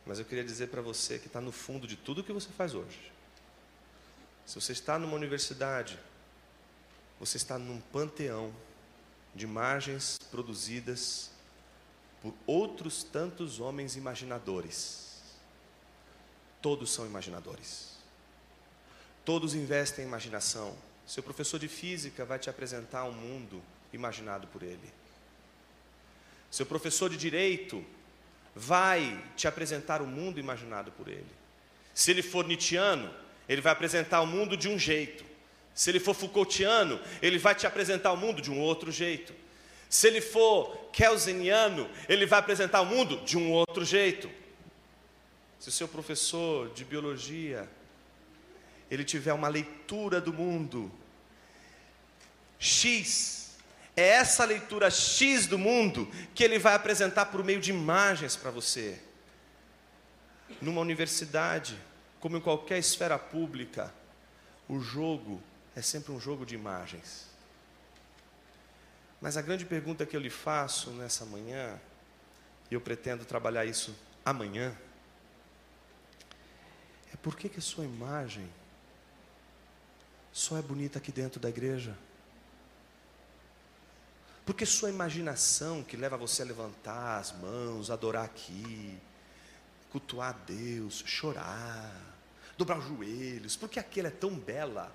Mas 0.05 0.19
eu 0.19 0.25
queria 0.25 0.43
dizer 0.43 0.67
para 0.67 0.81
você 0.81 1.17
que 1.17 1.27
está 1.27 1.39
no 1.39 1.51
fundo 1.51 1.87
de 1.87 1.95
tudo 1.95 2.23
que 2.23 2.33
você 2.33 2.49
faz 2.49 2.75
hoje. 2.75 3.11
Se 4.45 4.55
você 4.55 4.73
está 4.73 4.99
numa 4.99 5.15
universidade, 5.15 5.97
você 7.25 7.37
está 7.37 7.57
num 7.57 7.79
panteão 7.79 8.53
de 9.33 9.45
imagens 9.45 10.19
produzidas 10.29 11.31
por 12.21 12.33
outros 12.45 13.01
tantos 13.01 13.61
homens 13.61 13.95
imaginadores. 13.95 15.21
Todos 16.61 16.91
são 16.91 17.05
imaginadores. 17.05 17.93
Todos 19.23 19.55
investem 19.55 20.03
em 20.03 20.07
imaginação. 20.09 20.75
Seu 21.07 21.23
professor 21.23 21.57
de 21.59 21.69
física 21.69 22.25
vai 22.25 22.39
te 22.39 22.49
apresentar 22.49 23.05
um 23.05 23.13
mundo 23.13 23.63
imaginado 23.93 24.45
por 24.47 24.61
ele. 24.61 24.93
Seu 26.51 26.65
professor 26.65 27.09
de 27.09 27.15
direito 27.15 27.85
vai 28.53 29.31
te 29.37 29.47
apresentar 29.47 30.01
o 30.01 30.03
um 30.03 30.07
mundo 30.07 30.41
imaginado 30.41 30.91
por 30.91 31.07
ele. 31.07 31.31
Se 31.93 32.11
ele 32.11 32.21
for 32.21 32.45
Nietzscheano, 32.45 33.09
ele 33.47 33.61
vai 33.61 33.71
apresentar 33.71 34.19
o 34.19 34.27
mundo 34.27 34.57
de 34.57 34.67
um 34.67 34.77
jeito. 34.77 35.32
Se 35.73 35.89
ele 35.89 35.99
for 35.99 36.13
Foucaultiano, 36.13 36.99
ele 37.21 37.37
vai 37.37 37.55
te 37.55 37.65
apresentar 37.65 38.11
o 38.11 38.17
mundo 38.17 38.41
de 38.41 38.51
um 38.51 38.59
outro 38.59 38.91
jeito. 38.91 39.33
Se 39.89 40.07
ele 40.07 40.21
for 40.21 40.89
Kelseniano, 40.91 41.89
ele 42.07 42.25
vai 42.25 42.39
apresentar 42.39 42.81
o 42.81 42.85
mundo 42.85 43.17
de 43.25 43.37
um 43.37 43.51
outro 43.51 43.83
jeito. 43.83 44.29
Se 45.59 45.69
o 45.69 45.71
seu 45.71 45.87
professor 45.87 46.69
de 46.73 46.83
biologia 46.83 47.69
ele 48.91 49.03
tiver 49.03 49.33
uma 49.33 49.47
leitura 49.47 50.21
do 50.21 50.31
mundo 50.31 50.91
X, 52.59 53.55
é 53.95 54.07
essa 54.07 54.45
leitura 54.45 54.89
X 54.91 55.47
do 55.47 55.57
mundo 55.57 56.09
que 56.35 56.43
ele 56.43 56.59
vai 56.59 56.75
apresentar 56.75 57.27
por 57.27 57.43
meio 57.43 57.59
de 57.59 57.71
imagens 57.71 58.35
para 58.35 58.51
você. 58.51 58.99
Numa 60.61 60.81
universidade, 60.81 61.77
como 62.19 62.37
em 62.37 62.41
qualquer 62.41 62.77
esfera 62.77 63.17
pública, 63.17 63.93
o 64.67 64.79
jogo 64.79 65.41
é 65.75 65.81
sempre 65.81 66.11
um 66.11 66.19
jogo 66.19 66.45
de 66.45 66.55
imagens. 66.55 67.27
Mas 69.19 69.37
a 69.37 69.41
grande 69.41 69.65
pergunta 69.65 70.05
que 70.05 70.15
eu 70.15 70.19
lhe 70.19 70.29
faço 70.29 70.91
nessa 70.91 71.25
manhã, 71.25 71.79
e 72.69 72.73
eu 72.73 72.81
pretendo 72.81 73.25
trabalhar 73.25 73.65
isso 73.65 73.95
amanhã, 74.25 74.75
é 77.13 77.17
por 77.17 77.35
que, 77.35 77.47
que 77.47 77.59
a 77.59 77.61
sua 77.61 77.85
imagem 77.85 78.49
só 80.31 80.57
é 80.57 80.61
bonita 80.61 80.99
aqui 80.99 81.11
dentro 81.11 81.39
da 81.39 81.49
igreja? 81.49 81.97
Porque 84.45 84.65
sua 84.65 84.89
imaginação 84.89 85.83
que 85.83 85.95
leva 85.95 86.17
você 86.17 86.41
a 86.41 86.45
levantar 86.45 87.19
as 87.19 87.31
mãos, 87.31 87.89
adorar 87.89 88.25
aqui, 88.25 88.99
cultuar 89.89 90.31
a 90.31 90.37
Deus, 90.45 91.01
chorar, 91.05 91.95
dobrar 92.57 92.77
os 92.77 92.85
joelhos, 92.85 93.55
porque 93.55 93.79
aqui 93.79 94.01
ela 94.01 94.09
é 94.09 94.11
tão 94.11 94.37
bela 94.37 94.91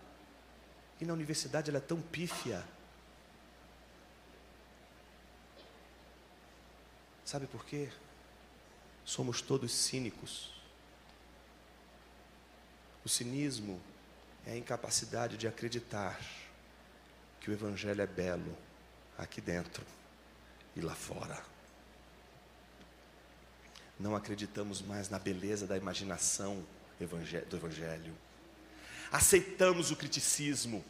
e 1.01 1.05
na 1.05 1.13
universidade 1.13 1.71
ela 1.71 1.79
é 1.79 1.83
tão 1.83 2.01
pífia. 2.01 2.65
Sabe 7.25 7.47
por 7.47 7.65
quê? 7.65 7.89
Somos 9.05 9.43
todos 9.43 9.73
cínicos. 9.73 10.53
O 13.05 13.09
cinismo 13.09 13.81
é 14.47 14.53
a 14.53 14.57
incapacidade 14.57 15.37
de 15.37 15.47
acreditar 15.47 16.19
que 17.41 17.51
o 17.51 17.53
Evangelho 17.53 18.01
é 18.01 18.07
belo 18.07 18.57
aqui 19.17 19.41
dentro 19.41 19.85
e 20.75 20.81
lá 20.81 20.95
fora. 20.95 21.43
Não 23.99 24.15
acreditamos 24.15 24.81
mais 24.81 25.09
na 25.09 25.19
beleza 25.19 25.67
da 25.67 25.77
imaginação 25.77 26.65
do 26.99 27.57
Evangelho. 27.57 28.15
Aceitamos 29.11 29.91
o 29.91 29.97
criticismo. 29.97 30.85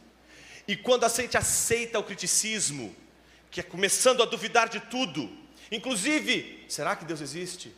E 0.67 0.75
quando 0.75 1.03
a 1.03 1.09
gente 1.09 1.37
aceita 1.37 1.97
o 1.99 2.03
criticismo, 2.03 2.95
que 3.49 3.59
é 3.59 3.63
começando 3.63 4.21
a 4.21 4.25
duvidar 4.25 4.69
de 4.69 4.79
tudo, 4.79 5.29
inclusive, 5.71 6.65
será 6.69 6.95
que 6.95 7.05
Deus 7.05 7.21
existe? 7.21 7.73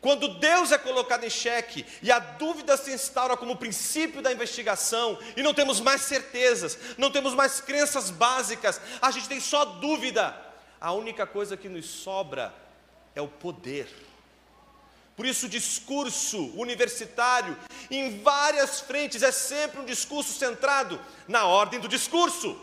Quando 0.00 0.28
Deus 0.38 0.70
é 0.70 0.76
colocado 0.76 1.24
em 1.24 1.30
xeque 1.30 1.84
e 2.02 2.12
a 2.12 2.18
dúvida 2.18 2.76
se 2.76 2.92
instaura 2.92 3.38
como 3.38 3.56
princípio 3.56 4.20
da 4.20 4.30
investigação, 4.30 5.18
e 5.34 5.42
não 5.42 5.54
temos 5.54 5.80
mais 5.80 6.02
certezas, 6.02 6.78
não 6.98 7.10
temos 7.10 7.32
mais 7.32 7.60
crenças 7.60 8.10
básicas, 8.10 8.80
a 9.00 9.10
gente 9.10 9.28
tem 9.28 9.40
só 9.40 9.64
dúvida, 9.64 10.38
a 10.78 10.92
única 10.92 11.26
coisa 11.26 11.56
que 11.56 11.70
nos 11.70 11.86
sobra 11.86 12.54
é 13.14 13.22
o 13.22 13.28
poder. 13.28 13.88
Por 15.16 15.24
isso, 15.26 15.46
o 15.46 15.48
discurso 15.48 16.50
universitário, 16.56 17.56
em 17.90 18.20
várias 18.20 18.80
frentes, 18.80 19.22
é 19.22 19.30
sempre 19.30 19.80
um 19.80 19.84
discurso 19.84 20.32
centrado 20.32 21.00
na 21.28 21.46
ordem 21.46 21.78
do 21.78 21.88
discurso. 21.88 22.58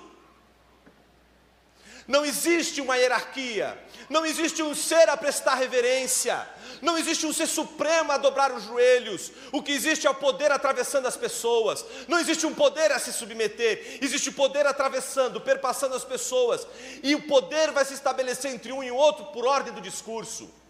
Não 2.08 2.26
existe 2.26 2.82
uma 2.82 2.98
hierarquia, 2.98 3.78
não 4.10 4.26
existe 4.26 4.62
um 4.62 4.76
ser 4.76 5.08
a 5.08 5.16
prestar 5.16 5.56
reverência, 5.56 6.46
não 6.82 6.98
existe 6.98 7.26
um 7.26 7.32
ser 7.32 7.48
supremo 7.48 8.12
a 8.12 8.18
dobrar 8.18 8.52
os 8.52 8.64
joelhos. 8.64 9.32
O 9.52 9.64
que 9.64 9.72
existe 9.72 10.06
é 10.06 10.10
o 10.10 10.16
poder 10.16 10.52
atravessando 10.52 11.08
as 11.08 11.16
pessoas. 11.16 11.86
Não 12.10 12.20
existe 12.20 12.46
um 12.46 12.54
poder 12.54 12.92
a 12.92 13.00
se 13.00 13.14
submeter, 13.14 14.00
existe 14.02 14.28
o 14.28 14.34
poder 14.34 14.66
atravessando, 14.66 15.40
perpassando 15.40 15.96
as 15.96 16.04
pessoas. 16.04 16.68
E 17.02 17.16
o 17.16 17.28
poder 17.28 17.72
vai 17.72 17.86
se 17.86 17.94
estabelecer 17.94 18.52
entre 18.52 18.74
um 18.74 18.84
e 18.84 18.92
outro 18.92 19.28
por 19.28 19.46
ordem 19.46 19.74
do 19.74 19.80
discurso. 19.80 20.61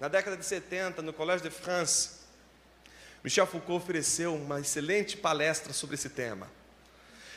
Na 0.00 0.08
década 0.08 0.34
de 0.34 0.46
70, 0.46 1.02
no 1.02 1.12
Collège 1.12 1.42
de 1.42 1.50
France, 1.50 2.20
Michel 3.22 3.46
Foucault 3.46 3.84
ofereceu 3.84 4.34
uma 4.34 4.58
excelente 4.58 5.14
palestra 5.14 5.74
sobre 5.74 5.94
esse 5.94 6.08
tema. 6.08 6.50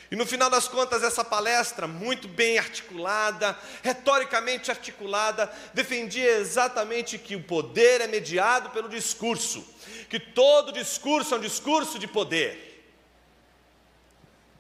E 0.09 0.16
no 0.16 0.26
final 0.26 0.49
das 0.49 0.66
contas, 0.66 1.03
essa 1.03 1.26
palestra, 1.26 1.88
muito 1.88 2.26
bem 2.26 2.57
articulada, 2.57 3.57
retoricamente 3.82 4.72
articulada, 4.72 5.51
defendia 5.74 6.38
exatamente 6.38 7.18
que 7.18 7.36
o 7.36 7.43
poder 7.43 7.99
é 7.99 8.07
mediado 8.07 8.70
pelo 8.70 8.88
discurso, 8.88 9.68
que 10.09 10.20
todo 10.20 10.72
discurso 10.72 11.34
é 11.34 11.38
um 11.38 11.41
discurso 11.41 11.99
de 11.99 12.07
poder. 12.07 12.95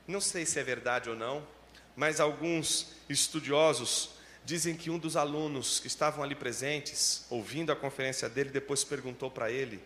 Não 0.05 0.19
sei 0.19 0.45
se 0.45 0.59
é 0.59 0.63
verdade 0.63 1.09
ou 1.09 1.15
não, 1.15 1.47
mas 1.95 2.19
alguns 2.19 2.87
estudiosos 3.07 4.12
dizem 4.45 4.75
que 4.75 4.89
um 4.89 4.99
dos 4.99 5.15
alunos 5.15 5.79
que 5.79 5.87
estavam 5.87 6.23
ali 6.23 6.35
presentes, 6.35 7.25
ouvindo 7.29 7.71
a 7.71 7.75
conferência 7.75 8.29
dele, 8.29 8.49
depois 8.49 8.83
perguntou 8.83 9.31
para 9.31 9.51
ele: 9.51 9.83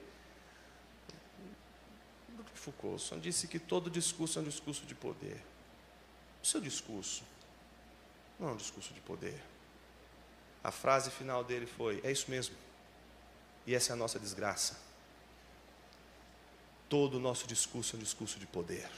Foucault, 2.54 3.18
disse 3.20 3.48
que 3.48 3.60
todo 3.60 3.90
discurso 3.90 4.40
é 4.40 4.42
um 4.42 4.46
discurso 4.46 4.86
de 4.86 4.94
poder. 4.94 5.42
O 6.44 6.46
seu 6.46 6.60
discurso 6.60 7.24
não 8.40 8.50
é 8.50 8.52
um 8.52 8.58
discurso 8.58 8.94
de 8.94 9.00
poder. 9.02 9.42
A 10.64 10.72
frase 10.72 11.10
final 11.12 11.44
dele 11.44 11.66
foi: 11.66 12.02
É 12.04 12.12
isso 12.12 12.30
mesmo. 12.30 12.56
E 13.66 13.76
essa 13.76 13.92
é 13.92 13.94
a 13.94 13.98
nossa 13.98 14.20
desgraça. 14.20 14.80
Todo 16.90 17.16
o 17.16 17.20
nosso 17.20 17.46
discurso 17.48 17.96
é 17.96 18.00
um 18.00 18.02
discurso 18.02 18.40
de 18.40 18.48
poder. 18.48 18.90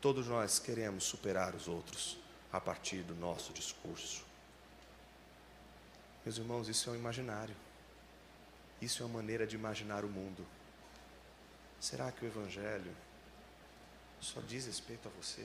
Todos 0.00 0.26
nós 0.26 0.58
queremos 0.58 1.04
superar 1.04 1.54
os 1.54 1.68
outros 1.68 2.18
a 2.54 2.60
partir 2.60 3.02
do 3.02 3.16
nosso 3.16 3.52
discurso. 3.52 4.24
Meus 6.24 6.38
irmãos, 6.38 6.68
isso 6.68 6.88
é 6.88 6.92
um 6.92 6.96
imaginário. 6.96 7.56
Isso 8.80 9.02
é 9.02 9.06
uma 9.06 9.16
maneira 9.16 9.44
de 9.44 9.56
imaginar 9.56 10.04
o 10.04 10.08
mundo. 10.08 10.46
Será 11.80 12.12
que 12.12 12.24
o 12.24 12.28
Evangelho 12.28 12.94
só 14.20 14.40
diz 14.40 14.66
respeito 14.66 15.08
a 15.08 15.10
você? 15.20 15.44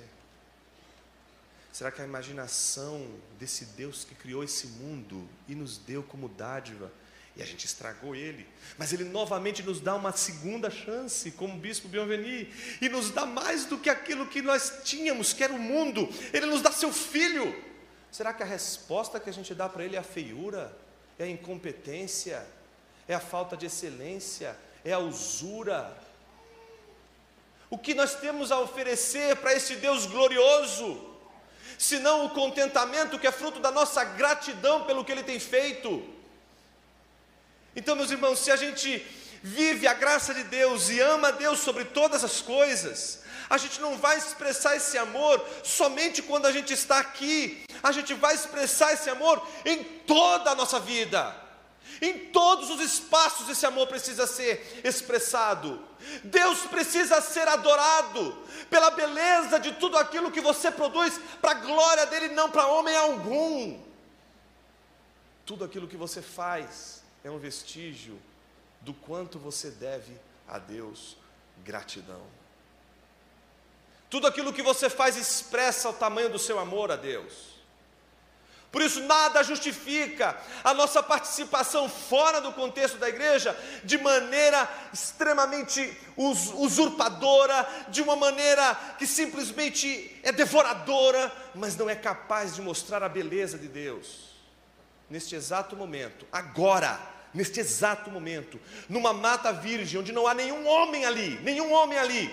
Será 1.73 1.91
que 1.91 1.99
a 1.99 2.05
imaginação 2.05 3.19
desse 3.39 3.65
Deus 3.65 4.03
que 4.03 4.13
criou 4.13 4.43
esse 4.43 4.67
mundo 4.67 5.27
e 5.47 5.55
nos 5.55 5.79
deu 5.79 6.03
como 6.03 6.29
dádiva, 6.29 6.91
e 7.39 7.41
a 7.41 7.45
gente 7.45 7.65
estragou 7.65 8.13
ele, 8.13 8.45
mas 8.77 8.91
ele 8.91 9.05
novamente 9.05 9.63
nos 9.63 9.79
dá 9.79 9.95
uma 9.95 10.11
segunda 10.11 10.69
chance, 10.69 11.31
como 11.31 11.57
bispo 11.57 11.87
Bienveni, 11.87 12.53
e 12.81 12.89
nos 12.89 13.11
dá 13.11 13.25
mais 13.25 13.63
do 13.63 13.77
que 13.77 13.89
aquilo 13.89 14.27
que 14.27 14.41
nós 14.41 14.81
tínhamos, 14.83 15.31
que 15.31 15.41
era 15.41 15.53
o 15.53 15.57
mundo, 15.57 16.09
ele 16.33 16.47
nos 16.47 16.61
dá 16.61 16.69
seu 16.69 16.91
filho. 16.91 17.55
Será 18.11 18.33
que 18.33 18.43
a 18.43 18.45
resposta 18.45 19.21
que 19.21 19.29
a 19.29 19.33
gente 19.33 19.55
dá 19.55 19.69
para 19.69 19.85
ele 19.85 19.95
é 19.95 19.99
a 19.99 20.03
feiura, 20.03 20.77
é 21.17 21.23
a 21.23 21.29
incompetência, 21.29 22.45
é 23.07 23.15
a 23.15 23.21
falta 23.21 23.55
de 23.55 23.67
excelência, 23.67 24.53
é 24.83 24.91
a 24.91 24.99
usura? 24.99 25.97
O 27.69 27.77
que 27.77 27.93
nós 27.93 28.15
temos 28.15 28.51
a 28.51 28.59
oferecer 28.59 29.37
para 29.37 29.53
esse 29.53 29.77
Deus 29.77 30.05
glorioso? 30.05 31.07
senão 31.77 32.25
o 32.25 32.31
contentamento 32.31 33.17
que 33.17 33.25
é 33.25 33.31
fruto 33.31 33.61
da 33.61 33.71
nossa 33.71 34.03
gratidão 34.03 34.83
pelo 34.83 35.05
que 35.05 35.13
Ele 35.13 35.23
tem 35.23 35.39
feito. 35.39 36.18
Então, 37.79 37.95
meus 37.95 38.11
irmãos, 38.11 38.39
se 38.39 38.51
a 38.51 38.57
gente 38.57 38.89
vive 39.41 39.87
a 39.87 39.93
graça 39.93 40.33
de 40.33 40.43
Deus 40.43 40.89
e 40.89 40.99
ama 40.99 41.31
Deus 41.31 41.59
sobre 41.59 41.85
todas 41.85 42.25
as 42.25 42.41
coisas, 42.41 43.21
a 43.49 43.57
gente 43.57 43.79
não 43.79 43.97
vai 43.97 44.17
expressar 44.17 44.75
esse 44.75 44.97
amor 44.97 45.41
somente 45.63 46.21
quando 46.21 46.45
a 46.45 46.51
gente 46.51 46.73
está 46.73 46.99
aqui, 46.99 47.63
a 47.81 47.93
gente 47.93 48.13
vai 48.13 48.35
expressar 48.35 48.91
esse 48.91 49.09
amor 49.09 49.41
em 49.63 49.81
toda 50.05 50.51
a 50.51 50.55
nossa 50.55 50.77
vida. 50.77 51.33
Em 52.01 52.19
todos 52.39 52.69
os 52.69 52.81
espaços 52.81 53.47
esse 53.47 53.65
amor 53.65 53.87
precisa 53.87 54.27
ser 54.27 54.81
expressado. 54.83 55.81
Deus 56.25 56.59
precisa 56.65 57.21
ser 57.21 57.47
adorado 57.47 58.37
pela 58.69 58.91
beleza 58.91 59.57
de 59.57 59.71
tudo 59.75 59.97
aquilo 59.97 60.31
que 60.31 60.41
você 60.41 60.69
produz, 60.69 61.17
para 61.39 61.51
a 61.51 61.61
glória 61.61 62.05
dele, 62.07 62.27
não 62.35 62.51
para 62.51 62.67
homem 62.67 62.93
algum. 62.93 63.79
Tudo 65.45 65.63
aquilo 65.63 65.87
que 65.87 65.95
você 65.95 66.21
faz 66.21 66.98
é 67.23 67.29
um 67.29 67.37
vestígio 67.37 68.19
do 68.81 68.93
quanto 68.93 69.37
você 69.37 69.69
deve 69.69 70.13
a 70.47 70.57
Deus 70.57 71.17
gratidão. 71.63 72.21
Tudo 74.09 74.25
aquilo 74.25 74.53
que 74.53 74.63
você 74.63 74.89
faz 74.89 75.15
expressa 75.15 75.89
o 75.89 75.93
tamanho 75.93 76.29
do 76.29 76.39
seu 76.39 76.57
amor 76.57 76.91
a 76.91 76.95
Deus. 76.95 77.59
Por 78.71 78.83
isso, 78.83 79.01
nada 79.01 79.43
justifica 79.43 80.37
a 80.63 80.75
nossa 80.75 81.01
participação 81.01 81.89
fora 81.89 82.39
do 82.39 82.53
contexto 82.53 82.97
da 82.97 83.09
igreja 83.09 83.57
de 83.83 83.97
maneira 83.97 84.69
extremamente 84.93 85.97
usurpadora, 86.15 87.67
de 87.87 88.01
uma 88.01 88.15
maneira 88.15 88.75
que 88.99 89.07
simplesmente 89.07 90.19
é 90.21 90.31
devoradora, 90.31 91.31
mas 91.55 91.75
não 91.75 91.89
é 91.89 91.95
capaz 91.95 92.55
de 92.55 92.61
mostrar 92.61 93.01
a 93.01 93.09
beleza 93.09 93.57
de 93.57 93.67
Deus. 93.67 94.28
Neste 95.09 95.35
exato 95.35 95.75
momento, 95.75 96.27
agora, 96.31 96.99
neste 97.33 97.59
exato 97.59 98.11
momento, 98.11 98.59
numa 98.87 99.13
mata 99.13 99.51
virgem, 99.51 99.99
onde 99.99 100.11
não 100.11 100.27
há 100.27 100.33
nenhum 100.33 100.67
homem 100.67 101.05
ali, 101.05 101.39
nenhum 101.39 101.71
homem 101.71 101.97
ali, 101.97 102.29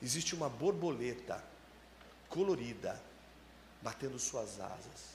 existe 0.00 0.34
uma 0.34 0.48
borboleta 0.48 1.42
colorida 2.28 3.00
batendo 3.82 4.18
suas 4.18 4.58
asas 4.60 5.12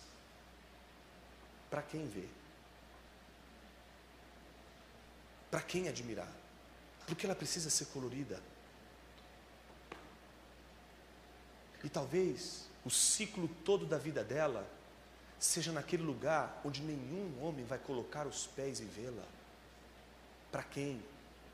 para 1.69 1.81
quem 1.81 2.07
vê? 2.07 2.25
Para 5.51 5.61
quem 5.61 5.87
admirar? 5.87 6.31
Porque 7.05 7.25
ela 7.25 7.35
precisa 7.35 7.69
ser 7.69 7.85
colorida. 7.87 8.41
E 11.83 11.89
talvez 11.89 12.67
o 12.83 12.89
ciclo 12.89 13.47
todo 13.63 13.85
da 13.85 13.97
vida 13.97 14.23
dela 14.23 14.67
seja 15.39 15.71
naquele 15.71 16.03
lugar 16.03 16.61
onde 16.63 16.81
nenhum 16.81 17.43
homem 17.43 17.65
vai 17.65 17.77
colocar 17.77 18.25
os 18.25 18.47
pés 18.47 18.79
e 18.79 18.85
vê-la. 18.85 19.23
Para 20.51 20.63
quem 20.63 21.03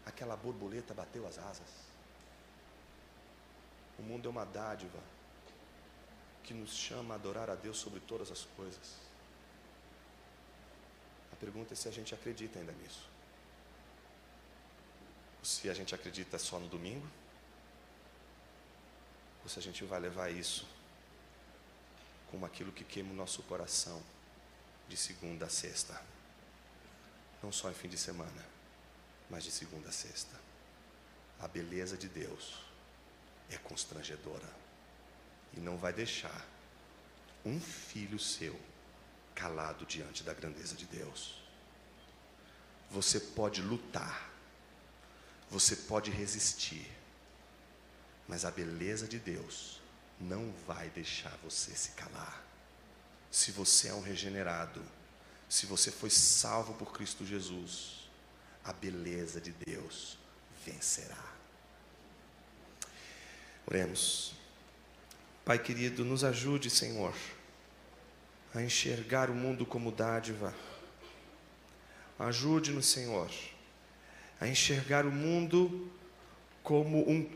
aquela 0.06 0.36
borboleta 0.36 0.94
bateu 0.94 1.28
as 1.28 1.38
asas? 1.38 1.84
O 4.00 4.02
mundo 4.02 4.28
é 4.28 4.32
uma 4.32 4.46
dádiva 4.46 5.00
que 6.44 6.54
nos 6.54 6.74
chama 6.76 7.14
a 7.14 7.18
adorar 7.18 7.50
a 7.50 7.56
Deus 7.56 7.78
sobre 7.78 8.00
todas 8.02 8.32
as 8.32 8.44
coisas 8.58 9.04
pergunta 11.44 11.74
é 11.74 11.76
se 11.76 11.90
a 11.90 11.92
gente 11.92 12.16
acredita 12.16 12.58
ainda 12.58 12.72
nisso. 12.72 13.06
Ou 15.40 15.46
se 15.46 15.70
a 15.70 15.74
gente 15.74 15.94
acredita 15.94 16.40
só 16.40 16.58
no 16.58 16.70
domingo, 16.70 17.06
ou 19.44 19.50
se 19.50 19.60
a 19.60 19.62
gente 19.62 19.84
vai 19.84 20.00
levar 20.00 20.30
isso 20.30 20.66
como 22.34 22.48
aquilo 22.48 22.72
que 22.72 22.84
queima 22.84 23.14
o 23.14 23.16
nosso 23.16 23.44
coração 23.44 24.02
de 24.90 24.98
segunda 24.98 25.46
a 25.46 25.50
sexta. 25.50 26.02
Não 27.44 27.52
só 27.52 27.70
em 27.70 27.76
fim 27.76 27.88
de 27.88 27.96
semana, 27.96 28.44
mas 29.30 29.44
de 29.44 29.52
segunda 29.52 29.90
a 29.90 29.92
sexta. 29.92 30.36
A 31.40 31.48
beleza 31.48 31.96
de 31.96 32.10
Deus 32.10 32.60
é 33.52 33.58
constrangedora 33.58 34.50
e 35.56 35.60
não 35.60 35.78
vai 35.78 35.94
deixar 35.94 36.44
um 37.46 37.62
filho 37.62 38.18
seu 38.18 38.60
calado 39.36 39.86
diante 39.86 40.24
da 40.24 40.34
grandeza 40.34 40.76
de 40.76 40.88
Deus. 40.88 41.40
Você 42.90 43.20
pode 43.20 43.62
lutar, 43.62 44.34
você 45.52 45.76
pode 45.76 46.10
resistir, 46.10 46.92
mas 48.28 48.44
a 48.44 48.50
beleza 48.50 49.08
de 49.08 49.20
Deus 49.20 49.83
não 50.24 50.53
vai 50.67 50.89
deixar 50.89 51.38
você 51.43 51.71
se 51.71 51.91
calar. 51.91 52.43
Se 53.30 53.51
você 53.51 53.89
é 53.89 53.93
um 53.93 54.01
regenerado, 54.01 54.84
se 55.49 55.65
você 55.65 55.91
foi 55.91 56.09
salvo 56.09 56.74
por 56.74 56.91
Cristo 56.93 57.26
Jesus, 57.26 58.09
a 58.63 58.71
beleza 58.71 59.41
de 59.41 59.51
Deus 59.51 60.17
vencerá. 60.65 61.34
Oremos. 63.65 64.34
Pai 65.43 65.59
querido, 65.59 66.05
nos 66.05 66.24
ajude, 66.24 66.69
Senhor 66.69 67.13
a 68.53 68.61
enxergar 68.61 69.30
o 69.30 69.34
mundo 69.34 69.65
como 69.65 69.91
dádiva. 69.91 70.53
Ajude-nos, 72.19 72.86
Senhor, 72.86 73.30
a 74.39 74.47
enxergar 74.47 75.05
o 75.05 75.11
mundo 75.11 75.91
como 76.61 77.09
um, 77.09 77.30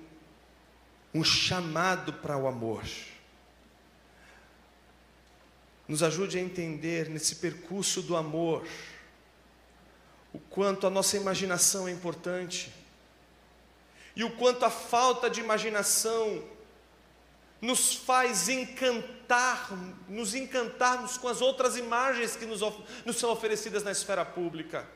um 1.13 1.23
chamado 1.23 2.13
para 2.13 2.37
o 2.37 2.47
amor. 2.47 2.83
Nos 5.87 6.03
ajude 6.03 6.37
a 6.37 6.41
entender 6.41 7.09
nesse 7.09 7.35
percurso 7.35 8.01
do 8.01 8.15
amor 8.15 8.67
o 10.33 10.39
quanto 10.39 10.85
a 10.85 10.89
nossa 10.89 11.15
imaginação 11.17 11.87
é 11.87 11.91
importante 11.91 12.71
e 14.15 14.23
o 14.23 14.31
quanto 14.31 14.65
a 14.65 14.69
falta 14.69 15.29
de 15.29 15.39
imaginação 15.39 16.43
nos 17.61 17.93
faz 17.93 18.49
encantar, 18.49 19.69
nos 20.07 20.35
encantarmos 20.35 21.17
com 21.17 21.27
as 21.27 21.41
outras 21.41 21.77
imagens 21.77 22.35
que 22.35 22.45
nos, 22.45 22.61
nos 23.05 23.17
são 23.17 23.31
oferecidas 23.31 23.83
na 23.83 23.91
esfera 23.91 24.25
pública. 24.25 24.87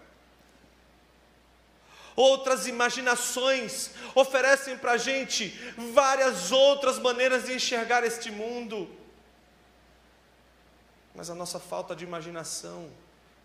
Outras 2.16 2.68
imaginações 2.68 3.91
oferecem 4.14 4.78
para 4.78 4.93
a 4.93 4.97
gente 4.97 5.49
várias 5.93 6.51
outras 6.51 6.99
maneiras 6.99 7.45
de 7.45 7.53
enxergar 7.53 8.03
este 8.03 8.30
mundo. 8.30 8.89
Mas 11.16 11.30
a 11.30 11.36
nossa 11.36 11.59
falta 11.59 11.95
de 11.95 12.03
imaginação 12.03 12.89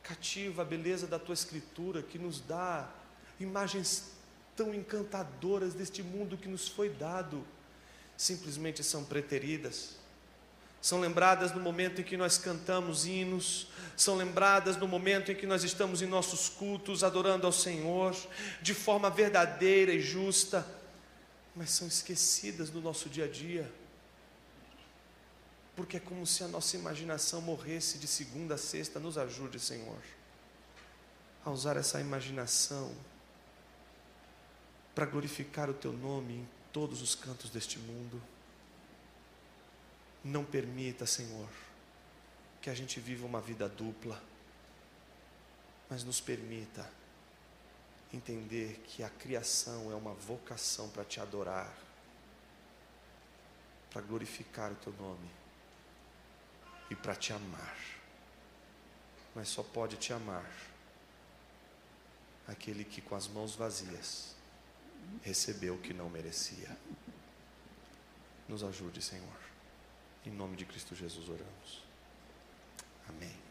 cativa 0.03 0.63
a 0.63 0.65
beleza 0.65 1.07
da 1.07 1.19
tua 1.19 1.35
escritura 1.35 2.03
que 2.03 2.19
nos 2.19 2.41
dá 2.41 2.89
imagens 3.41 4.13
tão 4.55 4.73
encantadoras 4.73 5.75
deste 5.75 6.03
mundo 6.03 6.37
que 6.37 6.49
nos 6.49 6.69
foi 6.69 6.89
dado 6.89 7.45
simplesmente 8.17 8.83
são 8.83 9.05
preteridas. 9.05 9.97
São 10.81 11.01
lembradas 11.01 11.53
no 11.53 11.61
momento 11.61 12.01
em 12.01 12.05
que 12.05 12.17
nós 12.17 12.39
cantamos 12.39 13.07
hinos, 13.07 13.69
são 13.97 14.15
lembradas 14.15 14.77
no 14.77 14.87
momento 14.87 15.33
em 15.33 15.35
que 15.35 15.47
nós 15.47 15.65
estamos 15.65 16.03
em 16.03 16.07
nossos 16.07 16.49
cultos 16.49 17.03
adorando 17.03 17.47
ao 17.47 17.53
Senhor 17.53 18.15
de 18.61 18.75
forma 18.75 19.11
verdadeira 19.11 19.93
e 19.93 20.01
justa, 20.01 20.67
mas 21.55 21.71
são 21.71 21.89
esquecidas 21.89 22.71
no 22.71 22.81
nosso 22.81 23.09
dia 23.09 23.25
a 23.25 23.29
dia, 23.29 23.73
porque 25.75 25.97
é 25.97 26.01
como 26.01 26.27
se 26.27 26.45
a 26.45 26.49
nossa 26.49 26.77
imaginação 26.77 27.41
morresse 27.41 27.99
de 27.99 28.07
segunda 28.07 28.55
a 28.55 28.59
sexta. 28.59 29.01
Nos 29.01 29.19
ajude, 29.19 29.59
Senhor, 29.59 29.99
a 31.45 31.51
usar 31.51 31.77
essa 31.77 32.01
imaginação 32.01 32.95
para 34.95 35.05
glorificar 35.05 35.69
o 35.69 35.75
Teu 35.75 35.93
nome 35.93 36.35
em 36.35 36.49
todos 36.73 37.03
os 37.03 37.15
cantos 37.15 37.51
deste 37.51 37.79
mundo. 37.79 38.23
Não 40.27 40.45
permita, 40.45 41.07
Senhor, 41.07 41.49
que 42.61 42.69
a 42.69 42.75
gente 42.75 42.99
viva 42.99 43.25
uma 43.25 43.41
vida 43.41 43.69
dupla, 43.69 44.21
mas 45.89 46.03
nos 46.03 46.21
permita 46.21 46.85
entender 48.13 48.83
que 48.89 49.05
a 49.05 49.09
criação 49.09 49.93
é 49.93 49.95
uma 49.95 50.15
vocação 50.15 50.89
para 50.89 51.05
te 51.05 51.21
adorar, 51.21 51.73
para 53.93 54.03
glorificar 54.03 54.73
o 54.73 54.75
teu 54.75 54.93
nome 54.95 55.31
e 56.91 56.97
para 56.97 57.15
te 57.15 57.33
amar. 57.33 57.77
Mas 59.33 59.49
só 59.49 59.63
pode 59.63 59.97
te 59.97 60.13
amar 60.13 60.51
aquele 62.49 62.85
que 62.85 63.01
com 63.01 63.15
as 63.15 63.29
mãos 63.29 63.55
vazias 63.55 64.35
recebeu 65.23 65.77
o 65.77 65.81
que 65.81 65.95
não 65.95 66.11
merecia. 66.11 66.77
Nos 68.49 68.65
ajude, 68.65 69.01
Senhor. 69.01 69.46
Em 70.27 70.31
nome 70.31 70.57
de 70.57 70.65
Cristo 70.65 70.95
Jesus 70.95 71.29
oramos. 71.29 71.85
Amém. 73.09 73.46